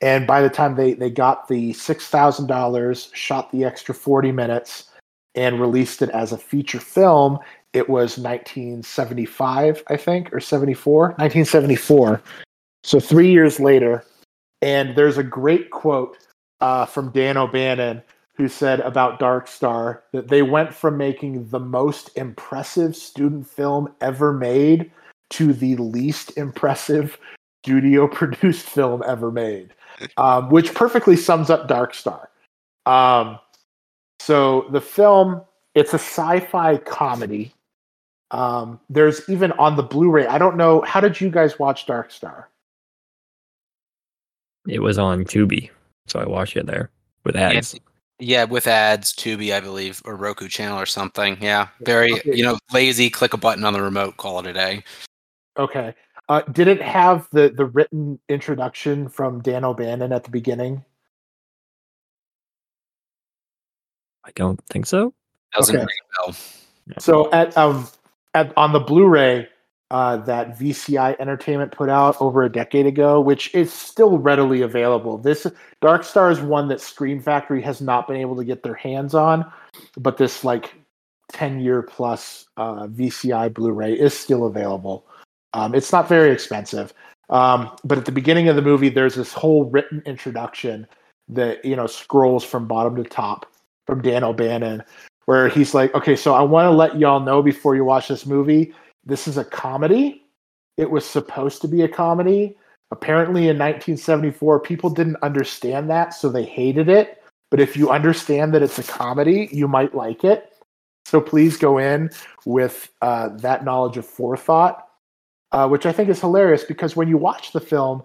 And 0.00 0.26
by 0.26 0.40
the 0.40 0.48
time 0.48 0.74
they, 0.74 0.94
they 0.94 1.11
got 1.11 1.48
the 1.48 1.72
$6,000, 1.72 3.14
shot 3.14 3.52
the 3.52 3.64
extra 3.64 3.94
40 3.94 4.32
minutes, 4.32 4.90
and 5.34 5.61
released 5.61 6.00
it 6.00 6.09
as 6.11 6.32
a 6.32 6.38
feature 6.38 6.80
film, 6.80 7.38
it 7.74 7.90
was 7.90 8.16
1975, 8.16 9.82
I 9.88 9.96
think, 9.98 10.32
or 10.32 10.40
74, 10.40 11.09
1974. 11.18 12.22
So 12.82 12.98
three 12.98 13.30
years 13.30 13.61
later, 13.61 14.02
and 14.62 14.96
there's 14.96 15.18
a 15.18 15.22
great 15.22 15.70
quote 15.70 16.16
uh, 16.62 16.86
from 16.86 17.11
Dan 17.11 17.36
O'Bannon 17.36 18.02
who 18.37 18.49
said 18.49 18.80
about 18.80 19.18
Dark 19.18 19.49
Star 19.49 20.03
that 20.12 20.28
they 20.28 20.43
went 20.43 20.74
from 20.74 20.97
making 20.97 21.49
the 21.49 21.61
most 21.61 22.16
impressive 22.16 22.95
student 22.95 23.49
film 23.49 23.93
ever 24.01 24.32
made 24.32 24.91
to 25.30 25.53
the 25.53 25.76
least 25.76 26.37
impressive 26.37 27.18
studio 27.64 28.07
produced 28.12 28.66
film 28.66 29.03
ever 29.07 29.30
made, 29.30 29.72
um, 30.16 30.51
which 30.51 30.74
perfectly 30.74 31.16
sums 31.16 31.51
up 31.51 31.68
Dark 31.68 31.95
Star. 31.95 32.30
Um, 32.84 33.39
so 34.20 34.66
the 34.70 34.80
film, 34.80 35.43
it's 35.74 35.93
a 35.93 35.99
sci-fi 35.99 36.78
comedy 36.78 37.53
um, 38.30 38.80
there's 38.91 39.28
even 39.28 39.53
on 39.53 39.76
the 39.76 39.82
Blu-ray. 39.82 40.26
I 40.26 40.39
don't 40.39 40.57
know. 40.57 40.82
How 40.82 41.01
did 41.01 41.20
you 41.20 41.30
guys 41.30 41.59
watch 41.59 41.87
Dark 41.87 42.11
Star? 42.11 42.49
It 44.66 44.82
was 44.82 44.99
on 44.99 45.24
Tubi, 45.24 45.70
so 46.07 46.18
I 46.18 46.26
watched 46.26 46.57
it 46.57 46.66
there 46.66 46.91
with 47.24 47.37
ads. 47.37 47.74
Yeah, 47.74 47.80
yeah, 48.19 48.45
with 48.45 48.67
ads, 48.67 49.12
Tubi, 49.12 49.55
I 49.55 49.61
believe, 49.61 50.01
or 50.05 50.17
Roku 50.17 50.49
channel 50.49 50.79
or 50.79 50.87
something. 50.87 51.37
Yeah, 51.41 51.69
very 51.83 52.12
okay. 52.12 52.35
you 52.35 52.43
know 52.43 52.59
lazy. 52.73 53.11
Click 53.11 53.35
a 53.35 53.37
button 53.37 53.64
on 53.64 53.73
the 53.73 53.83
remote. 53.83 54.17
Call 54.17 54.39
it 54.41 54.47
a 54.47 54.53
day. 54.53 54.83
Okay. 55.59 55.95
Uh, 56.29 56.41
did 56.53 56.67
it 56.69 56.83
have 56.83 57.29
the 57.31 57.53
the 57.55 57.67
written 57.67 58.19
introduction 58.29 59.09
from 59.09 59.41
Dan 59.43 59.64
O'Bannon 59.64 60.12
at 60.12 60.25
the 60.25 60.31
beginning? 60.31 60.85
I 64.25 64.31
don't 64.35 64.61
think 64.67 64.87
so. 64.87 65.14
Doesn't 65.53 65.77
okay. 65.77 65.85
ring 65.85 65.97
a 66.19 66.27
bell. 66.27 66.37
So 66.99 67.31
at 67.33 67.57
um 67.57 67.89
at, 68.35 68.53
on 68.57 68.73
the 68.73 68.81
Blu-ray 68.81 69.49
uh, 69.91 70.16
that 70.18 70.59
VCI 70.59 71.16
Entertainment 71.20 71.72
put 71.72 71.89
out 71.89 72.16
over 72.20 72.43
a 72.43 72.51
decade 72.51 72.87
ago, 72.87 73.20
which 73.20 73.55
is 73.55 73.72
still 73.72 74.18
readily 74.18 74.62
available. 74.62 75.18
This 75.18 75.47
Dark 75.80 76.03
Star 76.05 76.30
is 76.30 76.41
one 76.41 76.68
that 76.68 76.80
Scream 76.80 77.20
Factory 77.20 77.62
has 77.62 77.80
not 77.80 78.09
been 78.09 78.16
able 78.16 78.37
to 78.37 78.45
get 78.45 78.62
their 78.62 78.74
hands 78.74 79.14
on, 79.14 79.51
but 79.97 80.16
this 80.16 80.43
like 80.43 80.74
10 81.32 81.61
year 81.61 81.82
plus 81.82 82.47
uh, 82.57 82.87
VCI 82.87 83.53
Blu-ray 83.55 83.93
is 83.93 84.16
still 84.16 84.47
available. 84.47 85.07
Um, 85.53 85.74
it's 85.74 85.93
not 85.93 86.09
very 86.09 86.32
expensive, 86.32 86.93
um, 87.30 87.74
but 87.84 87.99
at 87.99 88.05
the 88.05 88.12
beginning 88.12 88.49
of 88.49 88.57
the 88.57 88.62
movie, 88.62 88.89
there's 88.89 89.14
this 89.14 89.32
whole 89.32 89.64
written 89.64 90.03
introduction 90.05 90.87
that 91.28 91.64
you 91.64 91.74
know 91.74 91.87
scrolls 91.87 92.45
from 92.45 92.66
bottom 92.66 92.97
to 92.97 93.05
top 93.05 93.47
from 93.87 94.03
Dan 94.03 94.24
O'Bannon, 94.24 94.82
where 95.26 95.49
he's 95.49 95.74
like, 95.74 95.95
okay, 95.95 96.16
so 96.16 96.34
I 96.34 96.43
want 96.43 96.66
to 96.66 96.70
let 96.70 96.99
y'all 96.99 97.20
know 97.20 97.43
before 97.43 97.76
you 97.76 97.84
watch 97.84 98.09
this 98.09 98.26
movie, 98.26 98.74
this 99.07 99.28
is 99.28 99.38
a 99.38 99.44
comedy. 99.44 100.22
it 100.76 100.90
was 100.90 101.07
supposed 101.07 101.62
to 101.62 101.68
be 101.68 101.82
a 101.82 101.88
comedy. 101.88 102.54
Apparently, 102.90 103.48
in 103.48 103.59
1974, 103.59 104.61
people 104.61 104.90
didn't 104.90 105.16
understand 105.22 105.88
that, 105.88 106.12
so 106.12 106.28
they 106.28 106.44
hated 106.44 106.88
it. 106.88 107.22
But 107.50 107.61
if 107.61 107.76
you 107.76 107.90
understand 107.90 108.52
that 108.52 108.62
it's 108.62 108.78
a 108.78 108.82
comedy, 108.82 109.48
you 109.50 109.68
might 109.68 109.94
like 109.94 110.22
it. 110.22 110.52
So 111.07 111.20
please 111.20 111.57
go 111.57 111.78
in 111.78 112.11
with 112.44 112.90
uh, 113.00 113.30
that 113.38 113.64
knowledge 113.64 113.96
of 113.96 114.04
forethought, 114.04 114.88
uh, 115.52 115.68
which 115.68 115.86
I 115.86 115.92
think 115.92 116.09
is 116.09 116.20
hilarious 116.20 116.64
because 116.64 116.96
when 116.96 117.09
you 117.09 117.16
watch 117.16 117.52
the 117.52 117.61
film, 117.61 118.02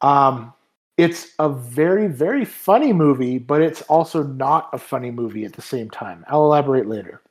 um, 0.00 0.52
it's 0.96 1.32
a 1.38 1.48
very, 1.48 2.08
very 2.08 2.44
funny 2.44 2.92
movie, 2.92 3.38
but 3.38 3.62
it's 3.62 3.82
also 3.82 4.22
not 4.22 4.68
a 4.72 4.78
funny 4.78 5.10
movie 5.10 5.44
at 5.44 5.52
the 5.52 5.62
same 5.62 5.88
time. 5.88 6.24
I'll 6.28 6.44
elaborate 6.44 6.88
later. 6.88 7.22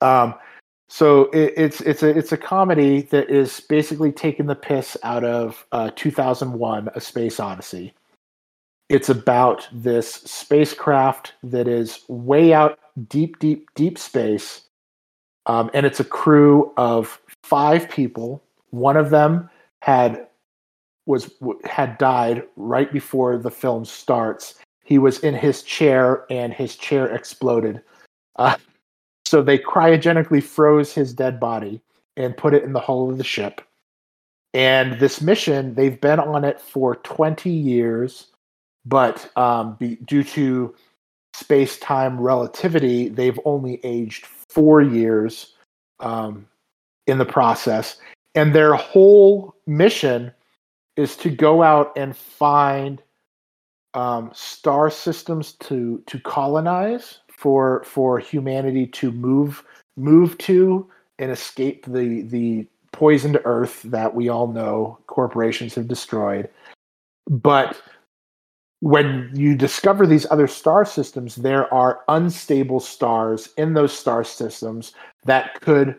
Um, 0.00 0.34
so 0.88 1.30
it, 1.30 1.54
it's 1.56 1.80
it's 1.80 2.02
a 2.02 2.08
it's 2.08 2.32
a 2.32 2.36
comedy 2.36 3.02
that 3.02 3.30
is 3.30 3.60
basically 3.60 4.12
taking 4.12 4.46
the 4.46 4.54
piss 4.54 4.96
out 5.02 5.24
of 5.24 5.66
uh, 5.72 5.90
2001: 5.96 6.90
A 6.94 7.00
Space 7.00 7.40
Odyssey. 7.40 7.94
It's 8.88 9.08
about 9.08 9.66
this 9.72 10.12
spacecraft 10.12 11.32
that 11.44 11.66
is 11.66 12.00
way 12.08 12.52
out 12.52 12.78
deep, 13.08 13.38
deep, 13.38 13.68
deep 13.74 13.96
space. 13.96 14.62
Um, 15.46 15.70
and 15.72 15.86
it's 15.86 16.00
a 16.00 16.04
crew 16.04 16.72
of 16.76 17.18
five 17.42 17.88
people. 17.88 18.42
One 18.70 18.98
of 18.98 19.08
them 19.08 19.48
had 19.80 20.26
was 21.06 21.32
had 21.64 21.98
died 21.98 22.44
right 22.56 22.92
before 22.92 23.38
the 23.38 23.50
film 23.50 23.84
starts. 23.84 24.54
He 24.84 24.98
was 24.98 25.20
in 25.20 25.34
his 25.34 25.62
chair 25.62 26.26
and 26.30 26.52
his 26.52 26.76
chair 26.76 27.06
exploded. 27.14 27.82
Uh, 28.36 28.56
so 29.32 29.40
they 29.40 29.56
cryogenically 29.56 30.42
froze 30.42 30.92
his 30.92 31.14
dead 31.14 31.40
body 31.40 31.80
and 32.18 32.36
put 32.36 32.52
it 32.52 32.64
in 32.64 32.74
the 32.74 32.80
hull 32.80 33.08
of 33.08 33.16
the 33.16 33.24
ship. 33.24 33.62
And 34.52 35.00
this 35.00 35.22
mission, 35.22 35.74
they've 35.74 35.98
been 35.98 36.20
on 36.20 36.44
it 36.44 36.60
for 36.60 36.96
20 36.96 37.48
years, 37.48 38.26
but 38.84 39.34
um, 39.38 39.76
be, 39.80 39.96
due 40.04 40.22
to 40.22 40.74
space 41.32 41.78
time 41.78 42.20
relativity, 42.20 43.08
they've 43.08 43.40
only 43.46 43.80
aged 43.84 44.26
four 44.26 44.82
years 44.82 45.54
um, 46.00 46.46
in 47.06 47.16
the 47.16 47.24
process. 47.24 47.96
And 48.34 48.54
their 48.54 48.74
whole 48.74 49.54
mission 49.66 50.30
is 50.98 51.16
to 51.16 51.30
go 51.30 51.62
out 51.62 51.90
and 51.96 52.14
find 52.14 53.02
um, 53.94 54.30
star 54.34 54.90
systems 54.90 55.52
to 55.52 56.02
to 56.06 56.20
colonize 56.20 57.20
for 57.42 57.82
for 57.82 58.20
humanity 58.20 58.86
to 58.86 59.10
move 59.10 59.64
move 59.96 60.38
to 60.38 60.88
and 61.18 61.32
escape 61.32 61.84
the 61.86 62.22
the 62.22 62.64
poisoned 62.92 63.40
earth 63.44 63.82
that 63.82 64.14
we 64.14 64.28
all 64.28 64.46
know 64.46 64.96
corporations 65.08 65.74
have 65.74 65.88
destroyed. 65.88 66.48
But 67.28 67.82
when 68.78 69.28
you 69.32 69.56
discover 69.56 70.06
these 70.06 70.26
other 70.30 70.46
star 70.46 70.84
systems, 70.84 71.34
there 71.36 71.72
are 71.74 72.00
unstable 72.08 72.78
stars 72.78 73.48
in 73.56 73.74
those 73.74 73.92
star 73.92 74.22
systems 74.22 74.92
that 75.24 75.60
could 75.60 75.96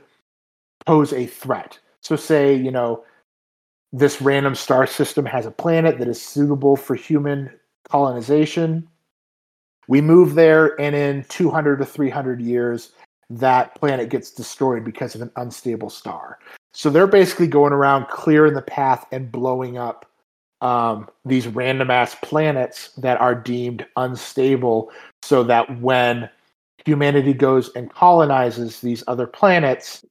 pose 0.85 1.11
a 1.11 1.25
threat. 1.25 1.77
So, 1.99 2.15
say, 2.15 2.55
you 2.55 2.71
know, 2.71 3.03
this 3.91 4.21
random 4.21 4.55
star 4.55 4.87
system 4.87 5.25
has 5.25 5.45
a 5.45 5.51
planet 5.51 5.99
that 5.99 6.07
is 6.07 6.21
suitable 6.21 6.77
for 6.77 6.95
human 6.95 7.49
colonization. 7.89 8.87
We 9.87 10.01
move 10.01 10.35
there, 10.35 10.79
and 10.79 10.95
in 10.95 11.25
200 11.29 11.77
to 11.77 11.85
300 11.85 12.41
years, 12.41 12.91
that 13.29 13.75
planet 13.75 14.09
gets 14.09 14.31
destroyed 14.31 14.83
because 14.83 15.15
of 15.15 15.21
an 15.21 15.31
unstable 15.35 15.89
star. 15.89 16.39
So 16.73 16.89
they're 16.89 17.07
basically 17.07 17.47
going 17.47 17.73
around 17.73 18.07
clearing 18.07 18.53
the 18.53 18.61
path 18.61 19.05
and 19.11 19.31
blowing 19.31 19.77
up 19.77 20.09
um, 20.61 21.09
these 21.25 21.47
random 21.47 21.91
ass 21.91 22.15
planets 22.23 22.89
that 22.97 23.19
are 23.19 23.35
deemed 23.35 23.85
unstable 23.97 24.91
so 25.21 25.43
that 25.43 25.81
when 25.81 26.29
humanity 26.85 27.33
goes 27.33 27.69
and 27.75 27.93
colonizes 27.93 28.81
these 28.81 29.03
other 29.07 29.27
planets, 29.27 30.05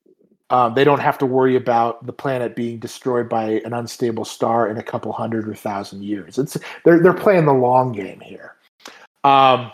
um, 0.50 0.74
they 0.74 0.84
don't 0.84 1.00
have 1.00 1.16
to 1.18 1.26
worry 1.26 1.56
about 1.56 2.04
the 2.04 2.12
planet 2.12 2.54
being 2.54 2.78
destroyed 2.78 3.28
by 3.28 3.62
an 3.64 3.72
unstable 3.72 4.24
star 4.24 4.68
in 4.68 4.76
a 4.76 4.82
couple 4.82 5.10
hundred 5.12 5.48
or 5.48 5.54
thousand 5.54 6.04
years. 6.04 6.38
It's 6.38 6.58
they're 6.84 7.00
they're 7.00 7.14
playing 7.14 7.46
the 7.46 7.54
long 7.54 7.92
game 7.92 8.20
here. 8.20 8.54
Um, 9.24 9.70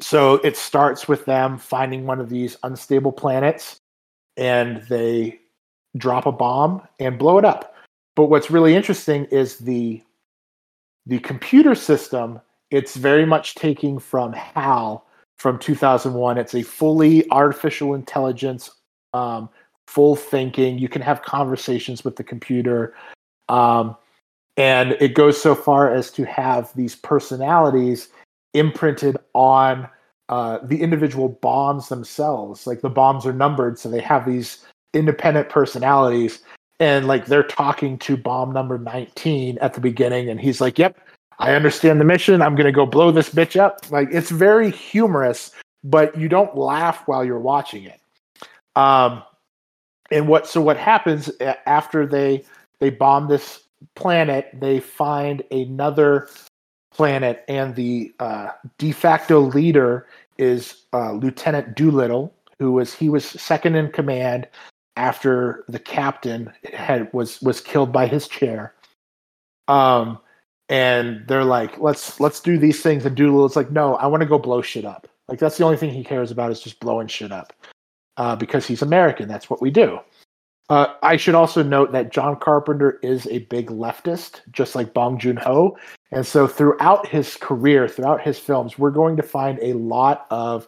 so 0.00 0.34
it 0.36 0.56
starts 0.56 1.08
with 1.08 1.24
them 1.26 1.58
finding 1.58 2.06
one 2.06 2.20
of 2.20 2.30
these 2.30 2.56
unstable 2.62 3.12
planets, 3.12 3.76
and 4.36 4.82
they 4.88 5.40
drop 5.96 6.26
a 6.26 6.32
bomb 6.32 6.82
and 6.98 7.18
blow 7.18 7.38
it 7.38 7.44
up. 7.44 7.74
But 8.16 8.26
what's 8.26 8.50
really 8.50 8.74
interesting 8.74 9.26
is 9.26 9.58
the 9.58 10.02
the 11.06 11.18
computer 11.20 11.74
system. 11.74 12.40
It's 12.70 12.96
very 12.96 13.26
much 13.26 13.56
taking 13.56 13.98
from 13.98 14.32
HAL 14.32 15.04
from 15.38 15.58
2001. 15.58 16.38
It's 16.38 16.54
a 16.54 16.62
fully 16.62 17.28
artificial 17.30 17.94
intelligence, 17.94 18.70
um, 19.12 19.48
full 19.88 20.14
thinking. 20.14 20.78
You 20.78 20.88
can 20.88 21.02
have 21.02 21.22
conversations 21.22 22.04
with 22.04 22.16
the 22.16 22.22
computer. 22.22 22.94
Um, 23.48 23.96
and 24.56 24.92
it 25.00 25.14
goes 25.14 25.40
so 25.40 25.54
far 25.54 25.92
as 25.92 26.10
to 26.12 26.24
have 26.26 26.72
these 26.76 26.94
personalities 26.94 28.10
imprinted 28.54 29.16
on 29.34 29.88
uh, 30.28 30.58
the 30.62 30.80
individual 30.80 31.28
bombs 31.28 31.88
themselves. 31.88 32.66
Like 32.66 32.80
the 32.80 32.88
bombs 32.88 33.26
are 33.26 33.32
numbered, 33.32 33.78
so 33.78 33.90
they 33.90 34.00
have 34.00 34.24
these 34.24 34.64
independent 34.94 35.48
personalities. 35.48 36.40
And 36.78 37.06
like 37.06 37.26
they're 37.26 37.42
talking 37.42 37.98
to 37.98 38.16
bomb 38.16 38.52
number 38.52 38.78
19 38.78 39.58
at 39.58 39.74
the 39.74 39.80
beginning 39.80 40.30
and 40.30 40.40
he's 40.40 40.62
like 40.62 40.78
yep 40.78 40.98
i 41.38 41.52
understand 41.52 42.00
the 42.00 42.04
mission. 42.04 42.40
I'm 42.40 42.54
gonna 42.56 42.72
go 42.72 42.86
blow 42.86 43.10
this 43.10 43.28
bitch 43.28 43.60
up. 43.60 43.90
Like 43.90 44.08
it's 44.12 44.30
very 44.30 44.70
humorous 44.70 45.50
but 45.82 46.16
you 46.18 46.28
don't 46.28 46.56
laugh 46.56 47.06
while 47.06 47.24
you're 47.24 47.38
watching 47.38 47.84
it. 47.84 48.00
Um 48.76 49.22
and 50.10 50.28
what 50.28 50.46
so 50.46 50.60
what 50.60 50.76
happens 50.76 51.30
after 51.66 52.06
they 52.06 52.44
they 52.78 52.90
bomb 52.90 53.28
this 53.28 53.64
planet 53.94 54.50
they 54.54 54.80
find 54.80 55.42
another 55.50 56.28
planet 57.00 57.46
and 57.48 57.74
the 57.76 58.12
uh, 58.20 58.50
de 58.76 58.92
facto 58.92 59.40
leader 59.40 60.06
is 60.36 60.82
uh, 60.92 61.12
lieutenant 61.12 61.74
doolittle 61.74 62.30
who 62.58 62.72
was 62.72 62.92
he 62.92 63.08
was 63.08 63.24
second 63.24 63.74
in 63.74 63.90
command 63.90 64.46
after 64.96 65.64
the 65.66 65.78
captain 65.78 66.52
had 66.74 67.10
was 67.14 67.40
was 67.40 67.62
killed 67.62 67.90
by 67.90 68.06
his 68.06 68.28
chair. 68.28 68.74
Um, 69.66 70.18
and 70.68 71.26
they're 71.26 71.42
like, 71.42 71.78
let's 71.78 72.20
let's 72.20 72.38
do 72.38 72.58
these 72.58 72.82
things. 72.82 73.06
And 73.06 73.16
Doolittle's 73.16 73.56
like, 73.56 73.70
no, 73.70 73.94
I 73.94 74.06
want 74.06 74.20
to 74.20 74.28
go 74.28 74.38
blow 74.38 74.60
shit 74.60 74.84
up. 74.84 75.08
Like 75.26 75.38
that's 75.38 75.56
the 75.56 75.64
only 75.64 75.78
thing 75.78 75.88
he 75.94 76.04
cares 76.04 76.30
about 76.30 76.50
is 76.50 76.60
just 76.60 76.80
blowing 76.80 77.08
shit 77.08 77.32
up, 77.32 77.54
uh, 78.18 78.36
because 78.36 78.66
he's 78.66 78.82
American. 78.82 79.26
That's 79.26 79.48
what 79.48 79.62
we 79.62 79.70
do. 79.70 80.00
Uh, 80.68 80.88
I 81.02 81.16
should 81.16 81.34
also 81.34 81.62
note 81.62 81.92
that 81.92 82.12
John 82.12 82.38
Carpenter 82.38 82.98
is 83.02 83.26
a 83.28 83.38
big 83.46 83.70
leftist, 83.70 84.42
just 84.52 84.74
like 84.74 84.92
Bong 84.92 85.18
Joon 85.18 85.38
Ho. 85.38 85.78
And 86.12 86.26
so 86.26 86.46
throughout 86.46 87.06
his 87.06 87.36
career, 87.36 87.88
throughout 87.88 88.20
his 88.20 88.38
films, 88.38 88.78
we're 88.78 88.90
going 88.90 89.16
to 89.16 89.22
find 89.22 89.58
a 89.62 89.74
lot 89.74 90.26
of 90.30 90.66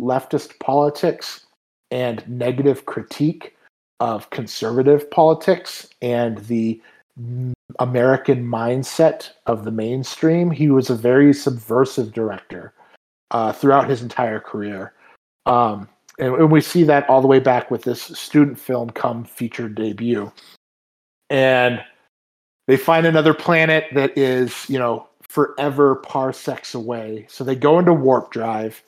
leftist 0.00 0.58
politics 0.58 1.46
and 1.90 2.26
negative 2.28 2.84
critique 2.86 3.56
of 4.00 4.28
conservative 4.30 5.10
politics 5.10 5.88
and 6.02 6.38
the 6.38 6.80
American 7.78 8.44
mindset 8.44 9.30
of 9.46 9.64
the 9.64 9.70
mainstream. 9.70 10.50
He 10.50 10.68
was 10.68 10.90
a 10.90 10.94
very 10.94 11.32
subversive 11.32 12.12
director 12.12 12.74
uh, 13.30 13.52
throughout 13.52 13.88
his 13.88 14.02
entire 14.02 14.40
career. 14.40 14.92
Um, 15.46 15.88
and, 16.18 16.34
and, 16.34 16.52
we 16.52 16.60
see 16.60 16.84
that 16.84 17.08
all 17.08 17.20
the 17.20 17.26
way 17.26 17.38
back 17.38 17.70
with 17.70 17.82
this 17.82 18.02
student 18.02 18.58
film 18.58 18.90
come 18.90 19.24
feature 19.24 19.68
debut. 19.68 20.30
And 21.30 21.82
they 22.66 22.76
find 22.76 23.06
another 23.06 23.34
planet 23.34 23.86
that 23.92 24.16
is, 24.16 24.68
you 24.68 24.78
know, 24.78 25.06
forever 25.22 25.96
parsecs 25.96 26.74
away. 26.74 27.26
So 27.28 27.42
they 27.44 27.56
go 27.56 27.78
into 27.78 27.92
warp 27.92 28.30
drive. 28.30 28.82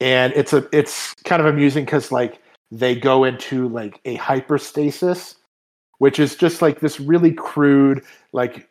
And 0.00 0.32
it's 0.34 0.52
a 0.52 0.68
it's 0.72 1.14
kind 1.24 1.40
of 1.40 1.46
amusing 1.46 1.84
because 1.84 2.10
like 2.10 2.40
they 2.72 2.94
go 2.96 3.22
into 3.22 3.68
like 3.68 4.00
a 4.04 4.16
hyperstasis, 4.16 5.36
which 5.98 6.18
is 6.18 6.34
just 6.34 6.62
like 6.62 6.80
this 6.80 6.98
really 6.98 7.32
crude 7.32 8.02
like 8.32 8.68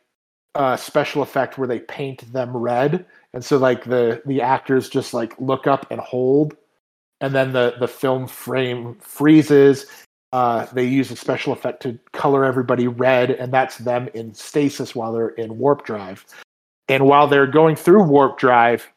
uh, 0.55 0.75
special 0.75 1.21
effect 1.21 1.57
where 1.57 1.67
they 1.67 1.79
paint 1.79 2.31
them 2.33 2.55
red, 2.55 3.05
and 3.33 3.45
so 3.45 3.57
like 3.57 3.85
the 3.85 4.21
the 4.25 4.41
actors 4.41 4.89
just 4.89 5.13
like 5.13 5.39
look 5.39 5.67
up 5.67 5.85
and 5.89 6.01
hold, 6.01 6.57
and 7.21 7.33
then 7.33 7.53
the 7.53 7.75
the 7.79 7.87
film 7.87 8.27
frame 8.27 8.95
freezes. 8.95 9.85
Uh, 10.33 10.65
they 10.73 10.85
use 10.85 11.11
a 11.11 11.15
special 11.15 11.51
effect 11.51 11.81
to 11.83 11.99
color 12.13 12.45
everybody 12.45 12.87
red, 12.87 13.31
and 13.31 13.51
that's 13.51 13.77
them 13.79 14.09
in 14.13 14.33
stasis 14.33 14.95
while 14.95 15.11
they're 15.11 15.29
in 15.29 15.57
warp 15.57 15.85
drive. 15.85 16.25
And 16.87 17.05
while 17.05 17.27
they're 17.27 17.47
going 17.47 17.75
through 17.75 18.03
warp 18.03 18.37
drive, 18.37 18.87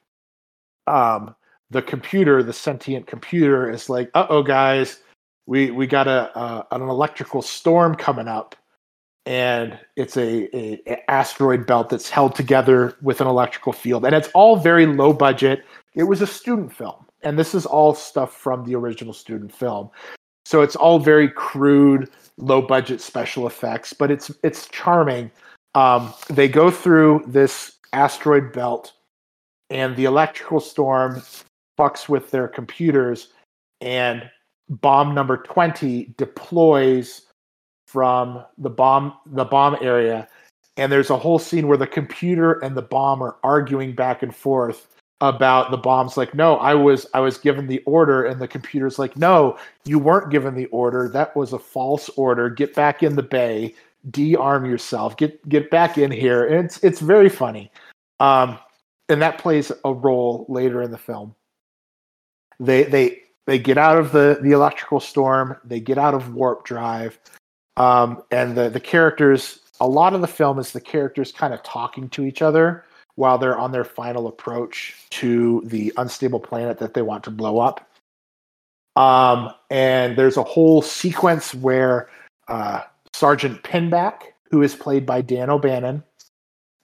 um, 0.86 1.34
the 1.70 1.82
computer, 1.82 2.42
the 2.42 2.52
sentient 2.52 3.06
computer, 3.06 3.70
is 3.70 3.88
like, 3.88 4.10
uh 4.14 4.26
oh, 4.28 4.42
guys, 4.42 5.00
we 5.46 5.70
we 5.70 5.86
got 5.86 6.06
a 6.06 6.36
uh, 6.36 6.62
an 6.70 6.82
electrical 6.82 7.42
storm 7.42 7.94
coming 7.96 8.28
up, 8.28 8.54
and 9.26 9.78
it's 9.96 10.16
a, 10.16 10.56
a, 10.56 10.80
a 10.86 11.10
asteroid 11.10 11.66
belt 11.66 11.90
that's 11.90 12.08
held 12.08 12.34
together 12.34 12.96
with 13.02 13.20
an 13.20 13.26
electrical 13.26 13.72
field, 13.72 14.04
and 14.04 14.14
it's 14.14 14.30
all 14.34 14.56
very 14.56 14.86
low 14.86 15.12
budget. 15.12 15.64
It 15.94 16.04
was 16.04 16.22
a 16.22 16.26
student 16.26 16.72
film, 16.72 17.06
and 17.22 17.38
this 17.38 17.54
is 17.54 17.66
all 17.66 17.94
stuff 17.94 18.34
from 18.34 18.64
the 18.64 18.74
original 18.74 19.12
student 19.12 19.52
film, 19.52 19.90
so 20.54 20.62
it's 20.62 20.76
all 20.76 21.00
very 21.00 21.28
crude, 21.28 22.08
low 22.36 22.62
budget 22.62 23.00
special 23.00 23.48
effects, 23.48 23.92
but 23.92 24.08
it's 24.08 24.30
it's 24.44 24.68
charming. 24.68 25.32
Um, 25.74 26.14
they 26.30 26.46
go 26.46 26.70
through 26.70 27.24
this 27.26 27.72
asteroid 27.92 28.52
belt, 28.52 28.92
and 29.68 29.96
the 29.96 30.04
electrical 30.04 30.60
storm 30.60 31.20
fucks 31.76 32.08
with 32.08 32.30
their 32.30 32.46
computers, 32.46 33.32
and 33.80 34.30
bomb 34.68 35.12
number 35.12 35.38
20 35.38 36.14
deploys 36.16 37.22
from 37.88 38.44
the 38.56 38.70
bomb 38.70 39.12
the 39.26 39.44
bomb 39.44 39.76
area 39.80 40.28
and 40.76 40.92
there's 40.92 41.10
a 41.10 41.18
whole 41.18 41.40
scene 41.40 41.66
where 41.66 41.76
the 41.76 41.86
computer 41.86 42.54
and 42.60 42.76
the 42.76 42.82
bomb 42.82 43.22
are 43.22 43.36
arguing 43.42 43.92
back 43.92 44.22
and 44.22 44.34
forth 44.34 44.93
about 45.28 45.70
the 45.70 45.76
bombs 45.76 46.16
like 46.16 46.34
no 46.34 46.56
i 46.56 46.74
was 46.74 47.06
i 47.14 47.20
was 47.20 47.38
given 47.38 47.66
the 47.66 47.82
order 47.86 48.24
and 48.24 48.40
the 48.40 48.48
computer's 48.48 48.98
like 48.98 49.16
no 49.16 49.56
you 49.84 49.98
weren't 49.98 50.30
given 50.30 50.54
the 50.54 50.66
order. 50.66 51.08
That 51.08 51.36
was 51.36 51.52
a 51.52 51.58
false 51.58 52.08
order. 52.10 52.48
Get 52.48 52.74
back 52.74 53.02
in 53.02 53.16
the 53.16 53.22
bay. 53.22 53.74
De-arm 54.10 54.64
yourself. 54.66 55.16
Get 55.16 55.46
get 55.48 55.70
back 55.70 55.98
in 55.98 56.10
here. 56.10 56.46
And 56.46 56.64
it's 56.64 56.82
it's 56.82 57.00
very 57.00 57.28
funny. 57.28 57.70
Um 58.20 58.58
and 59.08 59.20
that 59.20 59.38
plays 59.38 59.70
a 59.84 59.92
role 59.92 60.46
later 60.48 60.82
in 60.82 60.90
the 60.90 60.98
film. 60.98 61.34
They 62.58 62.84
they 62.84 63.22
they 63.46 63.58
get 63.58 63.78
out 63.78 63.98
of 63.98 64.12
the 64.12 64.38
the 64.42 64.52
electrical 64.52 65.00
storm. 65.00 65.56
They 65.64 65.80
get 65.80 65.98
out 65.98 66.14
of 66.14 66.34
warp 66.34 66.64
drive. 66.64 67.18
Um, 67.76 68.22
and 68.30 68.56
the 68.56 68.70
the 68.70 68.80
characters 68.80 69.60
a 69.80 69.88
lot 69.88 70.14
of 70.14 70.20
the 70.20 70.28
film 70.28 70.58
is 70.58 70.72
the 70.72 70.80
characters 70.80 71.32
kind 71.32 71.52
of 71.52 71.62
talking 71.62 72.08
to 72.10 72.24
each 72.24 72.40
other 72.40 72.84
while 73.16 73.38
they're 73.38 73.58
on 73.58 73.72
their 73.72 73.84
final 73.84 74.26
approach 74.26 74.96
to 75.10 75.62
the 75.66 75.92
unstable 75.96 76.40
planet 76.40 76.78
that 76.78 76.94
they 76.94 77.02
want 77.02 77.24
to 77.24 77.30
blow 77.30 77.58
up 77.58 77.88
um, 78.96 79.52
and 79.70 80.16
there's 80.16 80.36
a 80.36 80.42
whole 80.42 80.82
sequence 80.82 81.54
where 81.54 82.08
uh, 82.48 82.82
sergeant 83.12 83.62
pinback 83.62 84.22
who 84.50 84.62
is 84.62 84.74
played 84.74 85.04
by 85.04 85.20
dan 85.20 85.50
o'bannon 85.50 86.02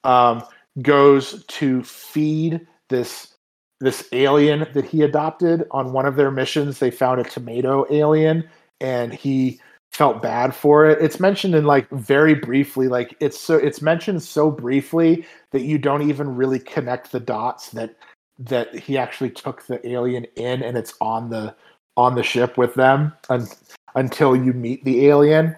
um, 0.05 0.43
goes 0.83 1.45
to 1.47 1.83
feed 1.83 2.66
this 2.89 3.35
this 3.81 4.07
alien 4.12 4.66
that 4.74 4.85
he 4.85 5.03
adopted 5.03 5.66
on 5.70 5.93
one 5.93 6.05
of 6.05 6.16
their 6.16 6.31
missions. 6.31 6.78
They 6.78 6.91
found 6.91 7.18
a 7.18 7.24
tomato 7.24 7.87
alien 7.91 8.47
and 8.81 9.14
he 9.14 9.59
felt 9.93 10.22
bad 10.22 10.55
for 10.55 10.86
it. 10.86 11.03
It's 11.03 11.20
mentioned 11.20 11.55
in 11.55 11.64
like 11.64 11.88
very 11.91 12.34
briefly, 12.34 12.88
like 12.88 13.16
it's 13.20 13.38
so 13.38 13.57
it's 13.57 13.82
mentioned 13.82 14.22
so 14.22 14.51
briefly 14.51 15.26
that 15.51 15.62
you 15.62 15.78
don't 15.78 16.09
even 16.09 16.36
really 16.36 16.59
connect 16.59 17.12
the 17.12 17.20
dots 17.20 17.70
that 17.70 17.97
that 18.38 18.74
he 18.74 18.97
actually 18.97 19.30
took 19.30 19.66
the 19.66 19.86
alien 19.86 20.24
in 20.36 20.62
and 20.62 20.76
it's 20.76 20.95
on 21.01 21.30
the 21.30 21.55
on 21.97 22.14
the 22.14 22.22
ship 22.22 22.57
with 22.57 22.74
them 22.74 23.12
un, 23.28 23.47
until 23.95 24.34
you 24.34 24.53
meet 24.53 24.84
the 24.84 25.07
alien. 25.09 25.55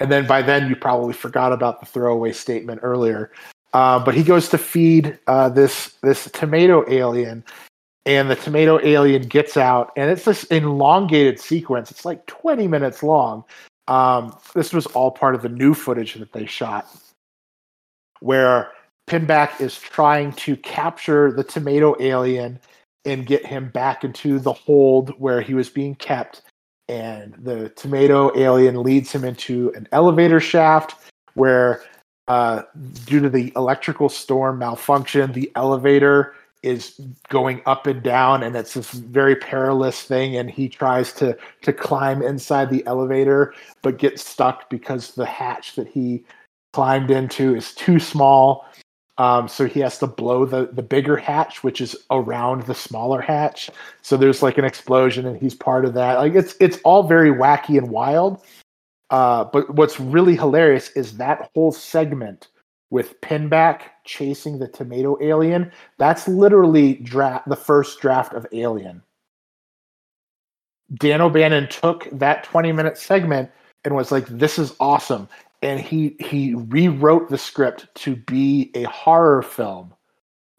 And 0.00 0.10
then 0.10 0.26
by 0.26 0.42
then 0.42 0.68
you 0.68 0.76
probably 0.76 1.12
forgot 1.12 1.52
about 1.52 1.80
the 1.80 1.86
throwaway 1.86 2.32
statement 2.32 2.80
earlier. 2.82 3.30
Uh, 3.72 4.02
but 4.04 4.14
he 4.14 4.22
goes 4.22 4.48
to 4.48 4.58
feed 4.58 5.18
uh, 5.26 5.48
this 5.48 5.94
this 6.02 6.28
tomato 6.32 6.84
alien, 6.90 7.44
and 8.06 8.30
the 8.30 8.36
tomato 8.36 8.80
alien 8.82 9.22
gets 9.22 9.56
out, 9.56 9.92
and 9.96 10.10
it's 10.10 10.24
this 10.24 10.44
elongated 10.44 11.38
sequence. 11.38 11.90
It's 11.90 12.04
like 12.04 12.24
20 12.26 12.66
minutes 12.66 13.02
long. 13.02 13.44
Um, 13.88 14.36
this 14.54 14.72
was 14.72 14.86
all 14.86 15.10
part 15.10 15.34
of 15.34 15.42
the 15.42 15.48
new 15.48 15.74
footage 15.74 16.14
that 16.14 16.32
they 16.32 16.46
shot, 16.46 16.86
where 18.20 18.72
Pinback 19.08 19.60
is 19.60 19.78
trying 19.78 20.32
to 20.34 20.56
capture 20.56 21.32
the 21.32 21.44
tomato 21.44 21.96
alien 22.00 22.60
and 23.04 23.26
get 23.26 23.44
him 23.44 23.68
back 23.70 24.04
into 24.04 24.38
the 24.38 24.52
hold 24.52 25.10
where 25.18 25.40
he 25.40 25.54
was 25.54 25.68
being 25.68 25.94
kept. 25.94 26.42
And 26.88 27.34
the 27.38 27.70
tomato 27.70 28.36
alien 28.38 28.82
leads 28.82 29.12
him 29.12 29.24
into 29.24 29.72
an 29.74 29.88
elevator 29.92 30.40
shaft 30.40 30.94
where 31.34 31.82
uh, 32.28 32.62
due 33.06 33.20
to 33.20 33.28
the 33.28 33.52
electrical 33.56 34.08
storm 34.08 34.58
malfunction, 34.58 35.32
the 35.32 35.50
elevator 35.56 36.34
is 36.62 37.00
going 37.28 37.62
up 37.66 37.86
and 37.86 38.02
down, 38.02 38.42
and 38.42 38.54
it's 38.54 38.74
this 38.74 38.90
very 38.90 39.34
perilous 39.34 40.02
thing. 40.02 40.36
And 40.36 40.50
he 40.50 40.68
tries 40.68 41.12
to 41.14 41.36
to 41.62 41.72
climb 41.72 42.22
inside 42.22 42.70
the 42.70 42.84
elevator, 42.86 43.54
but 43.82 43.98
gets 43.98 44.26
stuck 44.26 44.68
because 44.70 45.14
the 45.14 45.26
hatch 45.26 45.74
that 45.76 45.88
he 45.88 46.24
climbed 46.72 47.10
into 47.10 47.54
is 47.54 47.74
too 47.74 47.98
small. 47.98 48.66
Um, 49.18 49.48
so 49.48 49.66
he 49.66 49.80
has 49.80 49.98
to 49.98 50.06
blow 50.06 50.46
the 50.46 50.70
the 50.72 50.82
bigger 50.82 51.16
hatch, 51.16 51.62
which 51.62 51.80
is 51.80 51.96
around 52.10 52.62
the 52.62 52.74
smaller 52.74 53.20
hatch. 53.20 53.70
So 54.02 54.16
there's 54.16 54.42
like 54.42 54.58
an 54.58 54.64
explosion, 54.64 55.26
and 55.26 55.36
he's 55.36 55.54
part 55.54 55.84
of 55.84 55.94
that. 55.94 56.18
Like 56.18 56.34
it's 56.34 56.54
it's 56.60 56.78
all 56.84 57.02
very 57.02 57.30
wacky 57.30 57.76
and 57.76 57.90
wild. 57.90 58.42
Uh, 59.10 59.44
but 59.44 59.74
what's 59.74 59.98
really 59.98 60.36
hilarious 60.36 60.90
is 60.92 61.16
that 61.16 61.50
whole 61.52 61.72
segment 61.72 62.48
with 62.90 63.20
Pinback 63.20 63.82
chasing 64.10 64.58
the 64.58 64.66
tomato 64.66 65.16
alien. 65.22 65.70
That's 65.96 66.26
literally 66.26 66.94
draft 66.94 67.48
the 67.48 67.56
first 67.56 68.00
draft 68.00 68.34
of 68.34 68.44
Alien. 68.52 69.02
Dan 70.94 71.20
O'Bannon 71.20 71.68
took 71.68 72.08
that 72.10 72.42
20 72.42 72.72
minute 72.72 72.98
segment 72.98 73.50
and 73.84 73.94
was 73.94 74.10
like, 74.10 74.26
"This 74.26 74.58
is 74.58 74.74
awesome," 74.80 75.28
and 75.62 75.78
he 75.78 76.16
he 76.18 76.54
rewrote 76.54 77.28
the 77.30 77.38
script 77.38 77.86
to 78.02 78.16
be 78.16 78.72
a 78.74 78.82
horror 78.84 79.42
film, 79.42 79.94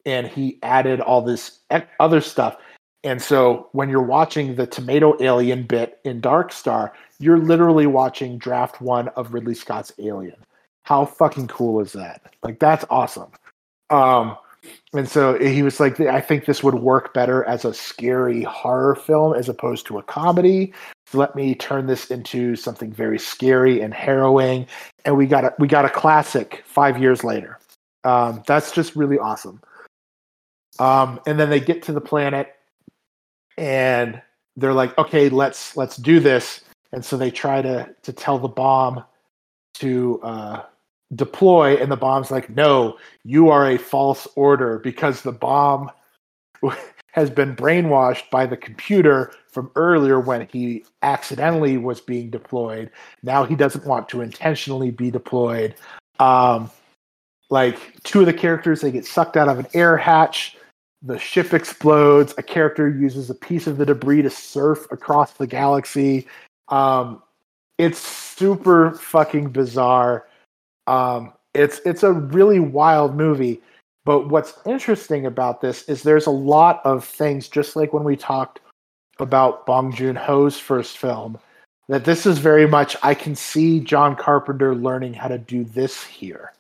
and 0.06 0.28
he 0.28 0.58
added 0.64 1.02
all 1.02 1.22
this 1.22 1.60
other 2.00 2.22
stuff. 2.22 2.56
And 3.04 3.22
so 3.22 3.68
when 3.74 3.90
you're 3.90 4.02
watching 4.02 4.56
the 4.56 4.68
tomato 4.68 5.22
alien 5.22 5.64
bit 5.64 6.00
in 6.06 6.22
Dark 6.22 6.54
Star, 6.54 6.94
you're 7.20 7.40
literally 7.40 7.88
watching 7.88 8.38
draft 8.38 8.80
one 8.80 9.10
of 9.10 9.34
Ridley 9.34 9.56
Scott's 9.56 9.92
Alien. 10.00 10.38
How 10.84 11.06
fucking 11.06 11.48
cool 11.48 11.82
is 11.82 11.92
that? 11.94 12.22
Like 12.44 12.60
that's 12.60 12.86
awesome. 12.90 13.32
Um 13.92 14.38
and 14.94 15.08
so 15.08 15.40
he 15.40 15.64
was 15.64 15.80
like, 15.80 16.00
I 16.00 16.20
think 16.20 16.46
this 16.46 16.64
would 16.64 16.76
work 16.76 17.14
better 17.14 17.44
as 17.46 17.64
a 17.64 17.74
scary 17.74 18.44
horror 18.44 18.96
film 18.96 19.34
as 19.34 19.48
opposed 19.48 19.88
to 19.88 19.98
a 19.98 20.04
comedy. 20.04 20.74
Let 21.14 21.36
me 21.36 21.56
turn 21.56 21.88
this 21.88 22.12
into 22.12 22.56
something 22.56 22.92
very 22.92 23.18
scary 23.18 23.82
and 23.82 23.94
harrowing. 23.94 24.68
And 25.06 25.18
we 25.18 25.28
got 25.28 25.46
a 25.46 25.54
we 25.60 25.68
got 25.68 25.86
a 25.86 25.90
classic 25.90 26.64
five 26.66 27.02
years 27.02 27.24
later. 27.24 27.58
Um, 28.04 28.44
that's 28.48 28.72
just 28.72 28.96
really 28.96 29.18
awesome. 29.18 29.62
Um, 30.80 31.20
and 31.26 31.40
then 31.40 31.50
they 31.50 31.60
get 31.60 31.84
to 31.84 31.94
the 31.94 32.02
planet 32.02 32.54
and 33.58 34.22
they're 34.58 34.74
like, 34.74 34.98
okay, 34.98 35.30
let's 35.30 35.78
let's 35.78 35.98
do 35.98 36.20
this. 36.20 36.62
And 36.92 37.04
so 37.04 37.18
they 37.18 37.32
try 37.32 37.62
to 37.62 37.94
to 38.02 38.14
tell 38.14 38.40
the 38.40 38.48
bomb 38.48 39.04
to 39.76 40.20
uh, 40.22 40.64
deploy, 41.16 41.76
and 41.76 41.92
the 41.92 41.98
bomb's 41.98 42.32
like, 42.32 42.50
no, 42.50 42.98
you 43.24 43.50
are 43.50 43.70
a 43.70 43.78
false 43.78 44.28
order 44.36 44.80
because 44.80 45.22
the 45.22 45.32
bomb 45.32 45.92
has 47.12 47.30
been 47.30 47.56
brainwashed 47.56 48.30
by 48.30 48.46
the 48.46 48.58
computer 48.58 49.34
from 49.50 49.70
earlier 49.76 50.20
when 50.20 50.48
he 50.52 50.86
accidentally 51.02 51.78
was 51.78 52.00
being 52.00 52.30
deployed. 52.30 52.90
Now 53.24 53.44
he 53.44 53.56
doesn't 53.56 53.86
want 53.86 54.08
to 54.10 54.22
intentionally 54.22 54.92
be 54.92 55.12
deployed. 55.12 55.76
Um, 56.20 56.72
like 57.50 58.02
two 58.04 58.22
of 58.22 58.26
the 58.28 58.34
characters, 58.34 58.80
they 58.80 58.92
get 58.92 59.06
sucked 59.06 59.36
out 59.36 59.50
of 59.50 59.60
an 59.60 59.68
air 59.74 59.98
hatch 59.98 60.56
the 61.02 61.18
ship 61.18 61.54
explodes. 61.54 62.34
A 62.38 62.44
character 62.44 62.88
uses 62.88 63.30
a 63.30 63.36
piece 63.36 63.68
of 63.68 63.78
the 63.78 63.86
debris 63.86 64.22
to 64.22 64.30
surf 64.30 64.86
across 64.92 65.34
the 65.34 65.48
galaxy. 65.48 66.28
Um, 66.70 67.22
it's 67.78 68.00
super 68.00 68.92
fucking 68.94 69.50
bizarre. 69.50 70.28
Um, 70.92 71.32
it's 71.54 71.80
it's 71.86 72.04
a 72.04 72.12
really 72.12 72.60
wild 72.60 73.16
movie. 73.16 73.62
But 74.04 74.30
what's 74.30 74.54
interesting 74.66 75.26
about 75.26 75.62
this 75.62 75.84
is 75.84 76.04
there's 76.04 76.26
a 76.26 76.32
lot 76.32 76.82
of 76.84 77.06
things, 77.06 77.48
just 77.48 77.76
like 77.76 77.94
when 77.94 78.04
we 78.04 78.18
talked 78.18 78.60
about 79.20 79.66
Bong 79.66 79.94
Joon 79.94 80.16
Ho's 80.16 80.58
first 80.58 80.98
film, 80.98 81.38
that 81.88 82.04
this 82.04 82.26
is 82.26 82.40
very 82.40 82.68
much 82.68 82.98
I 83.04 83.14
can 83.14 83.36
see 83.36 83.80
John 83.80 84.16
Carpenter 84.16 84.76
learning 84.76 85.14
how 85.14 85.28
to 85.28 85.38
do 85.38 85.64
this 85.64 86.04
here, 86.04 86.52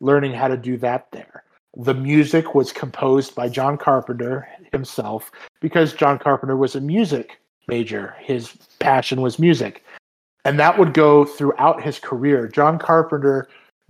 learning 0.00 0.34
how 0.34 0.48
to 0.48 0.58
do 0.58 0.76
that 0.78 1.10
there. 1.10 1.42
The 1.76 1.94
music 1.94 2.54
was 2.54 2.70
composed 2.72 3.34
by 3.34 3.48
John 3.48 3.78
Carpenter 3.78 4.46
himself 4.70 5.32
because 5.60 5.94
John 5.94 6.18
Carpenter 6.18 6.56
was 6.56 6.74
a 6.74 6.80
music 6.80 7.40
major. 7.66 8.14
His 8.20 8.52
passion 8.78 9.20
was 9.20 9.38
music. 9.38 9.84
And 10.44 10.58
that 10.58 10.78
would 10.78 10.94
go 10.94 11.24
throughout 11.24 11.82
his 11.82 11.98
career. 11.98 12.48
John 12.48 12.78
Carpenter 12.78 13.48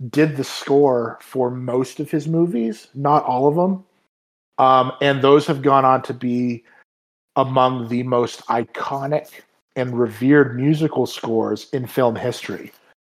did 0.09 0.37
the 0.37 0.43
score 0.43 1.19
for 1.21 1.51
most 1.51 1.99
of 1.99 2.09
his 2.09 2.27
movies, 2.27 2.87
not 2.93 3.23
all 3.23 3.47
of 3.47 3.55
them. 3.55 3.83
Um, 4.57 4.91
and 5.01 5.21
those 5.21 5.47
have 5.47 5.61
gone 5.61 5.85
on 5.85 6.01
to 6.03 6.13
be 6.13 6.63
among 7.35 7.87
the 7.87 8.03
most 8.03 8.45
iconic 8.47 9.41
and 9.75 9.97
revered 9.97 10.55
musical 10.55 11.05
scores 11.05 11.69
in 11.71 11.87
film 11.87 12.15
history. 12.15 12.71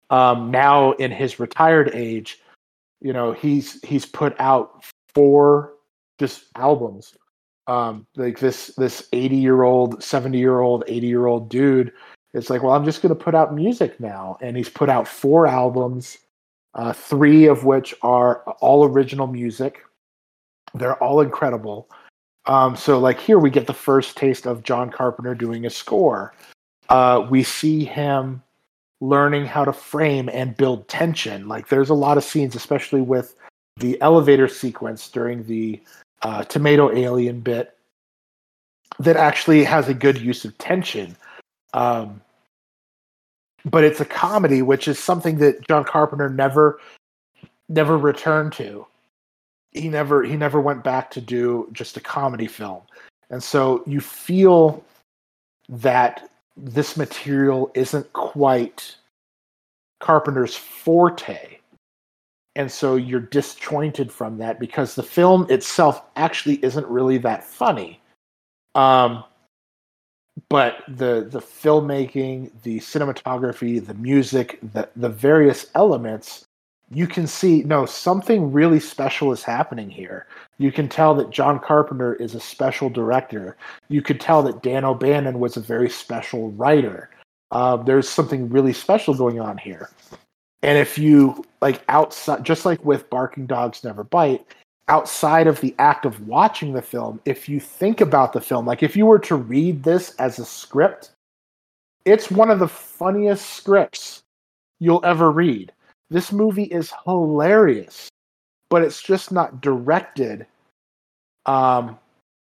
Um, 0.09 0.51
now, 0.51 0.91
in 0.93 1.11
his 1.11 1.39
retired 1.39 1.89
age, 1.93 2.39
you 3.01 3.13
know 3.13 3.33
he's 3.33 3.81
he's 3.81 4.05
put 4.05 4.39
out 4.39 4.85
four 5.13 5.73
just 6.19 6.45
albums. 6.55 7.15
Um, 7.67 8.05
like 8.15 8.39
this 8.39 8.67
this 8.77 9.07
eighty 9.13 9.37
year 9.37 9.63
old, 9.63 10.03
seventy 10.03 10.37
year 10.37 10.59
old, 10.59 10.83
eighty 10.87 11.07
year 11.07 11.25
old 11.25 11.49
dude. 11.49 11.91
It's 12.33 12.49
like, 12.49 12.63
well, 12.63 12.73
I'm 12.73 12.85
just 12.85 13.01
going 13.01 13.15
to 13.15 13.23
put 13.23 13.35
out 13.35 13.53
music 13.53 13.99
now, 13.99 14.37
and 14.41 14.57
he's 14.57 14.69
put 14.69 14.89
out 14.89 15.07
four 15.07 15.45
albums, 15.45 16.17
uh, 16.75 16.93
three 16.93 17.47
of 17.47 17.65
which 17.65 17.93
are 18.01 18.41
all 18.61 18.85
original 18.85 19.27
music. 19.27 19.83
They're 20.73 21.01
all 21.01 21.21
incredible. 21.21 21.87
Um, 22.45 22.75
so, 22.75 22.99
like 22.99 23.19
here, 23.19 23.39
we 23.39 23.49
get 23.49 23.67
the 23.67 23.73
first 23.73 24.17
taste 24.17 24.45
of 24.45 24.63
John 24.63 24.89
Carpenter 24.89 25.35
doing 25.35 25.65
a 25.65 25.69
score. 25.69 26.33
Uh, 26.89 27.25
we 27.29 27.43
see 27.43 27.85
him 27.85 28.41
learning 28.99 29.45
how 29.45 29.63
to 29.65 29.73
frame 29.73 30.29
and 30.29 30.57
build 30.57 30.87
tension. 30.87 31.47
Like, 31.47 31.69
there's 31.69 31.89
a 31.89 31.93
lot 31.93 32.17
of 32.17 32.23
scenes, 32.23 32.55
especially 32.55 33.01
with 33.01 33.35
the 33.77 33.99
elevator 34.01 34.47
sequence 34.47 35.09
during 35.09 35.45
the 35.45 35.81
uh, 36.21 36.43
tomato 36.43 36.91
alien 36.93 37.39
bit, 37.39 37.77
that 38.99 39.15
actually 39.15 39.63
has 39.63 39.87
a 39.87 39.93
good 39.93 40.19
use 40.19 40.45
of 40.45 40.57
tension. 40.57 41.15
Um, 41.73 42.21
but 43.65 43.83
it's 43.83 44.01
a 44.01 44.05
comedy, 44.05 44.61
which 44.61 44.87
is 44.87 44.99
something 44.99 45.37
that 45.37 45.67
John 45.67 45.83
Carpenter 45.83 46.29
never 46.29 46.79
never 47.69 47.97
returned 47.97 48.53
to. 48.53 48.85
He 49.71 49.89
never 49.89 50.23
he 50.23 50.35
never 50.35 50.61
went 50.61 50.83
back 50.83 51.09
to 51.11 51.21
do 51.21 51.69
just 51.71 51.97
a 51.97 52.01
comedy 52.01 52.47
film. 52.47 52.81
And 53.29 53.41
so 53.41 53.83
you 53.87 53.99
feel 53.99 54.83
that 55.69 56.29
this 56.55 56.97
material 56.97 57.71
isn't 57.73 58.11
quite 58.13 58.95
carpenter's 59.99 60.55
forte. 60.55 61.57
And 62.55 62.71
so 62.71 62.95
you're 62.95 63.19
disjointed 63.19 64.11
from 64.11 64.37
that 64.37 64.59
because 64.59 64.93
the 64.93 65.01
film 65.01 65.47
itself 65.49 66.03
actually 66.15 66.63
isn't 66.63 66.85
really 66.85 67.17
that 67.19 67.43
funny. 67.43 67.99
Um, 68.75 69.23
but 70.49 70.83
the 70.87 71.27
the 71.29 71.39
filmmaking 71.39 72.51
the 72.63 72.79
cinematography 72.79 73.85
the 73.85 73.93
music 73.95 74.59
the 74.73 74.89
the 74.95 75.09
various 75.09 75.67
elements 75.75 76.45
you 76.91 77.07
can 77.07 77.27
see 77.27 77.63
no 77.63 77.85
something 77.85 78.51
really 78.51 78.79
special 78.79 79.31
is 79.31 79.43
happening 79.43 79.89
here. 79.89 80.27
You 80.57 80.71
can 80.71 80.87
tell 80.87 81.15
that 81.15 81.29
john 81.29 81.59
carpenter 81.59 82.15
is 82.15 82.35
a 82.35 82.39
special 82.39 82.89
director. 82.89 83.57
You 83.89 84.01
could 84.01 84.19
tell 84.19 84.43
that 84.43 84.61
dan 84.61 84.85
o'bannon 84.85 85.39
was 85.39 85.57
a 85.57 85.61
very 85.61 85.89
special 85.89 86.51
writer. 86.51 87.09
Uh, 87.51 87.77
there's 87.77 88.09
something 88.09 88.49
really 88.49 88.73
special 88.73 89.13
going 89.13 89.39
on 89.39 89.57
here. 89.57 89.89
And 90.61 90.77
if 90.77 90.97
you 90.97 91.43
like 91.61 91.83
outside 91.89 92.43
just 92.43 92.65
like 92.65 92.83
with 92.83 93.09
barking 93.09 93.45
dogs 93.45 93.83
never 93.83 94.03
bite 94.03 94.45
outside 94.89 95.47
of 95.47 95.61
the 95.61 95.73
act 95.79 96.05
of 96.05 96.27
watching 96.27 96.73
the 96.73 96.81
film 96.81 97.19
if 97.25 97.47
you 97.47 97.59
think 97.59 98.01
about 98.01 98.33
the 98.33 98.41
film 98.41 98.65
like 98.65 98.83
if 98.83 98.95
you 98.95 99.05
were 99.05 99.19
to 99.19 99.35
read 99.35 99.81
this 99.83 100.13
as 100.15 100.39
a 100.39 100.45
script 100.45 101.11
it's 102.05 102.29
one 102.29 102.51
of 102.51 102.59
the 102.59 102.67
funniest 102.67 103.51
scripts 103.51 104.21
you'll 104.79 105.03
ever 105.05 105.31
read 105.31 105.71
this 106.13 106.31
movie 106.31 106.65
is 106.65 106.93
hilarious, 107.05 108.07
but 108.69 108.83
it's 108.83 109.01
just 109.01 109.31
not 109.31 109.61
directed 109.61 110.45
um, 111.47 111.97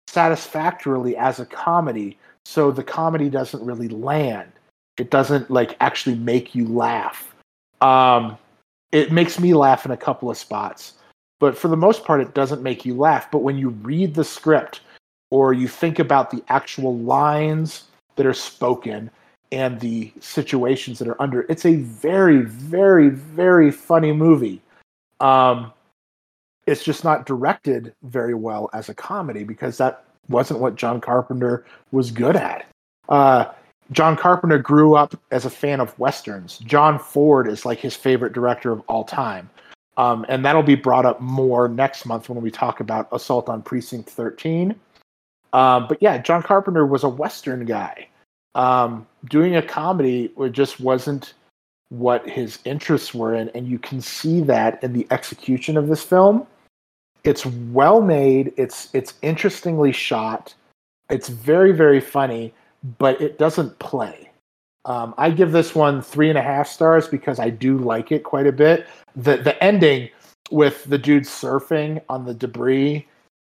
satisfactorily 0.08 1.16
as 1.16 1.40
a 1.40 1.46
comedy. 1.46 2.18
So 2.44 2.70
the 2.70 2.84
comedy 2.84 3.30
doesn't 3.30 3.64
really 3.64 3.88
land. 3.88 4.52
It 4.98 5.10
doesn't 5.10 5.50
like 5.50 5.74
actually 5.80 6.16
make 6.16 6.54
you 6.54 6.68
laugh. 6.68 7.34
Um, 7.80 8.36
it 8.92 9.10
makes 9.10 9.40
me 9.40 9.54
laugh 9.54 9.86
in 9.86 9.90
a 9.90 9.96
couple 9.96 10.30
of 10.30 10.36
spots, 10.36 10.92
but 11.38 11.56
for 11.56 11.68
the 11.68 11.76
most 11.76 12.04
part, 12.04 12.20
it 12.20 12.34
doesn't 12.34 12.62
make 12.62 12.84
you 12.84 12.94
laugh. 12.94 13.30
But 13.30 13.38
when 13.38 13.58
you 13.58 13.70
read 13.70 14.14
the 14.14 14.24
script 14.24 14.80
or 15.30 15.52
you 15.52 15.68
think 15.68 15.98
about 15.98 16.30
the 16.30 16.42
actual 16.48 16.96
lines 16.96 17.84
that 18.16 18.26
are 18.26 18.34
spoken 18.34 19.10
and 19.52 19.78
the 19.80 20.12
situations 20.20 20.98
that 20.98 21.08
are 21.08 21.20
under. 21.20 21.42
It's 21.48 21.64
a 21.64 21.76
very, 21.76 22.40
very, 22.40 23.08
very 23.10 23.70
funny 23.70 24.12
movie. 24.12 24.60
Um, 25.20 25.72
it's 26.66 26.82
just 26.82 27.04
not 27.04 27.26
directed 27.26 27.94
very 28.02 28.34
well 28.34 28.68
as 28.72 28.88
a 28.88 28.94
comedy 28.94 29.44
because 29.44 29.78
that 29.78 30.04
wasn't 30.28 30.60
what 30.60 30.74
John 30.74 31.00
Carpenter 31.00 31.64
was 31.92 32.10
good 32.10 32.34
at. 32.34 32.66
Uh, 33.08 33.46
John 33.92 34.16
Carpenter 34.16 34.58
grew 34.58 34.96
up 34.96 35.14
as 35.30 35.44
a 35.44 35.50
fan 35.50 35.80
of 35.80 35.96
westerns. 35.96 36.58
John 36.58 36.98
Ford 36.98 37.46
is 37.46 37.64
like 37.64 37.78
his 37.78 37.94
favorite 37.94 38.32
director 38.32 38.72
of 38.72 38.82
all 38.88 39.04
time. 39.04 39.48
Um, 39.96 40.26
and 40.28 40.44
that'll 40.44 40.62
be 40.62 40.74
brought 40.74 41.06
up 41.06 41.20
more 41.20 41.68
next 41.68 42.04
month 42.04 42.28
when 42.28 42.42
we 42.42 42.50
talk 42.50 42.80
about 42.80 43.08
Assault 43.12 43.48
on 43.48 43.62
Precinct 43.62 44.08
13. 44.10 44.74
Um, 45.52 45.86
but 45.88 46.02
yeah, 46.02 46.18
John 46.18 46.42
Carpenter 46.42 46.84
was 46.84 47.02
a 47.02 47.08
Western 47.08 47.64
guy 47.64 48.08
um, 48.56 49.06
doing 49.28 49.54
a 49.54 49.62
comedy 49.62 50.32
just 50.50 50.80
wasn't 50.80 51.34
what 51.90 52.28
his 52.28 52.58
interests 52.64 53.14
were 53.14 53.34
in, 53.34 53.50
and 53.50 53.68
you 53.68 53.78
can 53.78 54.00
see 54.00 54.40
that 54.40 54.82
in 54.82 54.92
the 54.92 55.06
execution 55.10 55.76
of 55.76 55.86
this 55.86 56.02
film. 56.02 56.46
It's 57.22 57.46
well 57.46 58.00
made. 58.00 58.52
It's 58.56 58.88
it's 58.94 59.14
interestingly 59.22 59.92
shot. 59.92 60.54
It's 61.10 61.28
very 61.28 61.72
very 61.72 62.00
funny, 62.00 62.52
but 62.98 63.20
it 63.20 63.38
doesn't 63.38 63.78
play. 63.78 64.30
Um, 64.86 65.14
I 65.18 65.30
give 65.30 65.52
this 65.52 65.74
one 65.74 66.00
three 66.00 66.30
and 66.30 66.38
a 66.38 66.42
half 66.42 66.66
stars 66.66 67.06
because 67.06 67.38
I 67.38 67.50
do 67.50 67.76
like 67.76 68.10
it 68.10 68.24
quite 68.24 68.46
a 68.46 68.52
bit. 68.52 68.86
The 69.16 69.38
the 69.38 69.62
ending 69.62 70.08
with 70.50 70.84
the 70.84 70.98
dude 70.98 71.24
surfing 71.24 72.00
on 72.08 72.24
the 72.24 72.34
debris 72.34 73.06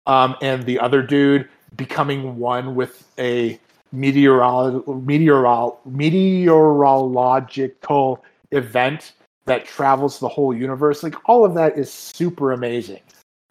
um, 0.06 0.34
and 0.40 0.64
the 0.64 0.78
other 0.78 1.02
dude 1.02 1.46
becoming 1.76 2.38
one 2.38 2.74
with 2.74 3.06
a 3.18 3.60
meteorolo- 3.94 4.82
meteorolo- 4.84 5.76
meteorological 5.84 8.24
event 8.52 9.12
that 9.44 9.66
travels 9.66 10.18
the 10.18 10.28
whole 10.28 10.54
universe. 10.54 11.02
Like 11.02 11.16
all 11.28 11.44
of 11.44 11.52
that 11.54 11.76
is 11.78 11.92
super 11.92 12.52
amazing. 12.52 13.00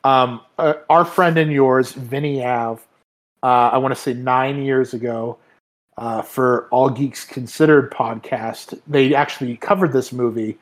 Um, 0.04 0.42
uh, 0.58 0.74
our 0.90 1.06
friend 1.06 1.38
and 1.38 1.52
yours, 1.52 1.92
Vinny 1.94 2.44
Av, 2.44 2.84
uh, 3.44 3.70
I 3.72 3.78
want 3.78 3.94
to 3.96 4.00
say 4.00 4.14
nine 4.14 4.62
years 4.62 4.94
ago, 4.94 5.38
uh, 5.98 6.22
for 6.22 6.68
All 6.72 6.90
Geeks 6.90 7.24
Considered 7.26 7.92
podcast, 7.92 8.78
they 8.86 9.16
actually 9.16 9.56
covered 9.58 9.94
this 9.94 10.12
movie. 10.12 10.58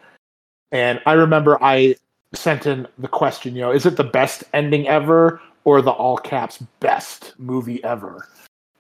And 0.74 1.00
I 1.06 1.14
remember 1.14 1.64
I 1.64 1.96
sent 2.34 2.66
in 2.66 2.88
the 2.98 3.08
question, 3.08 3.56
you 3.56 3.62
know, 3.62 3.72
is 3.72 3.86
it 3.86 3.96
the 3.96 4.04
best 4.04 4.44
ending 4.54 4.88
ever 4.88 5.40
or 5.64 5.82
the 5.82 5.92
all 5.92 6.18
caps 6.18 6.58
best 6.80 7.36
movie 7.38 7.82
ever? 7.84 8.28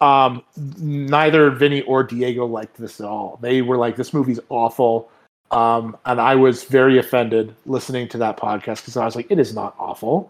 Um, 0.02 0.44
neither 0.58 1.52
Vinny 1.52 1.84
or 1.84 2.04
Diego 2.04 2.46
liked 2.46 2.78
this 2.78 3.00
at 3.00 3.06
all. 3.06 3.40
They 3.42 3.62
were 3.62 3.78
like, 3.78 3.96
"This 3.96 4.14
movie's 4.14 4.40
awful," 4.50 5.10
um, 5.52 5.96
and 6.06 6.20
I 6.20 6.36
was 6.36 6.66
very 6.66 6.98
offended 6.98 7.56
listening 7.66 8.10
to 8.10 8.18
that 8.18 8.36
podcast 8.36 8.82
because 8.82 8.98
I 8.98 9.06
was 9.06 9.16
like, 9.16 9.28
"It 9.30 9.40
is 9.40 9.54
not 9.54 9.76
awful." 9.80 10.30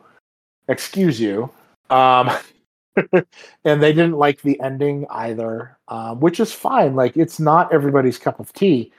Excuse 0.67 1.19
you. 1.19 1.49
Um, 1.89 2.29
and 3.65 3.81
they 3.81 3.93
didn't 3.93 4.17
like 4.17 4.41
the 4.43 4.59
ending 4.59 5.07
either, 5.09 5.77
um, 5.87 6.19
which 6.19 6.39
is 6.39 6.53
fine. 6.53 6.95
Like, 6.95 7.17
it's 7.17 7.39
not 7.39 7.73
everybody's 7.73 8.19
cup 8.19 8.39
of 8.39 8.53
tea. 8.53 8.91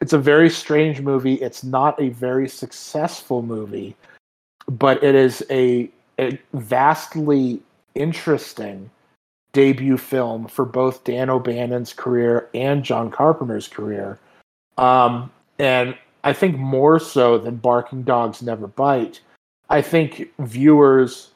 It's 0.00 0.12
a 0.12 0.18
very 0.18 0.50
strange 0.50 1.00
movie. 1.00 1.34
It's 1.34 1.64
not 1.64 2.00
a 2.00 2.10
very 2.10 2.48
successful 2.48 3.42
movie, 3.42 3.96
but 4.68 5.02
it 5.02 5.14
is 5.14 5.44
a, 5.50 5.90
a 6.18 6.38
vastly 6.52 7.60
interesting 7.94 8.90
debut 9.52 9.96
film 9.96 10.46
for 10.48 10.66
both 10.66 11.04
Dan 11.04 11.30
O'Bannon's 11.30 11.94
career 11.94 12.48
and 12.52 12.84
John 12.84 13.10
Carpenter's 13.10 13.68
career. 13.68 14.18
Um, 14.76 15.30
and 15.58 15.96
I 16.24 16.34
think 16.34 16.58
more 16.58 17.00
so 17.00 17.38
than 17.38 17.56
Barking 17.56 18.02
Dogs 18.02 18.42
Never 18.42 18.66
Bite, 18.66 19.20
I 19.70 19.80
think 19.80 20.28
viewers 20.40 21.30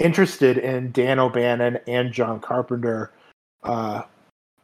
interested 0.00 0.58
in 0.58 0.90
Dan 0.90 1.18
O'Bannon 1.18 1.78
and 1.86 2.12
John 2.12 2.40
Carpenter 2.40 3.12
uh, 3.62 4.02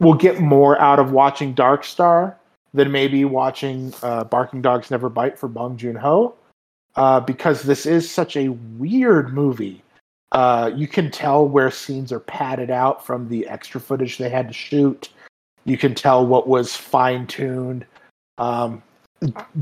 will 0.00 0.14
get 0.14 0.40
more 0.40 0.80
out 0.80 0.98
of 0.98 1.12
watching 1.12 1.52
Dark 1.52 1.84
Star 1.84 2.36
than 2.76 2.92
maybe 2.92 3.24
watching 3.24 3.92
uh, 4.02 4.24
Barking 4.24 4.60
Dogs 4.62 4.90
Never 4.90 5.08
Bite 5.08 5.38
for 5.38 5.48
Bong 5.48 5.76
Joon 5.78 5.96
Ho, 5.96 6.34
uh, 6.94 7.20
because 7.20 7.62
this 7.62 7.86
is 7.86 8.08
such 8.08 8.36
a 8.36 8.50
weird 8.50 9.32
movie. 9.32 9.82
Uh, 10.32 10.70
you 10.74 10.86
can 10.86 11.10
tell 11.10 11.48
where 11.48 11.70
scenes 11.70 12.12
are 12.12 12.20
padded 12.20 12.70
out 12.70 13.04
from 13.04 13.28
the 13.28 13.46
extra 13.48 13.80
footage 13.80 14.18
they 14.18 14.28
had 14.28 14.46
to 14.48 14.52
shoot. 14.52 15.08
You 15.64 15.78
can 15.78 15.94
tell 15.94 16.26
what 16.26 16.48
was 16.48 16.76
fine 16.76 17.26
tuned. 17.26 17.86
Um, 18.36 18.82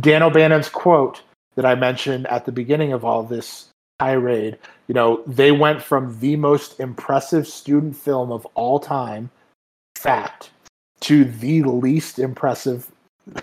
Dan 0.00 0.24
O'Bannon's 0.24 0.68
quote 0.68 1.22
that 1.54 1.64
I 1.64 1.76
mentioned 1.76 2.26
at 2.26 2.46
the 2.46 2.52
beginning 2.52 2.92
of 2.92 3.04
all 3.04 3.22
this 3.22 3.68
tirade, 4.00 4.58
you 4.88 4.94
know, 4.94 5.22
they 5.24 5.52
went 5.52 5.80
from 5.80 6.18
the 6.18 6.34
most 6.34 6.80
impressive 6.80 7.46
student 7.46 7.96
film 7.96 8.32
of 8.32 8.44
all 8.54 8.80
time, 8.80 9.30
fact, 9.94 10.50
to 11.00 11.24
the 11.24 11.62
least 11.62 12.18
impressive 12.18 12.90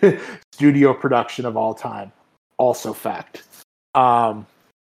studio 0.53 0.93
production 0.93 1.45
of 1.45 1.57
all 1.57 1.73
time. 1.73 2.11
Also, 2.57 2.93
fact. 2.93 3.43
Um, 3.95 4.45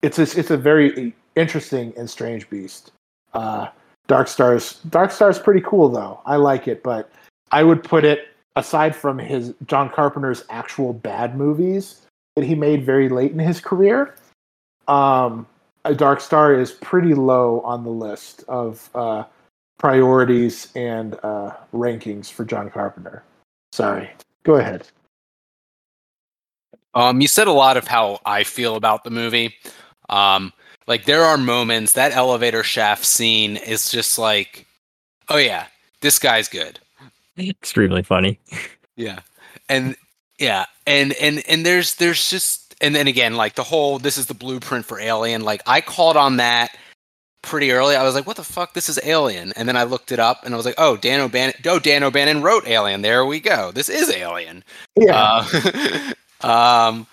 it's 0.02 0.20
a, 0.20 0.24
it's 0.40 0.52
a 0.52 0.58
very 0.58 1.14
interesting 1.36 1.94
and 1.98 2.10
strange 2.10 2.50
beast. 2.50 2.92
Uh, 3.34 3.68
Dark 4.08 4.28
Stars 4.28 4.80
Dark 4.90 5.12
Stars 5.12 5.38
pretty 5.38 5.62
cool 5.62 5.90
though. 5.90 6.22
I 6.26 6.38
like 6.38 6.68
it, 6.68 6.82
but 6.82 7.12
I 7.52 7.64
would 7.64 7.84
put 7.84 8.06
it 8.06 8.30
aside 8.56 8.96
from 8.96 9.20
his 9.20 9.54
John 9.66 9.90
Carpenter's 9.90 10.44
actual 10.50 10.94
bad 10.94 11.38
movies 11.38 12.02
that 12.36 12.46
he 12.46 12.56
made 12.56 12.86
very 12.86 13.10
late 13.10 13.32
in 13.32 13.40
his 13.40 13.60
career. 13.60 14.16
Um, 14.88 15.46
a 15.86 15.94
Dark 15.94 16.22
Star 16.22 16.54
is 16.54 16.72
pretty 16.72 17.14
low 17.14 17.62
on 17.62 17.84
the 17.84 17.90
list 17.90 18.44
of 18.48 18.90
uh, 18.96 19.24
priorities 19.78 20.72
and 20.76 21.16
uh, 21.24 21.52
rankings 21.74 22.32
for 22.32 22.46
John 22.46 22.70
Carpenter. 22.70 23.24
Sorry. 23.72 24.10
Go 24.44 24.56
ahead. 24.56 24.88
Um, 26.94 27.22
you 27.22 27.28
said 27.28 27.48
a 27.48 27.52
lot 27.52 27.78
of 27.78 27.88
how 27.88 28.20
I 28.26 28.44
feel 28.44 28.76
about 28.76 29.04
the 29.04 29.12
movie. 29.12 29.54
Um, 30.10 30.52
like 30.88 31.06
there 31.06 31.24
are 31.24 31.38
moments 31.38 31.94
that 31.94 32.14
elevator 32.14 32.64
shaft 32.64 33.06
scene 33.06 33.58
is 33.58 33.92
just 33.92 34.18
like, 34.18 34.66
oh 35.30 35.38
yeah, 35.38 35.68
this 36.02 36.18
guy's 36.18 36.48
good. 36.48 36.80
Extremely 37.38 38.02
funny. 38.02 38.40
Yeah, 38.96 39.20
and 39.70 39.96
yeah, 40.40 40.66
and 40.88 41.14
and 41.14 41.44
and 41.48 41.66
there's 41.66 41.96
there's 41.96 42.30
just 42.32 42.74
and 42.82 42.96
then 42.96 43.08
again 43.08 43.36
like 43.36 43.56
the 43.56 43.64
whole 43.64 44.00
this 44.00 44.18
is 44.18 44.26
the 44.26 44.34
blueprint 44.34 44.86
for 44.86 45.00
Alien. 45.00 45.44
Like 45.44 45.62
I 45.68 45.82
called 45.82 46.18
on 46.18 46.38
that 46.38 46.76
pretty 47.48 47.72
early. 47.72 47.96
I 47.96 48.04
was 48.04 48.14
like, 48.14 48.28
what 48.28 48.36
the 48.36 48.44
fuck? 48.44 48.74
This 48.74 48.90
is 48.90 49.00
Alien. 49.04 49.54
And 49.56 49.68
then 49.68 49.78
I 49.78 49.84
looked 49.84 50.12
it 50.12 50.20
up 50.20 50.44
and 50.44 50.54
I 50.54 50.58
was 50.58 50.66
like, 50.66 50.76
oh, 50.78 50.98
Dan 50.98 51.22
O'Bannon. 51.22 51.56
Oh, 51.66 51.80
Dan 51.80 52.04
O'Bannon 52.04 52.42
wrote 52.44 52.68
Alien. 52.68 53.02
There 53.02 53.26
we 53.26 53.40
go. 53.40 53.72
This 53.72 53.90
is 53.90 54.10
Alien. 54.10 54.64
Yeah. 54.96 55.46
Uh, 55.54 56.14
um, 56.48 57.08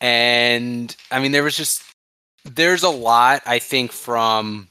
and 0.00 0.96
I 1.10 1.20
mean, 1.20 1.32
there 1.32 1.44
was 1.44 1.56
just 1.56 1.82
there's 2.44 2.82
a 2.82 2.88
lot 2.88 3.42
I 3.44 3.58
think 3.58 3.92
from 3.92 4.68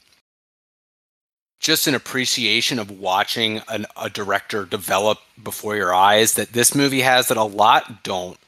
just 1.60 1.86
an 1.86 1.94
appreciation 1.94 2.78
of 2.78 2.90
watching 2.90 3.62
an, 3.68 3.86
a 3.96 4.10
director 4.10 4.64
develop 4.64 5.18
before 5.42 5.76
your 5.76 5.94
eyes 5.94 6.34
that 6.34 6.52
this 6.52 6.74
movie 6.74 7.00
has 7.00 7.28
that 7.28 7.36
a 7.36 7.44
lot 7.44 8.02
don't. 8.02 8.38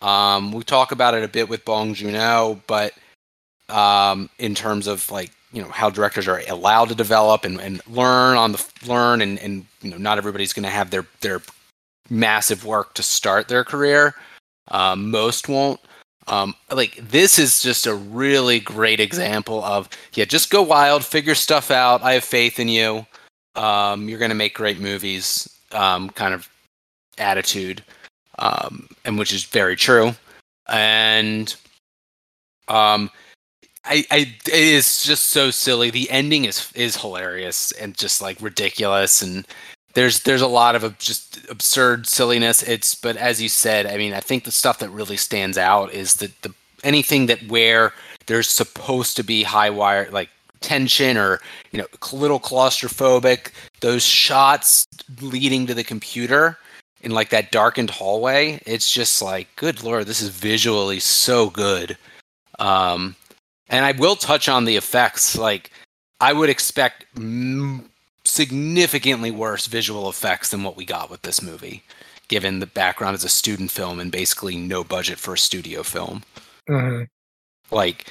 Um, 0.00 0.52
we 0.52 0.62
talk 0.62 0.92
about 0.92 1.14
it 1.14 1.24
a 1.24 1.28
bit 1.28 1.48
with 1.48 1.64
Bong 1.64 1.94
Joon-ho, 1.94 2.60
but 2.66 2.94
um, 3.68 4.30
in 4.38 4.54
terms 4.54 4.86
of 4.86 5.10
like 5.10 5.32
you 5.52 5.62
know 5.62 5.68
how 5.68 5.90
directors 5.90 6.28
are 6.28 6.42
allowed 6.48 6.88
to 6.88 6.94
develop 6.94 7.44
and, 7.44 7.60
and 7.60 7.80
learn 7.88 8.36
on 8.36 8.52
the 8.52 8.64
learn 8.86 9.22
and, 9.22 9.38
and 9.38 9.64
you 9.82 9.90
know 9.90 9.96
not 9.96 10.18
everybody's 10.18 10.52
going 10.52 10.64
to 10.64 10.70
have 10.70 10.90
their 10.90 11.06
their 11.20 11.40
massive 12.10 12.64
work 12.64 12.94
to 12.94 13.02
start 13.02 13.48
their 13.48 13.64
career. 13.64 14.14
Um, 14.68 15.10
most 15.10 15.48
won't. 15.48 15.80
Um, 16.26 16.54
like 16.70 16.96
this 16.96 17.38
is 17.38 17.62
just 17.62 17.86
a 17.86 17.94
really 17.94 18.60
great 18.60 19.00
example 19.00 19.64
of 19.64 19.88
yeah, 20.12 20.26
just 20.26 20.50
go 20.50 20.62
wild, 20.62 21.04
figure 21.04 21.34
stuff 21.34 21.70
out. 21.70 22.02
I 22.02 22.14
have 22.14 22.24
faith 22.24 22.58
in 22.58 22.68
you. 22.68 23.06
Um, 23.54 24.08
you're 24.08 24.18
gonna 24.18 24.34
make 24.34 24.54
great 24.54 24.78
movies. 24.78 25.48
Um, 25.72 26.10
kind 26.10 26.32
of 26.32 26.48
attitude, 27.18 27.82
um, 28.38 28.88
and 29.04 29.18
which 29.18 29.32
is 29.32 29.44
very 29.44 29.76
true. 29.76 30.12
And 30.68 31.54
um, 32.68 33.10
I, 33.84 34.04
I, 34.10 34.34
it 34.46 34.52
is 34.52 35.02
just 35.02 35.26
so 35.26 35.50
silly. 35.50 35.90
The 35.90 36.10
ending 36.10 36.44
is 36.44 36.70
is 36.74 36.96
hilarious 36.96 37.72
and 37.72 37.96
just 37.96 38.20
like 38.20 38.40
ridiculous, 38.40 39.22
and 39.22 39.46
there's 39.94 40.22
there's 40.24 40.42
a 40.42 40.46
lot 40.46 40.74
of 40.74 40.98
just 40.98 41.48
absurd 41.50 42.06
silliness. 42.06 42.62
It's 42.62 42.94
but 42.94 43.16
as 43.16 43.40
you 43.40 43.48
said, 43.48 43.86
I 43.86 43.96
mean, 43.96 44.12
I 44.12 44.20
think 44.20 44.44
the 44.44 44.50
stuff 44.50 44.78
that 44.80 44.90
really 44.90 45.16
stands 45.16 45.56
out 45.56 45.92
is 45.92 46.14
that 46.16 46.42
the 46.42 46.52
anything 46.84 47.26
that 47.26 47.42
where 47.48 47.92
there's 48.26 48.48
supposed 48.48 49.16
to 49.16 49.22
be 49.22 49.42
high 49.42 49.70
wire 49.70 50.08
like 50.12 50.28
tension 50.60 51.16
or 51.16 51.40
you 51.72 51.78
know 51.78 51.86
a 52.00 52.16
little 52.16 52.40
claustrophobic 52.40 53.52
those 53.80 54.04
shots 54.04 54.86
leading 55.20 55.66
to 55.66 55.74
the 55.74 55.84
computer 55.84 56.58
in 57.02 57.12
like 57.12 57.30
that 57.30 57.52
darkened 57.52 57.90
hallway 57.90 58.60
it's 58.66 58.90
just 58.90 59.22
like 59.22 59.46
good 59.54 59.82
lord 59.84 60.06
this 60.06 60.20
is 60.20 60.30
visually 60.30 60.98
so 60.98 61.48
good 61.50 61.96
um 62.58 63.14
and 63.68 63.84
i 63.84 63.92
will 63.92 64.16
touch 64.16 64.48
on 64.48 64.64
the 64.64 64.76
effects 64.76 65.36
like 65.36 65.70
i 66.20 66.32
would 66.32 66.50
expect 66.50 67.04
m- 67.16 67.88
significantly 68.28 69.30
worse 69.30 69.66
visual 69.66 70.08
effects 70.08 70.50
than 70.50 70.62
what 70.62 70.76
we 70.76 70.84
got 70.84 71.10
with 71.10 71.22
this 71.22 71.42
movie, 71.42 71.82
given 72.28 72.60
the 72.60 72.66
background 72.66 73.14
as 73.14 73.24
a 73.24 73.28
student 73.28 73.70
film 73.70 73.98
and 73.98 74.12
basically 74.12 74.56
no 74.56 74.84
budget 74.84 75.18
for 75.18 75.34
a 75.34 75.38
studio 75.38 75.82
film. 75.82 76.22
Mm-hmm. 76.68 77.04
Like, 77.74 78.06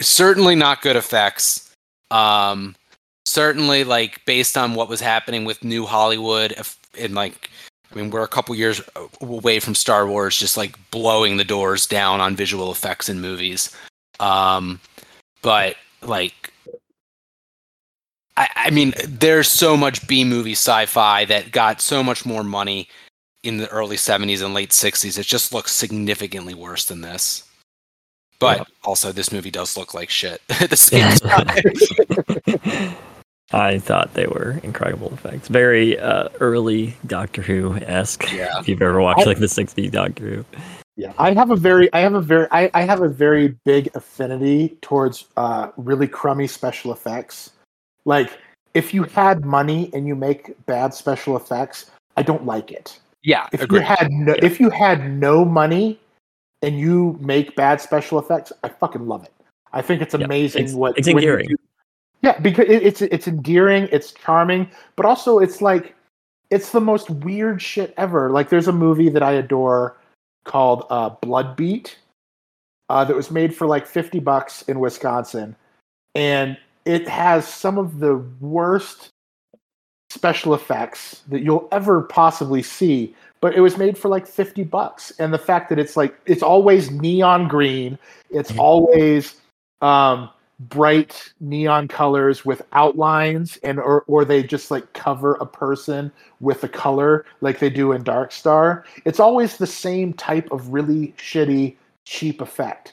certainly 0.00 0.54
not 0.54 0.82
good 0.82 0.96
effects. 0.96 1.74
Um, 2.10 2.76
certainly, 3.24 3.84
like 3.84 4.24
based 4.26 4.56
on 4.56 4.74
what 4.74 4.88
was 4.88 5.00
happening 5.00 5.44
with 5.44 5.64
New 5.64 5.86
Hollywood, 5.86 6.54
and 6.98 7.14
like, 7.14 7.50
I 7.90 7.94
mean, 7.94 8.10
we're 8.10 8.22
a 8.22 8.28
couple 8.28 8.54
years 8.54 8.82
away 9.20 9.58
from 9.58 9.74
Star 9.74 10.06
Wars, 10.06 10.36
just 10.36 10.56
like 10.56 10.78
blowing 10.90 11.38
the 11.38 11.44
doors 11.44 11.86
down 11.86 12.20
on 12.20 12.36
visual 12.36 12.70
effects 12.70 13.08
in 13.08 13.20
movies. 13.20 13.74
Um, 14.20 14.80
but 15.42 15.76
like 16.02 16.52
I, 18.36 18.48
I 18.56 18.70
mean, 18.70 18.94
there's 19.06 19.48
so 19.48 19.76
much 19.76 20.06
B 20.08 20.24
movie 20.24 20.52
sci-fi 20.52 21.24
that 21.26 21.52
got 21.52 21.80
so 21.80 22.02
much 22.02 22.24
more 22.24 22.42
money 22.42 22.88
in 23.42 23.58
the 23.58 23.68
early 23.68 23.96
70s 23.96 24.42
and 24.42 24.54
late 24.54 24.70
60s. 24.70 25.18
It 25.18 25.26
just 25.26 25.52
looks 25.52 25.72
significantly 25.72 26.54
worse 26.54 26.84
than 26.86 27.02
this. 27.02 27.44
But 28.38 28.58
yeah. 28.58 28.64
also, 28.84 29.12
this 29.12 29.30
movie 29.30 29.50
does 29.50 29.76
look 29.76 29.94
like 29.94 30.10
shit 30.10 30.40
at 30.48 30.70
the 30.70 30.76
same 30.76 31.10
time. 31.16 32.96
I 33.52 33.78
thought 33.78 34.14
they 34.14 34.26
were 34.26 34.58
incredible 34.62 35.12
effects. 35.12 35.48
Very 35.48 35.98
uh, 35.98 36.28
early 36.40 36.96
Doctor 37.06 37.42
Who 37.42 37.76
esque. 37.76 38.32
Yeah. 38.32 38.58
If 38.58 38.68
you've 38.68 38.80
ever 38.82 39.00
watched 39.00 39.26
like 39.26 39.38
the 39.38 39.46
'60s 39.46 39.90
Doctor 39.90 40.28
Who. 40.28 40.44
Yeah, 40.96 41.12
I 41.18 41.32
have 41.32 41.50
a 41.50 41.56
very, 41.56 41.92
I 41.94 42.00
have 42.00 42.14
a 42.14 42.20
very, 42.20 42.46
I, 42.50 42.70
I 42.74 42.82
have 42.82 43.00
a 43.00 43.08
very 43.08 43.56
big 43.64 43.90
affinity 43.94 44.76
towards 44.82 45.26
uh, 45.36 45.70
really 45.76 46.06
crummy 46.06 46.46
special 46.46 46.92
effects. 46.92 47.52
Like, 48.04 48.38
if 48.74 48.92
you 48.92 49.04
had 49.04 49.44
money 49.44 49.90
and 49.94 50.06
you 50.06 50.14
make 50.14 50.54
bad 50.66 50.92
special 50.92 51.36
effects, 51.36 51.90
I 52.16 52.22
don't 52.22 52.44
like 52.44 52.72
it. 52.72 52.98
Yeah. 53.22 53.46
If 53.52 53.62
agreed. 53.62 53.80
you 53.80 53.84
had 53.84 54.10
no, 54.10 54.34
yeah. 54.34 54.44
if 54.44 54.60
you 54.60 54.68
had 54.70 55.10
no 55.10 55.44
money 55.44 55.98
and 56.60 56.78
you 56.78 57.18
make 57.20 57.56
bad 57.56 57.80
special 57.80 58.18
effects, 58.18 58.52
I 58.62 58.68
fucking 58.68 59.06
love 59.06 59.24
it. 59.24 59.32
I 59.72 59.80
think 59.80 60.02
it's 60.02 60.14
amazing 60.14 60.62
yeah, 60.62 60.66
it's, 60.66 60.74
what 60.74 60.98
it's 60.98 61.08
endearing. 61.08 61.48
Do, 61.48 61.56
yeah, 62.20 62.38
because 62.38 62.66
it, 62.68 62.82
it's 62.82 63.02
it's 63.02 63.26
endearing, 63.26 63.88
it's 63.90 64.12
charming, 64.12 64.70
but 64.96 65.06
also 65.06 65.38
it's 65.38 65.62
like 65.62 65.94
it's 66.50 66.70
the 66.70 66.80
most 66.80 67.08
weird 67.08 67.62
shit 67.62 67.94
ever. 67.96 68.30
Like 68.30 68.50
there's 68.50 68.68
a 68.68 68.72
movie 68.72 69.08
that 69.08 69.22
I 69.22 69.32
adore 69.32 69.96
called 70.44 70.86
uh, 70.90 71.10
Blood 71.10 71.56
Beat 71.56 71.98
uh, 72.88 73.04
that 73.04 73.16
was 73.16 73.30
made 73.30 73.54
for 73.54 73.66
like 73.66 73.86
50 73.86 74.20
bucks 74.20 74.62
in 74.62 74.80
Wisconsin. 74.80 75.56
And 76.14 76.58
it 76.84 77.08
has 77.08 77.46
some 77.46 77.78
of 77.78 78.00
the 78.00 78.16
worst 78.40 79.08
special 80.10 80.52
effects 80.52 81.22
that 81.28 81.42
you'll 81.42 81.68
ever 81.72 82.02
possibly 82.02 82.62
see 82.62 83.14
but 83.40 83.54
it 83.54 83.60
was 83.60 83.78
made 83.78 83.96
for 83.96 84.08
like 84.08 84.26
50 84.26 84.62
bucks 84.64 85.10
and 85.18 85.32
the 85.32 85.38
fact 85.38 85.70
that 85.70 85.78
it's 85.78 85.96
like 85.96 86.14
it's 86.26 86.42
always 86.42 86.90
neon 86.90 87.48
green 87.48 87.98
it's 88.30 88.50
mm-hmm. 88.50 88.60
always 88.60 89.36
um, 89.80 90.28
bright 90.68 91.32
neon 91.40 91.88
colors 91.88 92.44
with 92.44 92.62
outlines 92.72 93.56
and 93.58 93.78
or, 93.78 94.02
or 94.06 94.24
they 94.24 94.42
just 94.42 94.70
like 94.70 94.92
cover 94.92 95.34
a 95.34 95.46
person 95.46 96.12
with 96.40 96.62
a 96.62 96.68
color 96.68 97.24
like 97.40 97.58
they 97.58 97.70
do 97.70 97.92
in 97.92 98.02
dark 98.02 98.30
star 98.30 98.84
it's 99.04 99.18
always 99.18 99.56
the 99.56 99.66
same 99.66 100.12
type 100.12 100.50
of 100.52 100.68
really 100.68 101.14
shitty 101.16 101.74
cheap 102.04 102.40
effect 102.40 102.92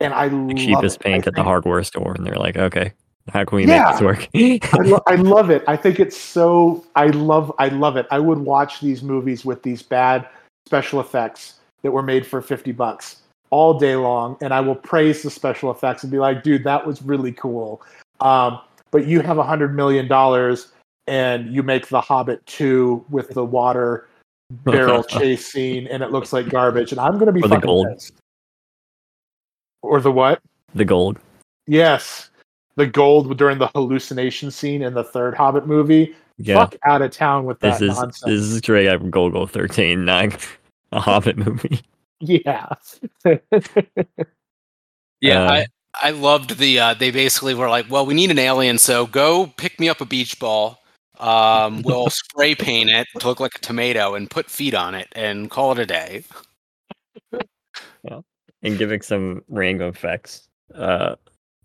and 0.00 0.14
i 0.14 0.28
the 0.28 0.54
cheapest 0.54 1.00
paint 1.00 1.26
at 1.26 1.34
the 1.34 1.42
hardware 1.42 1.82
store 1.82 2.14
and 2.14 2.24
they're 2.24 2.36
like 2.36 2.56
okay 2.56 2.92
how 3.30 3.44
can 3.44 3.56
we 3.56 3.66
yeah. 3.66 3.84
make 3.84 3.92
this 3.92 4.02
work? 4.02 4.28
I, 4.74 4.86
lo- 4.86 5.02
I 5.06 5.14
love 5.14 5.48
it. 5.48 5.64
I 5.66 5.78
think 5.78 5.98
it's 5.98 6.14
so. 6.14 6.84
I 6.94 7.06
love. 7.06 7.50
I 7.58 7.68
love 7.68 7.96
it. 7.96 8.06
I 8.10 8.18
would 8.18 8.36
watch 8.36 8.82
these 8.82 9.02
movies 9.02 9.46
with 9.46 9.62
these 9.62 9.82
bad 9.82 10.28
special 10.66 11.00
effects 11.00 11.54
that 11.82 11.90
were 11.90 12.02
made 12.02 12.26
for 12.26 12.42
fifty 12.42 12.70
bucks 12.70 13.22
all 13.54 13.78
day 13.78 13.96
long, 13.96 14.36
and 14.40 14.52
I 14.52 14.60
will 14.60 14.74
praise 14.74 15.22
the 15.22 15.30
special 15.30 15.70
effects 15.70 16.02
and 16.02 16.10
be 16.10 16.18
like, 16.18 16.42
"Dude, 16.42 16.64
that 16.64 16.86
was 16.86 17.02
really 17.02 17.32
cool." 17.32 17.82
Um, 18.20 18.58
but 18.90 19.06
you 19.06 19.20
have 19.20 19.38
a 19.38 19.42
hundred 19.44 19.74
million 19.74 20.08
dollars, 20.08 20.72
and 21.06 21.52
you 21.54 21.62
make 21.62 21.88
The 21.88 22.00
Hobbit 22.00 22.44
two 22.46 23.04
with 23.08 23.30
the 23.30 23.44
water 23.44 24.08
barrel 24.50 25.04
chase 25.04 25.46
scene, 25.50 25.86
and 25.86 26.02
it 26.02 26.10
looks 26.10 26.32
like 26.32 26.48
garbage, 26.48 26.92
and 26.92 27.00
I'm 27.00 27.14
going 27.14 27.26
to 27.26 27.32
be 27.32 27.40
or 27.40 27.48
fucking 27.48 27.60
the 27.60 27.66
gold. 27.66 27.86
pissed. 27.94 28.12
Or 29.82 30.00
the 30.00 30.12
what? 30.12 30.40
The 30.74 30.84
gold. 30.84 31.18
Yes 31.66 32.30
the 32.76 32.86
gold 32.86 33.36
during 33.36 33.58
the 33.58 33.68
hallucination 33.68 34.50
scene 34.50 34.82
in 34.82 34.94
the 34.94 35.04
third 35.04 35.34
Hobbit 35.34 35.66
movie. 35.66 36.14
Yeah. 36.36 36.56
fuck 36.56 36.74
out 36.84 37.00
of 37.02 37.12
town 37.12 37.44
with 37.44 37.60
that 37.60 37.78
This 37.78 37.92
is, 37.92 37.96
nonsense. 37.96 38.20
this 38.24 38.40
is 38.40 38.58
straight 38.58 38.88
out 38.88 38.96
of 38.96 39.02
Golgo 39.02 39.48
13, 39.48 40.04
not 40.04 40.46
a 40.92 41.00
Hobbit 41.00 41.36
movie. 41.36 41.80
Yeah. 42.20 42.68
Yeah, 45.20 45.42
Uh, 45.42 45.52
I 45.52 45.66
I 46.02 46.10
loved 46.10 46.58
the. 46.58 46.78
Uh, 46.80 46.94
they 46.94 47.10
basically 47.10 47.54
were 47.54 47.68
like, 47.68 47.90
"Well, 47.90 48.04
we 48.04 48.14
need 48.14 48.30
an 48.30 48.38
alien, 48.38 48.78
so 48.78 49.06
go 49.06 49.46
pick 49.56 49.78
me 49.80 49.88
up 49.88 50.00
a 50.00 50.04
beach 50.04 50.38
ball. 50.38 50.78
Um, 51.20 51.82
we'll 51.82 52.10
spray 52.10 52.54
paint 52.54 52.90
it 52.90 53.06
to 53.20 53.26
look 53.28 53.38
like 53.40 53.54
a 53.54 53.58
tomato 53.60 54.14
and 54.14 54.28
put 54.28 54.50
feet 54.50 54.74
on 54.74 54.94
it 54.94 55.08
and 55.12 55.50
call 55.50 55.72
it 55.72 55.78
a 55.78 55.86
day." 55.86 56.24
and 58.62 58.78
giving 58.78 59.00
some 59.02 59.42
random 59.48 59.88
effects. 59.88 60.48
Uh, 60.74 61.14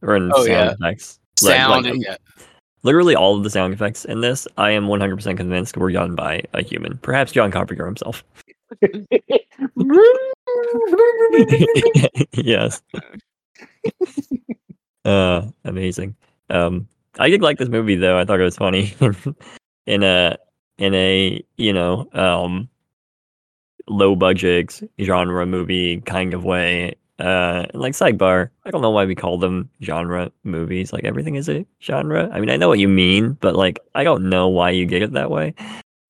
or 0.02 0.16
in 0.18 0.32
Oh, 0.34 0.46
sound 0.46 0.48
yeah. 0.50 0.72
effects. 0.74 1.20
Like- 1.42 1.86
like, 1.86 1.94
yeah. 1.98 2.18
literally 2.84 3.16
all 3.16 3.38
of 3.38 3.44
the 3.44 3.50
sound 3.50 3.74
effects 3.74 4.04
in 4.06 4.20
this, 4.22 4.48
I 4.58 4.72
am 4.72 4.88
100% 4.88 5.38
convinced 5.38 5.78
were 5.78 5.92
done 5.92 6.16
by 6.16 6.44
a 6.54 6.62
human, 6.62 6.98
perhaps 6.98 7.32
John 7.32 7.52
Carpenter 7.52 7.86
himself. 7.86 8.24
yes. 12.34 12.82
uh, 15.06 15.44
amazing. 15.66 16.16
Um, 16.50 16.88
I 17.18 17.30
did 17.30 17.42
like 17.42 17.58
this 17.58 17.70
movie 17.70 17.96
though. 17.96 18.18
I 18.18 18.26
thought 18.26 18.40
it 18.40 18.44
was 18.44 18.58
funny 18.58 18.94
in 19.86 20.04
a 20.04 20.38
in 20.78 20.94
a 20.94 21.44
you 21.58 21.74
know 21.74 22.08
um 22.14 22.70
low 23.88 24.16
budget 24.16 24.82
genre 25.02 25.46
movie 25.46 26.02
kind 26.02 26.34
of 26.34 26.44
way. 26.44 26.96
Uh, 27.20 27.66
like 27.74 27.92
sidebar, 27.92 28.50
I 28.64 28.72
don't 28.72 28.82
know 28.82 28.92
why 28.92 29.04
we 29.04 29.14
call 29.14 29.38
them 29.38 29.70
genre 29.82 30.32
movies. 30.46 30.94
Like 30.94 31.04
everything 31.04 31.36
is 31.36 31.50
a 31.50 31.66
genre. 31.82 32.30
I 32.32 32.40
mean, 32.40 32.50
I 32.50 32.56
know 32.56 32.70
what 32.70 32.80
you 32.80 32.88
mean, 32.88 33.34
but 33.42 33.56
like 33.56 33.80
I 33.94 34.06
don't 34.06 34.30
know 34.30 34.48
why 34.48 34.70
you 34.70 34.86
get 34.86 35.02
it 35.02 35.12
that 35.14 35.30
way. 35.30 35.54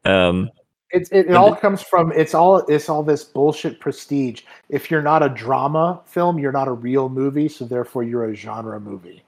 Um, 0.05 0.51
It, 0.91 1.07
it, 1.11 1.27
it 1.27 1.35
all 1.35 1.55
comes 1.55 1.81
from 1.81 2.11
it's 2.13 2.33
all 2.33 2.57
it's 2.67 2.89
all 2.89 3.03
this 3.03 3.23
bullshit 3.23 3.79
prestige. 3.79 4.41
If 4.69 4.89
you're 4.89 5.01
not 5.03 5.21
a 5.23 5.29
drama 5.29 6.01
film, 6.05 6.39
you're 6.39 6.51
not 6.51 6.67
a 6.67 6.73
real 6.73 7.09
movie, 7.09 7.47
so 7.47 7.65
therefore 7.65 8.03
you're 8.03 8.25
a 8.25 8.35
genre 8.35 8.79
movie. 8.79 9.23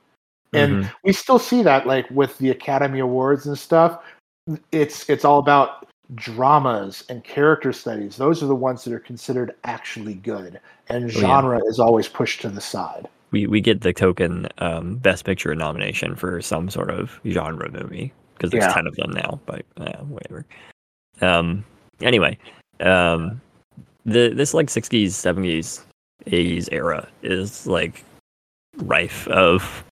And 0.54 0.84
mhm. 0.84 0.92
we 1.04 1.14
still 1.14 1.40
see 1.40 1.62
that 1.64 1.86
like 1.88 2.10
with 2.10 2.38
the 2.40 2.50
Academy 2.50 3.00
Awards 3.00 3.46
and 3.46 3.58
stuff. 3.58 4.00
It's 4.72 5.10
it's 5.10 5.24
all 5.24 5.40
about 5.40 5.88
dramas 6.16 7.04
and 7.10 7.24
character 7.24 7.72
studies. 7.72 8.18
Those 8.18 8.44
are 8.44 8.48
the 8.48 8.56
ones 8.56 8.84
that 8.84 8.94
are 8.94 9.00
considered 9.00 9.54
actually 9.64 10.16
good. 10.16 10.60
And 10.90 11.06
Oh, 11.06 11.08
yeah. 11.08 11.20
genre 11.22 11.62
is 11.68 11.80
always 11.80 12.08
pushed 12.10 12.42
to 12.42 12.50
the 12.50 12.60
side. 12.62 13.08
we 13.32 13.48
we 13.48 13.62
get 13.62 13.82
the 13.82 13.94
token 13.94 14.48
um, 14.58 14.96
best 14.98 15.24
picture 15.26 15.56
nomination 15.56 16.16
for 16.16 16.42
some 16.42 16.70
sort 16.70 16.90
of 16.92 17.20
genre 17.28 17.70
movie 17.72 18.12
because 18.36 18.50
there's 18.52 18.66
Yeah. 18.66 18.74
10 18.74 18.88
of 18.88 18.96
them 18.96 19.12
now 19.12 19.40
but 19.46 19.64
uh, 19.78 20.00
whatever 20.04 20.46
um 21.22 21.64
anyway 22.02 22.38
um 22.80 23.40
the 24.06 24.30
this 24.30 24.54
like 24.54 24.68
60s 24.68 25.08
70s 25.08 25.82
80s 26.26 26.70
era 26.72 27.08
is 27.24 27.68
like 27.68 28.04
rife 28.78 29.28
of 29.28 29.84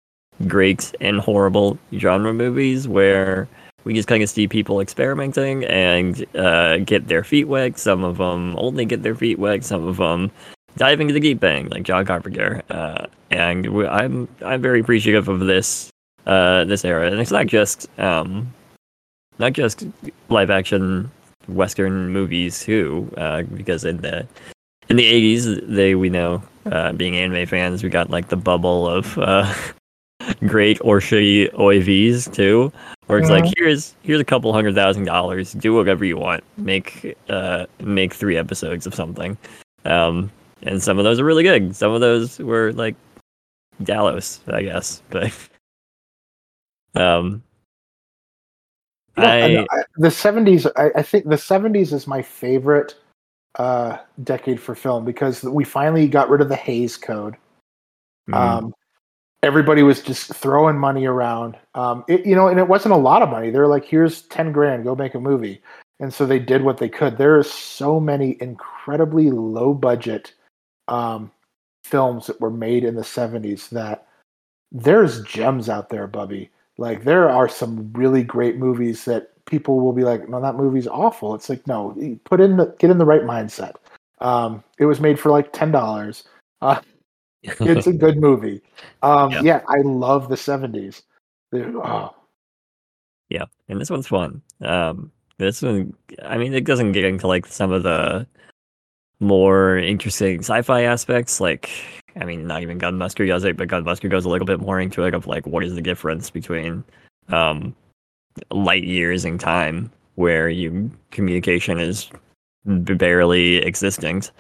great 0.47 0.95
and 1.01 1.21
horrible 1.21 1.79
genre 1.95 2.33
movies 2.33 2.87
where 2.87 3.49
we 3.85 3.95
just 3.95 4.09
kind 4.09 4.23
of 4.23 4.29
see 4.29 4.47
people 4.47 4.81
experimenting 4.81 5.65
and 5.65 6.25
uh, 6.37 6.79
get 6.79 7.09
their 7.09 7.25
feet 7.25 7.45
wet. 7.45 7.79
Some 7.79 8.05
of 8.05 8.19
them 8.19 8.55
only 8.59 8.85
get 8.85 9.03
their 9.03 9.15
feet 9.15 9.39
wet. 9.39 9.65
Some 9.65 9.87
of 9.87 9.97
them 9.97 10.31
dive 10.77 11.01
into 11.01 11.15
the 11.15 11.21
deep 11.21 11.43
end, 11.43 11.71
like 11.71 11.85
John 11.85 12.05
Carpenter. 12.05 12.63
Uh, 12.71 13.07
and 13.31 13.67
we, 13.73 13.87
I'm 13.87 14.29
I'm 14.45 14.61
very 14.61 14.81
appreciative 14.81 15.29
of 15.29 15.41
this 15.41 15.91
uh, 16.27 16.65
this 16.65 16.85
era, 16.85 17.11
and 17.11 17.21
it's 17.21 17.31
not 17.31 17.47
just 17.47 17.89
um, 17.99 18.53
not 19.39 19.55
just 19.55 19.87
live 20.29 20.51
action 20.51 21.11
Western 21.49 22.11
movies 22.11 22.61
too, 22.61 23.13
uh, 23.17 23.43
because 23.43 23.85
in 23.85 23.99
the 23.99 24.27
in 24.89 24.97
the 24.97 25.37
80s, 25.37 25.67
they 25.69 25.95
we 25.95 26.09
know 26.09 26.43
uh, 26.71 26.93
being 26.93 27.17
anime 27.17 27.47
fans, 27.47 27.83
we 27.83 27.91
got 27.91 28.11
like 28.11 28.29
the 28.29 28.37
bubble 28.37 28.89
of 28.89 29.19
uh, 29.19 29.53
great 30.47 30.79
or 30.83 31.01
shitty 31.01 31.53
OAVs 31.53 32.33
too, 32.33 32.73
where 33.07 33.19
it's 33.19 33.31
like 33.31 33.45
here's 33.57 33.95
here's 34.03 34.21
a 34.21 34.25
couple 34.25 34.53
hundred 34.53 34.75
thousand 34.75 35.05
dollars, 35.05 35.53
do 35.53 35.75
whatever 35.75 36.05
you 36.05 36.17
want, 36.17 36.45
make 36.57 37.17
uh 37.29 37.67
make 37.81 38.15
three 38.15 38.37
episodes 38.37 38.87
of 38.87 38.95
something, 38.95 39.37
um, 39.85 40.31
and 40.63 40.83
some 40.83 40.99
of 40.99 41.05
those 41.05 41.21
are 41.21 41.25
really 41.25 41.43
good. 41.43 41.75
Some 41.75 41.93
of 41.93 42.01
those 42.01 42.39
were 42.39 42.73
like 42.73 42.97
Dallos, 43.83 44.41
I 44.53 44.63
guess, 44.63 45.03
but 45.11 45.33
um, 46.95 47.43
I 49.27 49.49
I- 49.71 49.83
the 49.97 50.11
seventies. 50.11 50.67
I, 50.77 50.91
I 50.97 51.03
think 51.03 51.29
the 51.29 51.39
seventies 51.39 51.93
is 51.93 52.07
my 52.07 52.23
favorite 52.23 52.95
uh, 53.59 53.99
decade 54.25 54.61
for 54.61 54.75
film 54.75 55.05
because 55.05 55.43
we 55.43 55.65
finally 55.65 56.07
got 56.09 56.31
rid 56.31 56.41
of 56.41 56.49
the 56.49 56.57
Hays 56.57 56.97
Code. 56.97 57.37
mm, 58.29 58.35
Um, 58.35 58.75
everybody 59.43 59.83
was 59.83 60.03
just 60.03 60.35
throwing 60.35 60.79
money 60.79 61.07
around. 61.07 61.57
Um, 61.75 62.05
it, 62.09 62.25
you 62.27 62.35
know, 62.37 62.49
and 62.49 62.59
it 62.59 62.69
wasn't 62.69 62.95
a 62.95 62.99
lot 62.99 63.23
of 63.23 63.31
money. 63.31 63.51
They're 63.51 63.69
like, 63.69 63.85
"Here's 63.85 64.23
ten 64.23 64.53
grand, 64.53 64.85
go 64.85 64.95
make 64.95 65.15
a 65.15 65.21
movie," 65.21 65.63
and 66.01 66.13
so 66.13 66.27
they 66.27 66.39
did 66.39 66.63
what 66.63 66.79
they 66.79 66.89
could. 66.89 67.17
There 67.19 67.37
are 67.39 67.43
so 67.43 67.99
many 68.01 68.37
incredibly 68.41 69.31
low 69.31 69.75
budget 69.75 70.35
um, 70.89 71.31
films 71.85 72.27
that 72.27 72.41
were 72.41 72.51
made 72.51 72.85
in 72.85 72.95
the 72.95 73.03
'70s 73.03 73.69
that 73.71 74.07
there's 74.73 75.23
gems 75.23 75.69
out 75.69 75.89
there, 75.89 76.07
Bubby. 76.07 76.51
Like 76.79 77.05
there 77.05 77.29
are 77.29 77.49
some 77.49 77.93
really 77.93 78.23
great 78.23 78.57
movies 78.57 79.05
that 79.05 79.33
people 79.45 79.81
will 79.81 79.93
be 79.93 80.05
like, 80.05 80.29
"No, 80.29 80.41
that 80.41 80.55
movie's 80.55 80.87
awful." 80.87 81.35
It's 81.35 81.49
like, 81.49 81.67
no, 81.67 81.95
put 82.25 82.41
in 82.41 82.57
the 82.57 82.75
get 82.79 82.91
in 82.91 82.99
the 82.99 83.05
right 83.05 83.23
mindset. 83.23 83.75
Um, 84.21 84.63
it 84.79 84.87
was 84.87 85.01
made 85.01 85.19
for 85.19 85.31
like 85.31 85.53
ten 85.53 85.71
dollars. 85.73 86.25
Uh, 86.61 86.81
it's 87.45 87.87
a 87.87 87.93
good 87.93 88.19
movie. 88.19 88.61
Um, 89.05 89.31
Yeah. 89.31 89.43
yeah. 89.43 89.61
I 89.69 89.77
love 89.83 90.29
the 90.29 90.37
seventies. 90.37 91.03
Oh, 91.55 92.13
Yeah, 93.29 93.45
and 93.69 93.81
this 93.81 93.91
one's 93.91 94.09
fun. 94.09 94.43
Um, 94.61 95.13
this 95.39 95.63
one, 95.63 95.95
I 96.25 96.37
mean, 96.37 96.53
it 96.53 96.65
doesn't 96.65 96.93
get 96.93 97.05
into 97.05 97.29
like 97.29 97.47
some 97.47 97.71
of 97.71 97.85
the 97.85 98.27
more 99.21 99.79
interesting 99.79 100.41
sci-fi 100.41 100.83
aspects. 100.83 101.41
Like, 101.41 101.71
I 102.21 102.25
mean, 102.25 102.47
not 102.47 102.63
even 102.63 102.79
Gunbuster 102.79 103.27
does 103.27 103.45
it, 103.45 103.57
but 103.57 103.69
Gunbuster 103.69 104.11
goes 104.11 104.25
a 104.25 104.29
little 104.29 104.47
bit 104.47 104.61
more 104.61 104.81
into 104.81 105.05
it 105.05 105.15
of 105.15 105.27
like 105.27 105.47
what 105.47 105.65
is 105.65 105.75
the 105.75 105.83
difference 105.83 106.31
between 106.31 106.85
um, 107.29 107.75
light 108.51 108.85
years 108.85 109.25
in 109.25 109.39
time, 109.39 109.91
where 110.17 110.49
you 110.49 110.91
communication 111.11 111.79
is 111.79 112.11
barely 112.65 113.59
existent, 113.59 114.31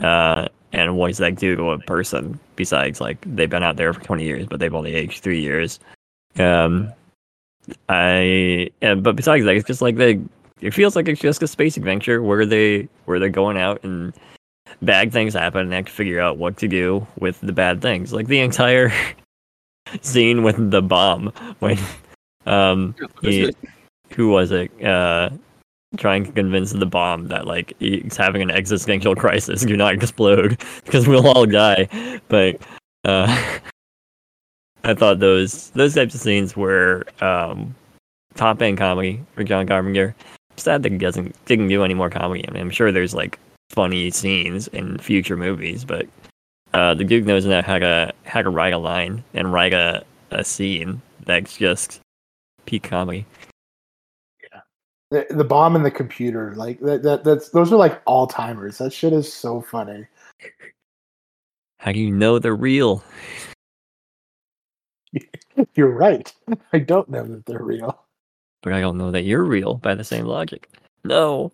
uh, 0.00 0.48
and 0.72 0.96
what 0.96 1.08
does 1.08 1.18
that 1.18 1.36
do 1.36 1.56
to 1.56 1.70
a 1.70 1.78
person 1.78 2.38
besides 2.56 3.00
like 3.00 3.18
they've 3.26 3.50
been 3.50 3.62
out 3.62 3.76
there 3.76 3.92
for 3.92 4.00
20 4.00 4.24
years, 4.24 4.46
but 4.46 4.60
they've 4.60 4.74
only 4.74 4.94
aged 4.94 5.22
three 5.22 5.40
years. 5.40 5.80
Um, 6.38 6.92
I 7.88 8.70
yeah, 8.80 8.94
but 8.94 9.16
besides 9.16 9.44
that, 9.44 9.56
it's 9.56 9.66
just 9.66 9.82
like 9.82 9.96
they. 9.96 10.20
It 10.60 10.74
feels 10.74 10.96
like 10.96 11.06
it's 11.06 11.20
just 11.20 11.40
a 11.42 11.46
space 11.46 11.76
adventure 11.76 12.20
where 12.20 12.44
they 12.44 12.88
where 13.04 13.20
they're 13.20 13.28
going 13.28 13.56
out 13.56 13.82
and 13.84 14.12
bad 14.82 15.12
things 15.12 15.34
happen 15.34 15.62
and 15.62 15.72
they 15.72 15.76
have 15.76 15.86
to 15.86 15.92
figure 15.92 16.20
out 16.20 16.38
what 16.38 16.56
to 16.58 16.68
do 16.68 17.06
with 17.18 17.40
the 17.40 17.52
bad 17.52 17.82
things. 17.82 18.12
Like 18.12 18.26
the 18.26 18.40
entire 18.40 18.92
scene 20.00 20.42
with 20.42 20.70
the 20.70 20.82
bomb 20.82 21.32
when 21.60 21.78
um 22.46 22.94
he, 23.22 23.54
who 24.10 24.30
was 24.30 24.52
it 24.52 24.70
uh 24.84 25.30
trying 25.96 26.24
to 26.24 26.32
convince 26.32 26.72
the 26.72 26.86
bomb 26.86 27.28
that 27.28 27.46
like 27.46 27.72
he's 27.78 28.16
having 28.16 28.42
an 28.42 28.50
existential 28.50 29.16
crisis 29.16 29.64
do 29.64 29.76
not 29.76 29.94
explode 29.94 30.62
because 30.84 31.08
we'll 31.08 31.26
all 31.26 31.46
die 31.46 32.20
but 32.28 32.60
uh 33.04 33.58
I 34.84 34.94
thought 34.94 35.18
those 35.18 35.70
those 35.70 35.94
types 35.94 36.14
of 36.14 36.20
scenes 36.20 36.56
were 36.56 37.04
um, 37.20 37.74
top 38.34 38.62
end 38.62 38.78
comedy 38.78 39.20
for 39.34 39.44
John 39.44 39.66
Carpenter. 39.66 40.14
Sad 40.56 40.82
that 40.82 40.92
he 40.92 40.98
doesn't 40.98 41.34
didn't 41.46 41.68
do 41.68 41.84
any 41.84 41.94
more 41.94 42.10
comedy. 42.10 42.44
I 42.48 42.52
mean, 42.52 42.62
I'm 42.62 42.70
sure 42.70 42.92
there's 42.92 43.14
like 43.14 43.38
funny 43.70 44.10
scenes 44.10 44.68
in 44.68 44.98
future 44.98 45.36
movies, 45.36 45.84
but 45.84 46.06
uh, 46.74 46.94
the 46.94 47.04
dude 47.04 47.26
knows 47.26 47.46
now 47.46 47.62
how 47.62 47.78
to 47.78 48.12
how 48.24 48.42
to 48.42 48.50
write 48.50 48.72
a 48.72 48.78
line 48.78 49.22
and 49.34 49.52
write 49.52 49.72
a, 49.72 50.04
a 50.30 50.44
scene 50.44 51.00
that's 51.24 51.56
just 51.56 52.00
peak 52.66 52.82
comedy. 52.82 53.24
the, 55.10 55.26
the 55.30 55.44
bomb 55.44 55.74
in 55.76 55.82
the 55.82 55.90
computer, 55.90 56.54
like 56.54 56.80
that, 56.80 57.02
that. 57.02 57.24
That's 57.24 57.50
those 57.50 57.72
are 57.72 57.76
like 57.76 58.00
all 58.06 58.26
timers. 58.26 58.78
That 58.78 58.92
shit 58.92 59.12
is 59.12 59.32
so 59.32 59.60
funny. 59.60 60.06
How 61.78 61.92
do 61.92 62.00
you 62.00 62.10
know 62.10 62.38
they're 62.38 62.54
real? 62.54 63.02
You're 65.74 65.90
right. 65.90 66.32
I 66.72 66.78
don't 66.78 67.08
know 67.08 67.24
that 67.24 67.46
they're 67.46 67.62
real. 67.62 68.04
But 68.62 68.72
I 68.72 68.80
don't 68.80 68.98
know 68.98 69.10
that 69.12 69.22
you're 69.22 69.44
real 69.44 69.74
by 69.74 69.94
the 69.94 70.04
same 70.04 70.24
logic. 70.26 70.68
No. 71.04 71.52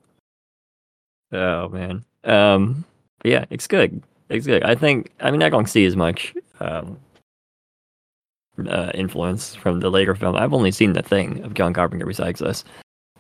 Oh 1.35 1.69
man. 1.69 2.05
Um. 2.25 2.85
But 3.19 3.31
yeah, 3.31 3.45
it's 3.51 3.67
good. 3.67 4.03
It's 4.29 4.47
good. 4.47 4.63
I 4.65 4.75
think. 4.75 5.11
I 5.21 5.31
mean, 5.31 5.43
I 5.43 5.49
don't 5.49 5.69
see 5.69 5.85
as 5.85 5.97
much 5.97 6.35
um, 6.61 6.99
uh, 8.69 8.91
influence 8.95 9.55
from 9.55 9.81
the 9.81 9.91
later 9.91 10.15
film. 10.15 10.37
I've 10.37 10.55
only 10.55 10.71
seen 10.71 10.93
the 10.93 11.03
thing 11.03 11.43
of 11.45 11.55
John 11.55 11.73
Carpenter 11.73 12.07
besides 12.07 12.41
this. 12.41 12.65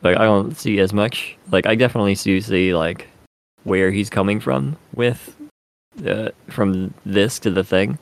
Like 0.02 0.16
I 0.16 0.24
don't 0.24 0.56
see 0.56 0.78
as 0.80 0.92
much. 0.92 1.36
Like 1.50 1.66
I 1.66 1.74
definitely 1.74 2.14
do 2.14 2.40
see 2.40 2.74
like 2.74 3.08
where 3.64 3.90
he's 3.90 4.10
coming 4.10 4.40
from 4.40 4.76
with 4.94 5.34
uh, 6.06 6.30
from 6.50 6.92
this 7.04 7.38
to 7.40 7.50
the 7.50 7.64
thing, 7.64 7.98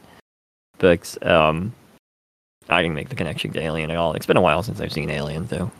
but 0.78 1.16
um, 1.26 1.72
I 2.68 2.82
didn't 2.82 2.94
make 2.94 3.08
the 3.08 3.14
connection 3.14 3.52
to 3.52 3.60
Alien 3.60 3.90
at 3.90 3.96
all. 3.96 4.14
It's 4.14 4.26
been 4.26 4.36
a 4.36 4.42
while 4.42 4.62
since 4.62 4.80
I've 4.80 4.92
seen 4.92 5.10
Alien, 5.10 5.48
too. 5.48 5.70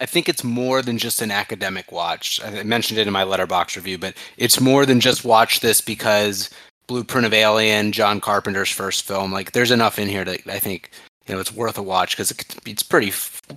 I 0.00 0.06
think 0.06 0.28
it's 0.28 0.42
more 0.44 0.82
than 0.82 0.98
just 0.98 1.22
an 1.22 1.30
academic 1.30 1.92
watch. 1.92 2.40
I 2.44 2.62
mentioned 2.64 2.98
it 2.98 3.06
in 3.06 3.12
my 3.12 3.24
Letterboxd 3.24 3.76
review, 3.76 3.98
but 3.98 4.14
it's 4.36 4.60
more 4.60 4.84
than 4.84 5.00
just 5.00 5.24
watch 5.24 5.60
this 5.60 5.80
because 5.80 6.50
Blueprint 6.88 7.26
of 7.26 7.32
Alien, 7.32 7.92
John 7.92 8.20
Carpenter's 8.20 8.70
first 8.70 9.04
film. 9.06 9.32
Like, 9.32 9.52
there's 9.52 9.70
enough 9.70 9.98
in 9.98 10.08
here 10.08 10.24
that 10.24 10.46
I 10.48 10.58
think 10.58 10.90
you 11.26 11.34
know 11.34 11.40
it's 11.40 11.52
worth 11.52 11.78
a 11.78 11.82
watch 11.82 12.10
because 12.16 12.30
it, 12.32 12.56
it's 12.66 12.82
pretty 12.82 13.12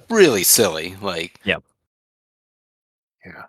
really 0.09 0.43
silly. 0.43 0.95
Like, 1.01 1.39
Yep. 1.43 1.63
Yeah. 3.25 3.43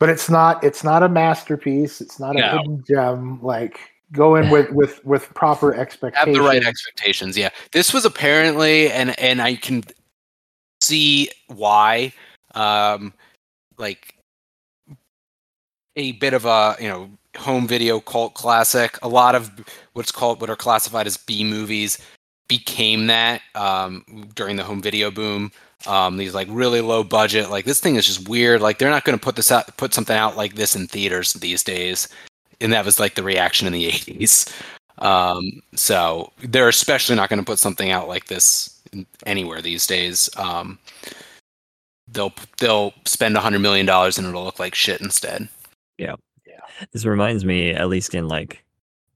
But 0.00 0.08
it's 0.10 0.28
not 0.28 0.62
it's 0.64 0.84
not 0.84 1.02
a 1.02 1.08
masterpiece. 1.08 2.00
It's 2.00 2.18
not 2.18 2.36
a 2.36 2.40
No. 2.40 2.58
hidden 2.58 2.84
gem. 2.86 3.42
Like 3.42 3.78
go 4.12 4.34
in 4.34 4.50
with 4.50 4.70
with 4.72 5.02
with 5.04 5.32
proper 5.34 5.74
expectations. 5.74 6.26
have 6.26 6.34
the 6.44 6.46
right 6.46 6.64
expectations. 6.64 7.38
Yeah, 7.38 7.50
this 7.72 7.94
was 7.94 8.04
apparently, 8.04 8.90
and 8.90 9.18
and 9.18 9.40
I 9.40 9.54
can 9.54 9.82
see 10.84 11.30
why, 11.48 12.12
um, 12.54 13.12
like 13.78 14.14
a 15.96 16.12
bit 16.12 16.34
of 16.34 16.44
a 16.44 16.76
you 16.80 16.88
know 16.88 17.10
home 17.36 17.66
video 17.66 18.00
cult 18.00 18.34
classic. 18.34 18.98
A 19.02 19.08
lot 19.08 19.34
of 19.34 19.50
what's 19.94 20.12
called 20.12 20.40
what 20.40 20.50
are 20.50 20.56
classified 20.56 21.06
as 21.06 21.16
B 21.16 21.44
movies 21.44 21.98
became 22.48 23.06
that 23.06 23.42
um, 23.54 24.04
during 24.34 24.56
the 24.56 24.64
home 24.64 24.82
video 24.82 25.10
boom. 25.10 25.50
Um, 25.86 26.16
these 26.16 26.34
like 26.34 26.48
really 26.50 26.80
low 26.80 27.04
budget, 27.04 27.50
like 27.50 27.66
this 27.66 27.80
thing 27.80 27.96
is 27.96 28.06
just 28.06 28.28
weird. 28.28 28.62
Like 28.62 28.78
they're 28.78 28.90
not 28.90 29.04
going 29.04 29.18
to 29.18 29.22
put 29.22 29.36
this 29.36 29.52
out, 29.52 29.76
put 29.76 29.92
something 29.92 30.16
out 30.16 30.36
like 30.36 30.54
this 30.54 30.74
in 30.74 30.86
theaters 30.86 31.34
these 31.34 31.62
days, 31.62 32.08
and 32.60 32.72
that 32.72 32.86
was 32.86 32.98
like 32.98 33.14
the 33.14 33.22
reaction 33.22 33.66
in 33.66 33.72
the 33.72 33.90
'80s. 33.90 34.50
Um, 34.98 35.62
so 35.74 36.32
they're 36.38 36.68
especially 36.68 37.16
not 37.16 37.28
going 37.28 37.40
to 37.40 37.44
put 37.44 37.58
something 37.58 37.90
out 37.90 38.08
like 38.08 38.26
this 38.26 38.73
anywhere 39.26 39.60
these 39.62 39.86
days. 39.86 40.28
Um, 40.36 40.78
they'll 42.08 42.34
they'll 42.58 42.92
spend 43.04 43.36
a 43.36 43.40
hundred 43.40 43.60
million 43.60 43.86
dollars 43.86 44.18
and 44.18 44.26
it'll 44.26 44.44
look 44.44 44.58
like 44.58 44.74
shit 44.74 45.00
instead. 45.00 45.48
Yeah, 45.98 46.16
yeah. 46.46 46.60
This 46.92 47.04
reminds 47.04 47.44
me, 47.44 47.70
at 47.70 47.88
least 47.88 48.14
in 48.14 48.28
like 48.28 48.64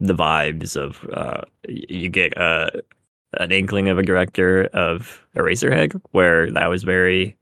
the 0.00 0.14
vibes 0.14 0.76
of 0.76 1.04
uh, 1.12 1.42
you 1.68 2.08
get 2.08 2.36
uh, 2.38 2.70
an 3.34 3.52
inkling 3.52 3.88
of 3.88 3.98
a 3.98 4.02
director 4.02 4.64
of 4.72 5.26
Eraserhead, 5.36 6.00
where 6.12 6.50
that 6.52 6.68
was 6.68 6.82
very. 6.82 7.36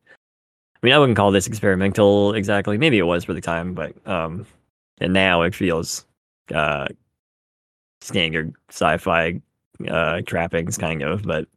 I 0.74 0.86
mean, 0.86 0.92
I 0.92 0.98
wouldn't 0.98 1.16
call 1.16 1.30
this 1.30 1.46
experimental 1.46 2.34
exactly. 2.34 2.78
Maybe 2.78 2.98
it 2.98 3.04
was 3.04 3.24
for 3.24 3.32
the 3.32 3.40
time, 3.40 3.74
but 3.74 3.94
um, 4.06 4.46
and 4.98 5.12
now 5.12 5.42
it 5.42 5.54
feels 5.54 6.04
uh, 6.54 6.86
standard 8.02 8.54
sci-fi 8.68 9.40
uh, 9.88 10.20
trappings, 10.26 10.78
kind 10.78 11.02
of. 11.02 11.22
But 11.22 11.48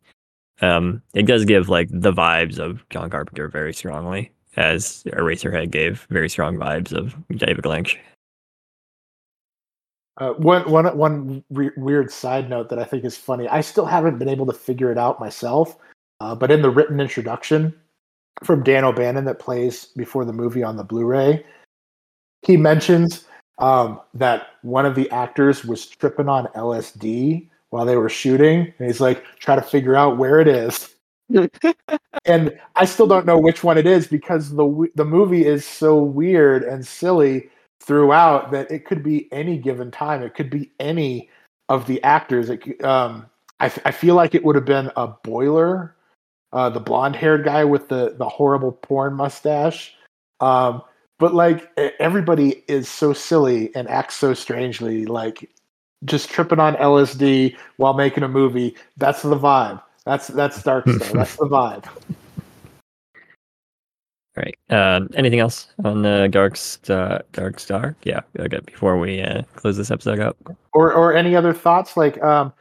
um, 0.62 1.02
it 1.14 1.26
does 1.26 1.46
give 1.46 1.70
like 1.70 1.90
the 1.92 2.12
vibes 2.12 2.60
of 2.60 2.88
John 2.90 3.10
Carpenter 3.10 3.48
very 3.48 3.74
strongly, 3.74 4.32
as 4.56 5.04
Eraserhead 5.08 5.72
gave 5.72 6.06
very 6.10 6.30
strong 6.30 6.58
vibes 6.58 6.92
of 6.92 7.16
David 7.30 7.66
Lynch. 7.66 8.00
Uh, 10.18 10.34
one 10.34 10.70
one 10.70 10.98
one 10.98 11.44
re- 11.50 11.72
weird 11.78 12.12
side 12.12 12.50
note 12.50 12.68
that 12.70 12.80
I 12.80 12.84
think 12.84 13.06
is 13.06 13.18
funny. 13.18 13.48
I 13.48 13.62
still 13.62 13.86
haven't 13.86 14.20
been 14.20 14.28
able 14.28 14.46
to 14.48 14.54
figure 14.54 14.92
it 14.92 14.98
out 14.98 15.20
myself, 15.20 15.78
uh, 16.20 16.36
but 16.36 16.52
in 16.52 16.62
the 16.62 16.70
written 16.70 17.00
introduction 17.00 17.74
from 18.44 18.64
Dan 18.64 18.84
O'Bannon 18.84 19.26
that 19.26 19.40
plays 19.40 19.86
before 19.96 20.26
the 20.26 20.34
movie 20.34 20.64
on 20.64 20.76
the 20.76 20.84
Blu-ray, 20.84 21.46
he 22.42 22.58
mentions 22.58 23.26
um, 23.60 24.02
that 24.14 24.48
one 24.62 24.86
of 24.86 24.96
the 24.96 25.10
actors 25.12 25.64
was 25.64 25.86
tripping 25.86 26.30
on 26.30 26.48
LSD 26.48 27.48
while 27.70 27.86
they 27.86 27.98
were 27.98 28.10
shooting, 28.10 28.74
and 28.78 28.88
he's 28.88 29.02
like, 29.02 29.24
try 29.40 29.56
to 29.56 29.62
figure 29.62 29.96
out 29.96 30.18
where 30.18 30.40
it 30.40 30.48
is. 30.48 30.96
and 32.26 32.60
I 32.76 32.86
still 32.86 33.08
don't 33.08 33.26
know 33.26 33.38
which 33.38 33.64
one 33.64 33.78
it 33.78 33.86
is 33.86 34.08
because 34.08 34.50
the 34.56 34.88
the 34.96 35.06
movie 35.06 35.46
is 35.46 35.64
so 35.66 36.02
weird 36.02 36.64
and 36.64 36.86
silly 36.86 37.50
throughout 37.82 38.52
that 38.52 38.70
it 38.72 38.86
could 38.86 39.04
be 39.04 39.32
any 39.32 39.58
given 39.58 39.92
time. 39.92 40.24
It 40.24 40.34
could 40.34 40.50
be 40.50 40.72
any 40.80 41.30
of 41.70 41.86
the 41.86 42.02
actors. 42.04 42.50
It, 42.50 42.84
um, 42.84 43.28
I, 43.60 43.68
f- 43.68 43.80
I 43.86 43.92
feel 43.92 44.16
like 44.16 44.36
it 44.36 44.44
would 44.44 44.56
have 44.56 44.66
been 44.66 44.92
a 44.96 45.08
boiler, 45.08 45.96
uh, 46.52 46.70
the 46.70 46.80
blonde 46.80 47.16
haired 47.16 47.44
guy 47.46 47.64
with 47.64 47.88
the, 47.90 48.16
the 48.18 48.28
horrible 48.28 48.72
porn 48.72 49.14
mustache. 49.14 49.94
Um, 50.40 50.82
but 51.20 51.34
like 51.34 51.70
everybody 52.00 52.64
is 52.68 52.88
so 52.88 53.12
silly 53.14 53.76
and 53.76 53.88
acts 53.90 54.16
so 54.16 54.34
strangely, 54.34 55.06
like 55.06 55.50
just 56.06 56.30
tripping 56.30 56.60
on 56.60 56.76
LSD 56.76 57.56
while 57.78 57.94
making 57.94 58.24
a 58.24 58.28
movie. 58.28 58.76
That's 58.98 59.22
the 59.22 59.38
vibe. 59.38 59.82
That's 60.06 60.28
that's 60.28 60.62
Dark 60.64 60.88
Star. 60.88 61.14
that's 61.14 61.36
the 61.36 61.46
vibe. 61.46 61.86
All 64.38 64.44
right. 64.44 64.58
Um, 64.70 65.10
anything 65.16 65.40
else 65.40 65.68
on 65.84 66.06
uh, 66.06 66.28
Dark 66.28 66.56
Star? 66.56 67.24
Dark 67.34 67.60
Star? 67.60 67.96
Yeah. 68.04 68.22
Okay. 68.40 68.60
Before 68.66 68.98
we 68.98 69.22
uh, 69.22 69.44
close 69.56 69.78
this 69.78 69.92
episode 69.92 70.20
up. 70.20 70.38
or 70.74 70.94
or 70.94 71.14
any 71.14 71.36
other 71.36 71.54
thoughts 71.54 71.98
like 71.98 72.22
um 72.24 72.54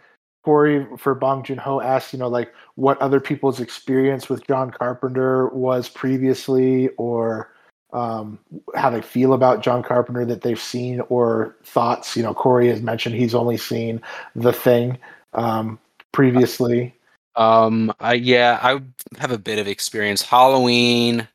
Kory 0.45 0.87
for 0.97 1.15
Bong 1.15 1.43
Joon 1.43 1.59
Ho 1.59 1.81
asked, 1.81 2.13
you 2.13 2.19
know, 2.19 2.29
like 2.29 2.53
what 2.77 2.97
other 3.03 3.21
people's 3.21 3.61
experience 3.61 4.29
with 4.29 4.47
John 4.47 4.71
Carpenter 4.71 5.49
was 5.49 5.89
previously, 5.89 6.89
or 6.97 7.53
um, 7.93 8.39
how 8.75 8.91
they 8.91 9.01
feel 9.01 9.33
about 9.33 9.63
John 9.63 9.83
Carpenter 9.83 10.25
that 10.27 10.43
they've 10.43 10.61
seen, 10.61 11.01
or 11.09 11.57
thoughts. 11.65 12.17
You 12.17 12.23
know, 12.23 12.35
Kory 12.35 12.69
has 12.69 12.83
mentioned 12.83 13.15
he's 13.15 13.35
only 13.35 13.57
seen 13.57 14.01
The 14.35 14.53
Thing 14.53 14.99
um, 15.33 15.79
previously. 16.13 16.95
Um, 17.37 17.93
I 18.01 18.15
yeah, 18.15 18.59
I 18.63 18.81
have 19.19 19.31
a 19.31 19.39
bit 19.39 19.59
of 19.59 19.69
experience. 19.69 20.23
Halloween. 20.23 21.29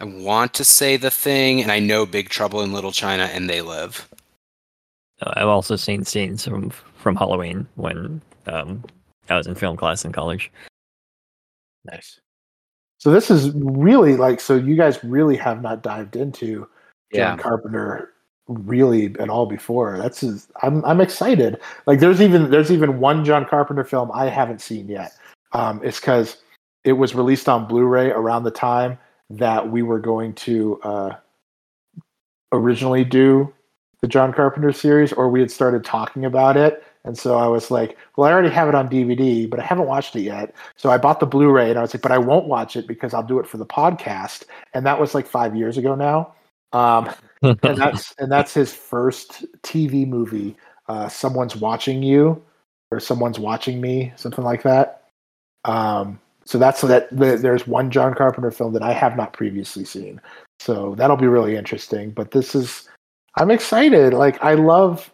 I 0.00 0.04
want 0.04 0.54
to 0.54 0.64
say 0.64 0.96
the 0.96 1.10
thing, 1.10 1.60
and 1.60 1.72
I 1.72 1.80
know 1.80 2.06
Big 2.06 2.28
Trouble 2.28 2.62
in 2.62 2.72
Little 2.72 2.92
China, 2.92 3.24
and 3.24 3.50
They 3.50 3.62
Live. 3.62 4.08
I've 5.20 5.48
also 5.48 5.76
seen 5.76 6.04
scenes 6.04 6.44
from 6.44 6.70
from 6.70 7.16
Halloween 7.16 7.66
when 7.74 8.20
um, 8.46 8.84
I 9.28 9.36
was 9.36 9.46
in 9.46 9.54
film 9.54 9.76
class 9.76 10.04
in 10.04 10.12
college. 10.12 10.50
Nice. 11.84 12.20
So 12.98 13.10
this 13.10 13.30
is 13.30 13.50
really 13.54 14.16
like 14.16 14.40
so 14.40 14.56
you 14.56 14.76
guys 14.76 15.02
really 15.04 15.36
have 15.36 15.62
not 15.62 15.82
dived 15.82 16.16
into 16.16 16.68
John 17.14 17.38
Carpenter 17.38 18.12
really 18.48 19.14
at 19.20 19.28
all 19.28 19.46
before. 19.46 19.96
That's 19.98 20.20
his, 20.20 20.48
I'm 20.62 20.84
I'm 20.84 21.00
excited. 21.00 21.60
Like 21.86 22.00
there's 22.00 22.20
even 22.20 22.50
there's 22.50 22.72
even 22.72 22.98
one 22.98 23.24
John 23.24 23.44
Carpenter 23.44 23.84
film 23.84 24.10
I 24.12 24.26
haven't 24.26 24.60
seen 24.60 24.88
yet. 24.88 25.16
Um, 25.52 25.80
it's 25.84 26.00
because 26.00 26.38
it 26.84 26.92
was 26.92 27.14
released 27.14 27.48
on 27.48 27.66
Blu-ray 27.66 28.10
around 28.10 28.42
the 28.44 28.50
time 28.50 28.98
that 29.30 29.70
we 29.70 29.82
were 29.82 29.98
going 29.98 30.32
to 30.34 30.80
uh, 30.82 31.16
originally 32.52 33.04
do 33.04 33.52
the 34.00 34.08
John 34.08 34.32
Carpenter 34.32 34.72
series, 34.72 35.12
or 35.12 35.28
we 35.28 35.40
had 35.40 35.50
started 35.50 35.84
talking 35.84 36.24
about 36.24 36.56
it. 36.56 36.84
And 37.08 37.16
so 37.16 37.38
I 37.38 37.46
was 37.46 37.70
like, 37.70 37.96
well, 38.16 38.28
I 38.28 38.32
already 38.34 38.50
have 38.50 38.68
it 38.68 38.74
on 38.74 38.90
DVD, 38.90 39.48
but 39.48 39.58
I 39.58 39.64
haven't 39.64 39.86
watched 39.86 40.14
it 40.14 40.20
yet. 40.20 40.54
So 40.76 40.90
I 40.90 40.98
bought 40.98 41.20
the 41.20 41.26
Blu-ray, 41.26 41.70
and 41.70 41.78
I 41.78 41.82
was 41.82 41.94
like, 41.94 42.02
but 42.02 42.12
I 42.12 42.18
won't 42.18 42.48
watch 42.48 42.76
it 42.76 42.86
because 42.86 43.14
I'll 43.14 43.22
do 43.22 43.38
it 43.38 43.46
for 43.46 43.56
the 43.56 43.64
podcast. 43.64 44.44
And 44.74 44.84
that 44.84 45.00
was 45.00 45.14
like 45.14 45.26
five 45.26 45.56
years 45.56 45.78
ago 45.78 45.94
now. 45.94 46.34
Um, 46.74 47.10
and 47.42 47.58
that's 47.78 48.14
and 48.18 48.30
that's 48.30 48.52
his 48.52 48.74
first 48.74 49.46
TV 49.62 50.06
movie. 50.06 50.54
Uh, 50.86 51.08
someone's 51.08 51.56
watching 51.56 52.02
you, 52.02 52.44
or 52.90 53.00
someone's 53.00 53.38
watching 53.38 53.80
me, 53.80 54.12
something 54.16 54.44
like 54.44 54.62
that. 54.64 55.04
Um, 55.64 56.20
so 56.44 56.58
that's 56.58 56.78
so 56.78 56.88
that. 56.88 57.08
The, 57.10 57.38
there's 57.38 57.66
one 57.66 57.90
John 57.90 58.12
Carpenter 58.12 58.50
film 58.50 58.74
that 58.74 58.82
I 58.82 58.92
have 58.92 59.16
not 59.16 59.32
previously 59.32 59.86
seen. 59.86 60.20
So 60.60 60.94
that'll 60.98 61.16
be 61.16 61.26
really 61.26 61.56
interesting. 61.56 62.10
But 62.10 62.32
this 62.32 62.54
is, 62.54 62.86
I'm 63.36 63.50
excited. 63.50 64.12
Like 64.12 64.44
I 64.44 64.52
love, 64.52 65.10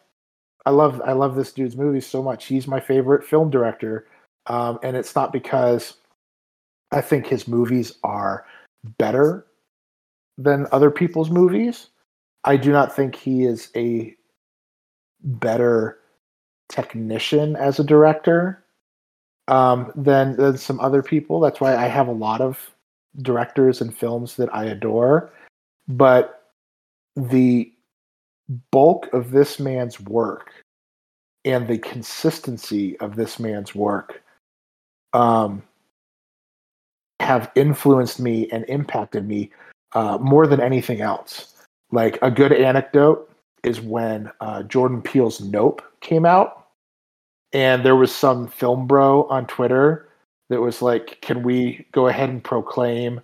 I 0.67 0.71
love, 0.71 1.01
I 1.05 1.13
love 1.13 1.35
this 1.35 1.53
dude's 1.53 1.77
movies 1.77 2.07
so 2.07 2.23
much. 2.23 2.47
He's 2.47 2.67
my 2.67 2.81
favorite 2.81 3.25
film 3.25 3.51
director, 3.51 4.07
um, 4.47 4.79
and 4.83 4.97
it's 4.97 5.15
not 5.15 5.33
because 5.33 5.95
I 6.91 7.01
think 7.01 7.27
his 7.27 7.49
movies 7.49 7.95
are 8.03 8.47
better 8.99 9.47
than 10.39 10.67
other 10.73 10.91
people's 10.91 11.31
movies. 11.31 11.89
I 12.45 12.57
do 12.57 12.73
not 12.73 12.95
think 12.95 13.17
he 13.17 13.45
is 13.45 13.71
a 13.77 14.15
better 15.23 15.99
technician 16.69 17.57
as 17.57 17.79
a 17.79 17.85
director 17.85 18.65
um, 19.49 19.93
than 19.95 20.37
than 20.37 20.57
some 20.57 20.81
other 20.81 21.03
people. 21.03 21.41
That's 21.41 21.61
why 21.61 21.77
I 21.77 21.87
have 21.87 22.09
a 22.09 22.13
lot 22.13 22.41
of 22.41 22.59
directors 23.23 23.81
and 23.81 23.97
films 23.97 24.37
that 24.37 24.55
I 24.55 24.65
adore, 24.65 25.31
but 25.89 26.51
the 27.17 27.73
bulk 28.71 29.13
of 29.13 29.31
this 29.31 29.59
man's 29.59 30.01
work 30.01 30.53
and 31.45 31.69
the 31.69 31.79
consistency 31.79 32.99
of 33.01 33.17
this 33.17 33.39
man's 33.39 33.75
work 33.75 34.23
um, 35.13 35.63
have 37.21 37.51
influenced 37.55 38.21
me 38.21 38.49
and 38.51 38.65
impacted 38.69 39.27
me 39.27 39.51
uh, 39.95 40.19
more 40.19 40.47
than 40.47 40.61
anything 40.61 41.01
else. 41.01 41.55
Like 41.91 42.19
a 42.23 42.31
good 42.31 42.53
anecdote 42.53 43.31
is 43.63 43.81
when 43.81 44.31
uh, 44.41 44.63
Jordan 44.65 45.01
Peele's 45.01 45.41
Nope 45.41 45.83
came 46.01 46.27
out, 46.27 46.67
and 47.53 47.85
there 47.85 47.97
was 47.97 48.15
some 48.15 48.49
film 48.49 48.87
bro 48.87 49.25
on 49.25 49.47
Twitter 49.47 50.09
that 50.51 50.61
was 50.61 50.83
like, 50.83 51.21
"Can 51.21 51.43
we 51.43 51.87
go 51.93 52.09
ahead 52.09 52.29
and 52.29 52.43
proclaim 52.43 53.21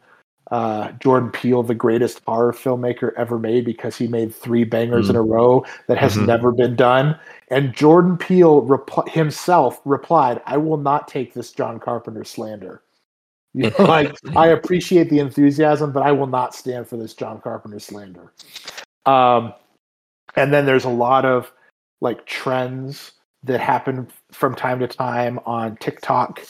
uh, 0.50 0.92
Jordan 0.92 1.30
Peele 1.30 1.62
the 1.62 1.74
greatest 1.74 2.20
horror 2.26 2.52
filmmaker 2.52 3.12
ever 3.16 3.38
made 3.38 3.64
because 3.64 3.96
he 3.96 4.08
made 4.08 4.34
three 4.34 4.64
bangers 4.64 5.06
Mm. 5.06 5.10
in 5.10 5.16
a 5.16 5.22
row 5.22 5.64
that 5.86 5.98
has 5.98 6.16
Mhm. 6.16 6.26
never 6.26 6.52
been 6.52 6.74
done?" 6.76 7.18
And 7.48 7.72
Jordan 7.72 8.16
Peele 8.16 8.62
repl- 8.62 9.08
himself 9.08 9.80
replied, 9.84 10.40
"I 10.46 10.56
will 10.56 10.76
not 10.76 11.08
take 11.08 11.34
this 11.34 11.52
John 11.52 11.78
Carpenter 11.78 12.24
slander." 12.24 12.82
You 13.52 13.70
know, 13.70 13.84
like 13.84 14.14
I 14.36 14.48
appreciate 14.48 15.10
the 15.10 15.18
enthusiasm, 15.18 15.90
but 15.90 16.04
I 16.04 16.12
will 16.12 16.28
not 16.28 16.54
stand 16.54 16.86
for 16.86 16.96
this 16.96 17.14
John 17.14 17.40
Carpenter 17.40 17.80
slander. 17.80 18.32
Um, 19.06 19.52
and 20.36 20.52
then 20.52 20.66
there's 20.66 20.84
a 20.84 20.88
lot 20.90 21.24
of 21.24 21.52
like 22.00 22.26
trends 22.26 23.12
that 23.42 23.58
happen 23.60 24.06
from 24.30 24.54
time 24.54 24.78
to 24.78 24.86
time 24.86 25.40
on 25.46 25.76
TikTok 25.78 26.40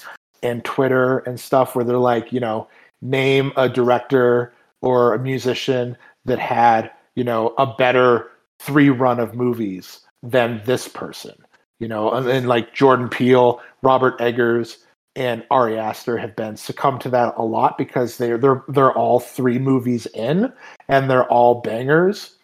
and 0.43 0.63
Twitter 0.65 1.21
and 1.21 1.41
stuff 1.41 1.75
where 1.75 1.85
they're 1.87 1.97
like, 1.97 2.33
you 2.33 2.41
know, 2.41 2.69
name 3.03 3.53
a 3.57 3.69
director 3.69 4.53
or 4.83 5.15
a 5.15 5.19
musician 5.19 5.97
that 6.25 6.39
had, 6.39 6.91
you 7.15 7.25
know, 7.25 7.55
a 7.59 7.67
better 7.67 8.31
three 8.59 8.91
run 8.91 9.19
of 9.21 9.35
movies 9.35 10.01
than 10.23 10.61
this 10.65 10.89
person. 10.89 11.35
You 11.79 11.89
know, 11.89 12.11
and 12.13 12.27
then 12.27 12.47
like 12.47 12.75
Jordan 12.75 13.09
Peele, 13.09 13.61
Robert 13.83 14.21
Eggers, 14.21 14.85
and 15.17 15.45
Ari 15.51 15.79
Aster 15.79 16.19
have 16.19 16.37
been 16.37 16.57
succumbed 16.57 17.01
to 17.03 17.09
that 17.11 17.35
a 17.37 17.43
lot 17.43 17.79
because 17.79 18.19
they're 18.19 18.37
they're 18.39 18.63
they're 18.69 18.93
all 18.93 19.19
three 19.19 19.59
movies 19.59 20.07
in 20.15 20.53
and 20.89 21.11
they're 21.11 21.27
all 21.29 21.63
bangers. 21.63 22.37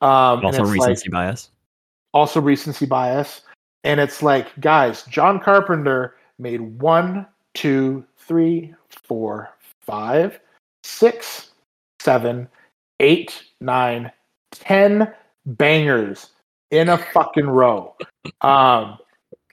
Um, 0.00 0.38
and 0.38 0.46
Also 0.46 0.62
it's 0.62 0.76
like- 0.76 0.88
recency 0.88 1.10
bias. 1.10 1.50
also 2.12 2.40
recency 2.40 2.86
bias. 2.86 3.42
And 3.84 3.98
it's 4.00 4.22
like, 4.22 4.48
guys, 4.60 5.02
John 5.04 5.40
Carpenter 5.40 6.16
made 6.38 6.60
one, 6.80 7.26
two, 7.54 8.04
three, 8.16 8.74
four, 8.88 9.48
five, 9.82 10.40
six, 10.84 11.50
seven, 12.00 12.48
eight, 13.00 13.42
nine, 13.60 14.10
ten 14.50 15.12
bangers 15.46 16.30
in 16.70 16.88
a 16.88 16.98
fucking 16.98 17.48
row. 17.48 17.94
Um, 18.40 18.98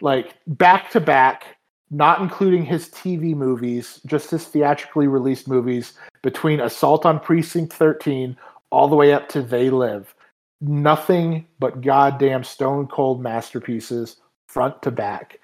like 0.01 0.35
back 0.47 0.89
to 0.91 0.99
back, 0.99 1.57
not 1.91 2.21
including 2.21 2.65
his 2.65 2.89
TV 2.89 3.35
movies, 3.35 3.99
just 4.05 4.31
his 4.31 4.45
theatrically 4.45 5.07
released 5.07 5.47
movies 5.47 5.93
between 6.21 6.59
Assault 6.59 7.05
on 7.05 7.19
Precinct 7.19 7.73
13 7.73 8.37
all 8.71 8.87
the 8.87 8.95
way 8.95 9.13
up 9.13 9.27
to 9.29 9.41
They 9.41 9.69
Live 9.69 10.13
nothing 10.61 11.45
but 11.59 11.81
goddamn 11.81 12.43
stone 12.43 12.87
cold 12.87 13.21
masterpieces 13.21 14.17
front 14.47 14.81
to 14.81 14.91
back. 14.91 15.39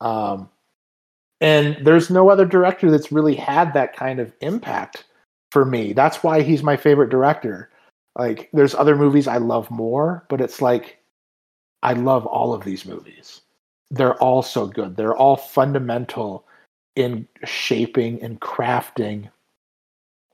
Um, 0.00 0.48
and 1.40 1.76
there's 1.84 2.10
no 2.10 2.28
other 2.28 2.44
director 2.44 2.90
that's 2.90 3.12
really 3.12 3.34
had 3.34 3.72
that 3.74 3.96
kind 3.96 4.20
of 4.20 4.32
impact 4.40 5.04
for 5.52 5.64
me. 5.64 5.92
That's 5.92 6.22
why 6.22 6.42
he's 6.42 6.62
my 6.62 6.76
favorite 6.76 7.10
director. 7.10 7.70
Like, 8.16 8.50
there's 8.52 8.74
other 8.74 8.96
movies 8.96 9.26
I 9.26 9.38
love 9.38 9.70
more, 9.70 10.26
but 10.28 10.40
it's 10.40 10.60
like 10.60 10.98
I 11.82 11.94
love 11.94 12.26
all 12.26 12.52
of 12.52 12.64
these 12.64 12.84
movies. 12.84 13.40
They're 13.90 14.16
all 14.22 14.42
so 14.42 14.66
good. 14.66 14.96
They're 14.96 15.16
all 15.16 15.36
fundamental 15.36 16.46
in 16.96 17.26
shaping 17.44 18.22
and 18.22 18.40
crafting 18.40 19.30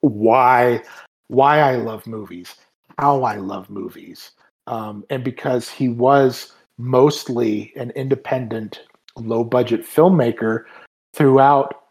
why 0.01 0.83
why 1.29 1.61
I 1.61 1.77
love 1.77 2.07
movies 2.07 2.55
how 2.99 3.25
I 3.25 3.37
love 3.37 3.71
movies. 3.71 4.33
Um, 4.67 5.05
and 5.11 5.23
because 5.23 5.69
he 5.69 5.89
was 5.89 6.53
mostly 6.79 7.73
an 7.77 7.91
independent, 7.91 8.83
low 9.17 9.45
budget 9.45 9.83
filmmaker 9.83 10.65
throughout 11.17 11.83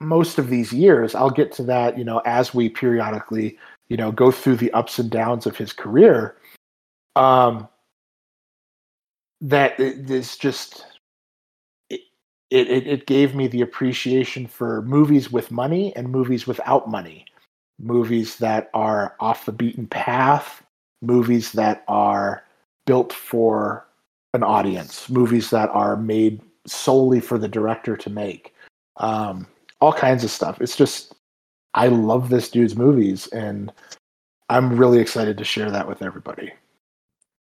most 0.00 0.38
of 0.38 0.48
these 0.48 0.72
years, 0.72 1.14
I'll 1.14 1.30
get 1.30 1.52
to 1.52 1.62
that, 1.64 1.98
you 1.98 2.04
know, 2.04 2.22
as 2.24 2.54
we 2.54 2.70
periodically, 2.70 3.58
you 3.88 3.96
know, 3.96 4.10
go 4.10 4.30
through 4.30 4.56
the 4.56 4.72
ups 4.72 4.98
and 4.98 5.10
downs 5.10 5.46
of 5.46 5.56
his 5.56 5.72
career. 5.72 6.36
Um, 7.16 7.68
that 9.42 9.78
it 9.78 10.10
is 10.10 10.36
just 10.36 10.86
it, 11.90 12.00
it 12.50 12.86
it 12.86 13.06
gave 13.06 13.34
me 13.34 13.46
the 13.46 13.60
appreciation 13.60 14.46
for 14.46 14.82
movies 14.82 15.30
with 15.30 15.50
money 15.50 15.94
and 15.96 16.08
movies 16.08 16.46
without 16.46 16.88
money. 16.88 17.26
Movies 17.78 18.36
that 18.36 18.70
are 18.74 19.16
off 19.20 19.46
the 19.46 19.52
beaten 19.52 19.86
path, 19.86 20.62
movies 21.02 21.52
that 21.52 21.84
are 21.88 22.44
built 22.86 23.12
for 23.12 23.86
an 24.34 24.42
audience, 24.42 25.08
movies 25.08 25.50
that 25.50 25.70
are 25.70 25.96
made 25.96 26.40
solely 26.66 27.20
for 27.20 27.38
the 27.38 27.48
director 27.48 27.96
to 27.96 28.10
make, 28.10 28.54
um, 28.96 29.46
all 29.80 29.92
kinds 29.92 30.24
of 30.24 30.30
stuff. 30.30 30.60
It's 30.60 30.76
just, 30.76 31.14
I 31.74 31.88
love 31.88 32.28
this 32.28 32.50
dude's 32.50 32.76
movies, 32.76 33.26
and 33.28 33.72
I'm 34.48 34.76
really 34.76 34.98
excited 34.98 35.38
to 35.38 35.44
share 35.44 35.70
that 35.70 35.88
with 35.88 36.02
everybody. 36.02 36.52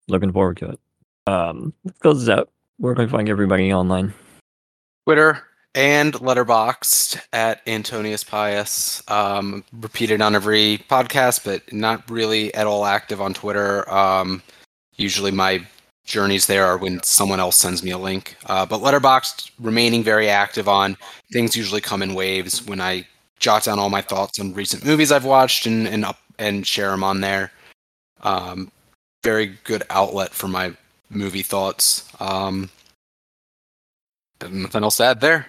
Looking 0.07 0.31
forward 0.31 0.57
to 0.57 0.69
it. 0.71 0.79
Um, 1.27 1.73
let's 1.83 1.99
close 1.99 2.25
this 2.25 2.29
out. 2.29 2.49
Where 2.77 2.95
can 2.95 3.05
we 3.05 3.11
find 3.11 3.29
everybody 3.29 3.73
online? 3.73 4.13
Twitter 5.05 5.43
and 5.75 6.13
Letterboxd 6.13 7.21
at 7.33 7.61
Antonius 7.67 8.23
Pius. 8.23 9.03
Um, 9.09 9.63
repeated 9.73 10.21
on 10.21 10.35
every 10.35 10.79
podcast, 10.89 11.45
but 11.45 11.71
not 11.71 12.09
really 12.09 12.53
at 12.55 12.67
all 12.67 12.85
active 12.85 13.21
on 13.21 13.33
Twitter. 13.33 13.89
Um, 13.91 14.41
usually 14.95 15.31
my 15.31 15.65
journeys 16.07 16.47
there 16.47 16.65
are 16.65 16.77
when 16.77 17.03
someone 17.03 17.39
else 17.39 17.57
sends 17.57 17.83
me 17.83 17.91
a 17.91 17.97
link. 17.97 18.35
Uh, 18.47 18.65
but 18.65 18.81
Letterboxd 18.81 19.51
remaining 19.59 20.03
very 20.03 20.29
active 20.29 20.67
on. 20.67 20.97
Things 21.31 21.55
usually 21.55 21.81
come 21.81 22.01
in 22.01 22.15
waves 22.15 22.65
when 22.65 22.81
I 22.81 23.05
jot 23.39 23.65
down 23.65 23.77
all 23.77 23.91
my 23.91 24.01
thoughts 24.01 24.39
on 24.39 24.53
recent 24.53 24.83
movies 24.83 25.11
I've 25.11 25.25
watched 25.25 25.67
and 25.67 25.87
and 25.87 26.03
up 26.03 26.17
and 26.39 26.65
share 26.65 26.89
them 26.89 27.03
on 27.03 27.21
there. 27.21 27.51
Um, 28.23 28.71
very 29.23 29.57
good 29.63 29.83
outlet 29.91 30.31
for 30.31 30.47
my 30.47 30.73
movie 31.11 31.43
thoughts. 31.43 32.11
Um, 32.19 32.69
nothing 34.41 34.83
else 34.83 34.97
to 34.97 35.03
add 35.03 35.21
there. 35.21 35.47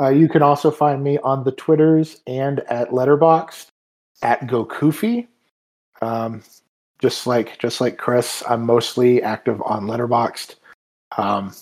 Uh, 0.00 0.08
you 0.08 0.28
can 0.28 0.42
also 0.42 0.70
find 0.70 1.04
me 1.04 1.18
on 1.18 1.44
the 1.44 1.52
Twitters 1.52 2.22
and 2.26 2.60
at 2.60 2.90
Letterboxd 2.90 3.66
at 4.22 4.40
GoKuffy. 4.42 5.28
Um, 6.00 6.42
just 7.02 7.26
like 7.26 7.58
just 7.58 7.80
like 7.80 7.98
Chris, 7.98 8.42
I'm 8.48 8.64
mostly 8.64 9.22
active 9.22 9.60
on 9.62 9.86
Letterboxd. 9.86 10.54
Um, 11.18 11.52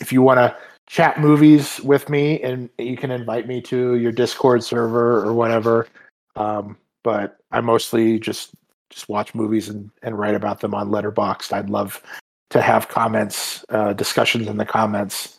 if 0.00 0.12
you 0.12 0.22
want 0.22 0.38
to 0.38 0.56
chat 0.86 1.20
movies 1.20 1.80
with 1.80 2.08
me, 2.08 2.40
and 2.42 2.70
you 2.78 2.96
can 2.96 3.10
invite 3.10 3.46
me 3.46 3.60
to 3.62 3.96
your 3.96 4.12
Discord 4.12 4.62
server 4.62 5.18
or 5.24 5.34
whatever. 5.34 5.88
Um, 6.36 6.78
but 7.02 7.38
I 7.50 7.60
mostly 7.60 8.18
just 8.20 8.52
just 8.90 9.08
watch 9.08 9.34
movies 9.34 9.68
and, 9.68 9.90
and 10.02 10.18
write 10.18 10.34
about 10.34 10.60
them 10.60 10.74
on 10.74 10.88
Letterboxd. 10.88 11.52
I'd 11.52 11.68
love 11.68 12.02
to 12.50 12.62
have 12.62 12.88
comments, 12.88 13.64
uh, 13.68 13.92
discussions 13.92 14.46
in 14.46 14.56
the 14.56 14.64
comments, 14.64 15.38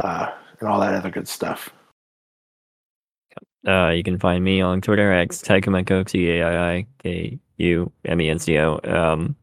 uh, 0.00 0.30
and 0.58 0.68
all 0.68 0.80
that 0.80 0.92
other 0.92 1.10
good 1.10 1.28
stuff. 1.28 1.70
Uh, 3.66 3.88
you 3.88 4.02
can 4.02 4.18
find 4.18 4.42
me 4.42 4.60
on 4.60 4.80
Twitter 4.80 5.12
at 5.12 5.28
Taiikumenco, 5.28 6.06
T 6.06 6.30
A 6.30 6.42
I 6.42 6.72
I 6.74 6.86
K 7.02 7.38
U 7.58 7.92
M 8.04 8.20
E 8.20 8.30
N 8.30 8.38
C 8.38 8.58
O. 8.58 8.80
Um, 8.84 9.36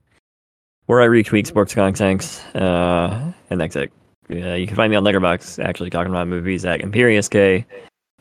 where 0.87 1.01
I 1.01 1.07
retweet 1.07 1.47
sports 1.47 1.75
content, 1.75 2.43
uh, 2.55 3.31
and 3.49 3.59
that's 3.59 3.75
it. 3.75 3.91
Uh, 4.31 4.55
you 4.55 4.67
can 4.67 4.75
find 4.75 4.89
me 4.89 4.97
on 4.97 5.03
Letterboxd, 5.03 5.63
actually 5.63 5.89
talking 5.89 6.11
about 6.11 6.27
movies 6.27 6.65
at 6.65 6.81
Imperious 6.81 7.29
K. 7.29 7.65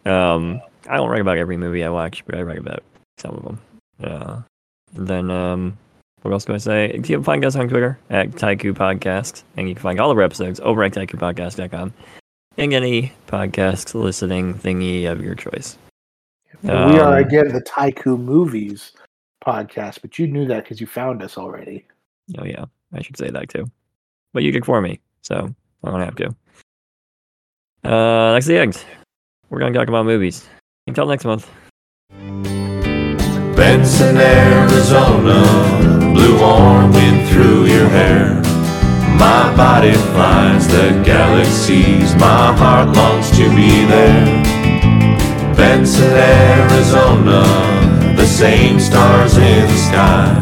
Um, 0.05 0.61
I 0.89 0.97
don't 0.97 1.09
write 1.09 1.21
about 1.21 1.39
every 1.39 1.57
movie 1.57 1.83
I 1.85 1.89
watch, 1.89 2.25
but 2.27 2.37
I 2.37 2.43
write 2.43 2.59
about 2.59 2.83
some 3.19 3.35
of 3.35 3.45
them. 3.45 3.61
Uh, 4.03 4.43
then, 4.95 5.31
um, 5.31 5.79
what 6.23 6.33
else 6.33 6.45
can 6.45 6.55
I 6.55 6.59
say? 6.59 6.93
You 6.95 7.03
can 7.03 7.23
find 7.23 7.45
us 7.45 7.57
on 7.57 7.69
Twitter 7.69 7.99
at 8.11 8.31
Taiiku 8.33 8.73
Podcast, 8.75 9.43
and 9.57 9.69
you 9.69 9.75
can 9.75 9.83
find 9.83 10.01
all 10.01 10.11
of 10.11 10.19
our 10.19 10.25
episodes 10.25 10.61
over 10.61 10.83
at 10.83 10.93
taiikupodcast.com 10.93 11.93
and 12.59 12.73
any 12.73 13.13
podcast 13.27 13.95
listening 13.95 14.55
thingy 14.55 15.11
of 15.11 15.23
your 15.23 15.35
choice. 15.35 15.79
And 16.63 16.93
we 16.93 16.99
are 16.99 17.19
Um, 17.19 17.25
again 17.25 17.49
the 17.49 17.61
Taiiku 17.61 18.19
Movies 18.19 18.93
podcast, 19.45 20.01
but 20.03 20.19
you 20.19 20.27
knew 20.27 20.47
that 20.47 20.65
because 20.65 20.81
you 20.81 20.87
found 20.87 21.23
us 21.23 21.37
already. 21.39 21.87
Oh 22.39 22.45
yeah, 22.45 22.65
I 22.93 23.03
should 23.03 23.17
say 23.17 23.31
that 23.31 23.49
too. 23.49 23.71
But 24.33 24.43
you 24.43 24.53
did 24.53 24.65
for 24.65 24.81
me, 24.81 25.01
so 25.23 25.55
I 25.85 25.91
don't 25.91 26.01
have 26.01 26.17
to. 26.17 26.29
Uh, 27.85 28.33
that's 28.33 28.47
the 28.47 28.59
end. 28.59 28.85
We're 29.51 29.61
gonna 29.61 29.75
talk 29.75 29.89
about 29.89 30.07
movies. 30.07 30.49
Until 30.87 31.07
next 31.07 31.25
month. 31.25 31.49
Benson, 33.57 34.17
Arizona, 34.17 35.43
blue 36.13 36.39
warm 36.41 36.93
wind 36.93 37.29
through 37.29 37.67
your 37.67 37.89
hair. 37.89 38.35
My 39.19 39.55
body 39.57 39.93
flies 39.93 40.69
the 40.69 41.03
galaxies, 41.05 42.15
my 42.17 42.55
heart 42.57 42.95
longs 42.95 43.31
to 43.31 43.49
be 43.57 43.85
there. 43.87 44.46
Benson, 45.57 46.13
Arizona, 46.13 47.43
the 48.17 48.27
same 48.27 48.79
stars 48.79 49.37
in 49.37 49.67
the 49.67 49.77
sky. 49.89 50.41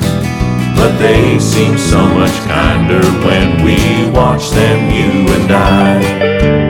But 0.77 0.99
they 0.99 1.39
seem 1.39 1.79
so 1.79 2.07
much 2.09 2.37
kinder 2.49 3.03
when 3.27 3.65
we 3.65 4.11
watch 4.11 4.51
them, 4.51 4.91
you 4.91 5.33
and 5.33 5.53
I. 5.53 6.64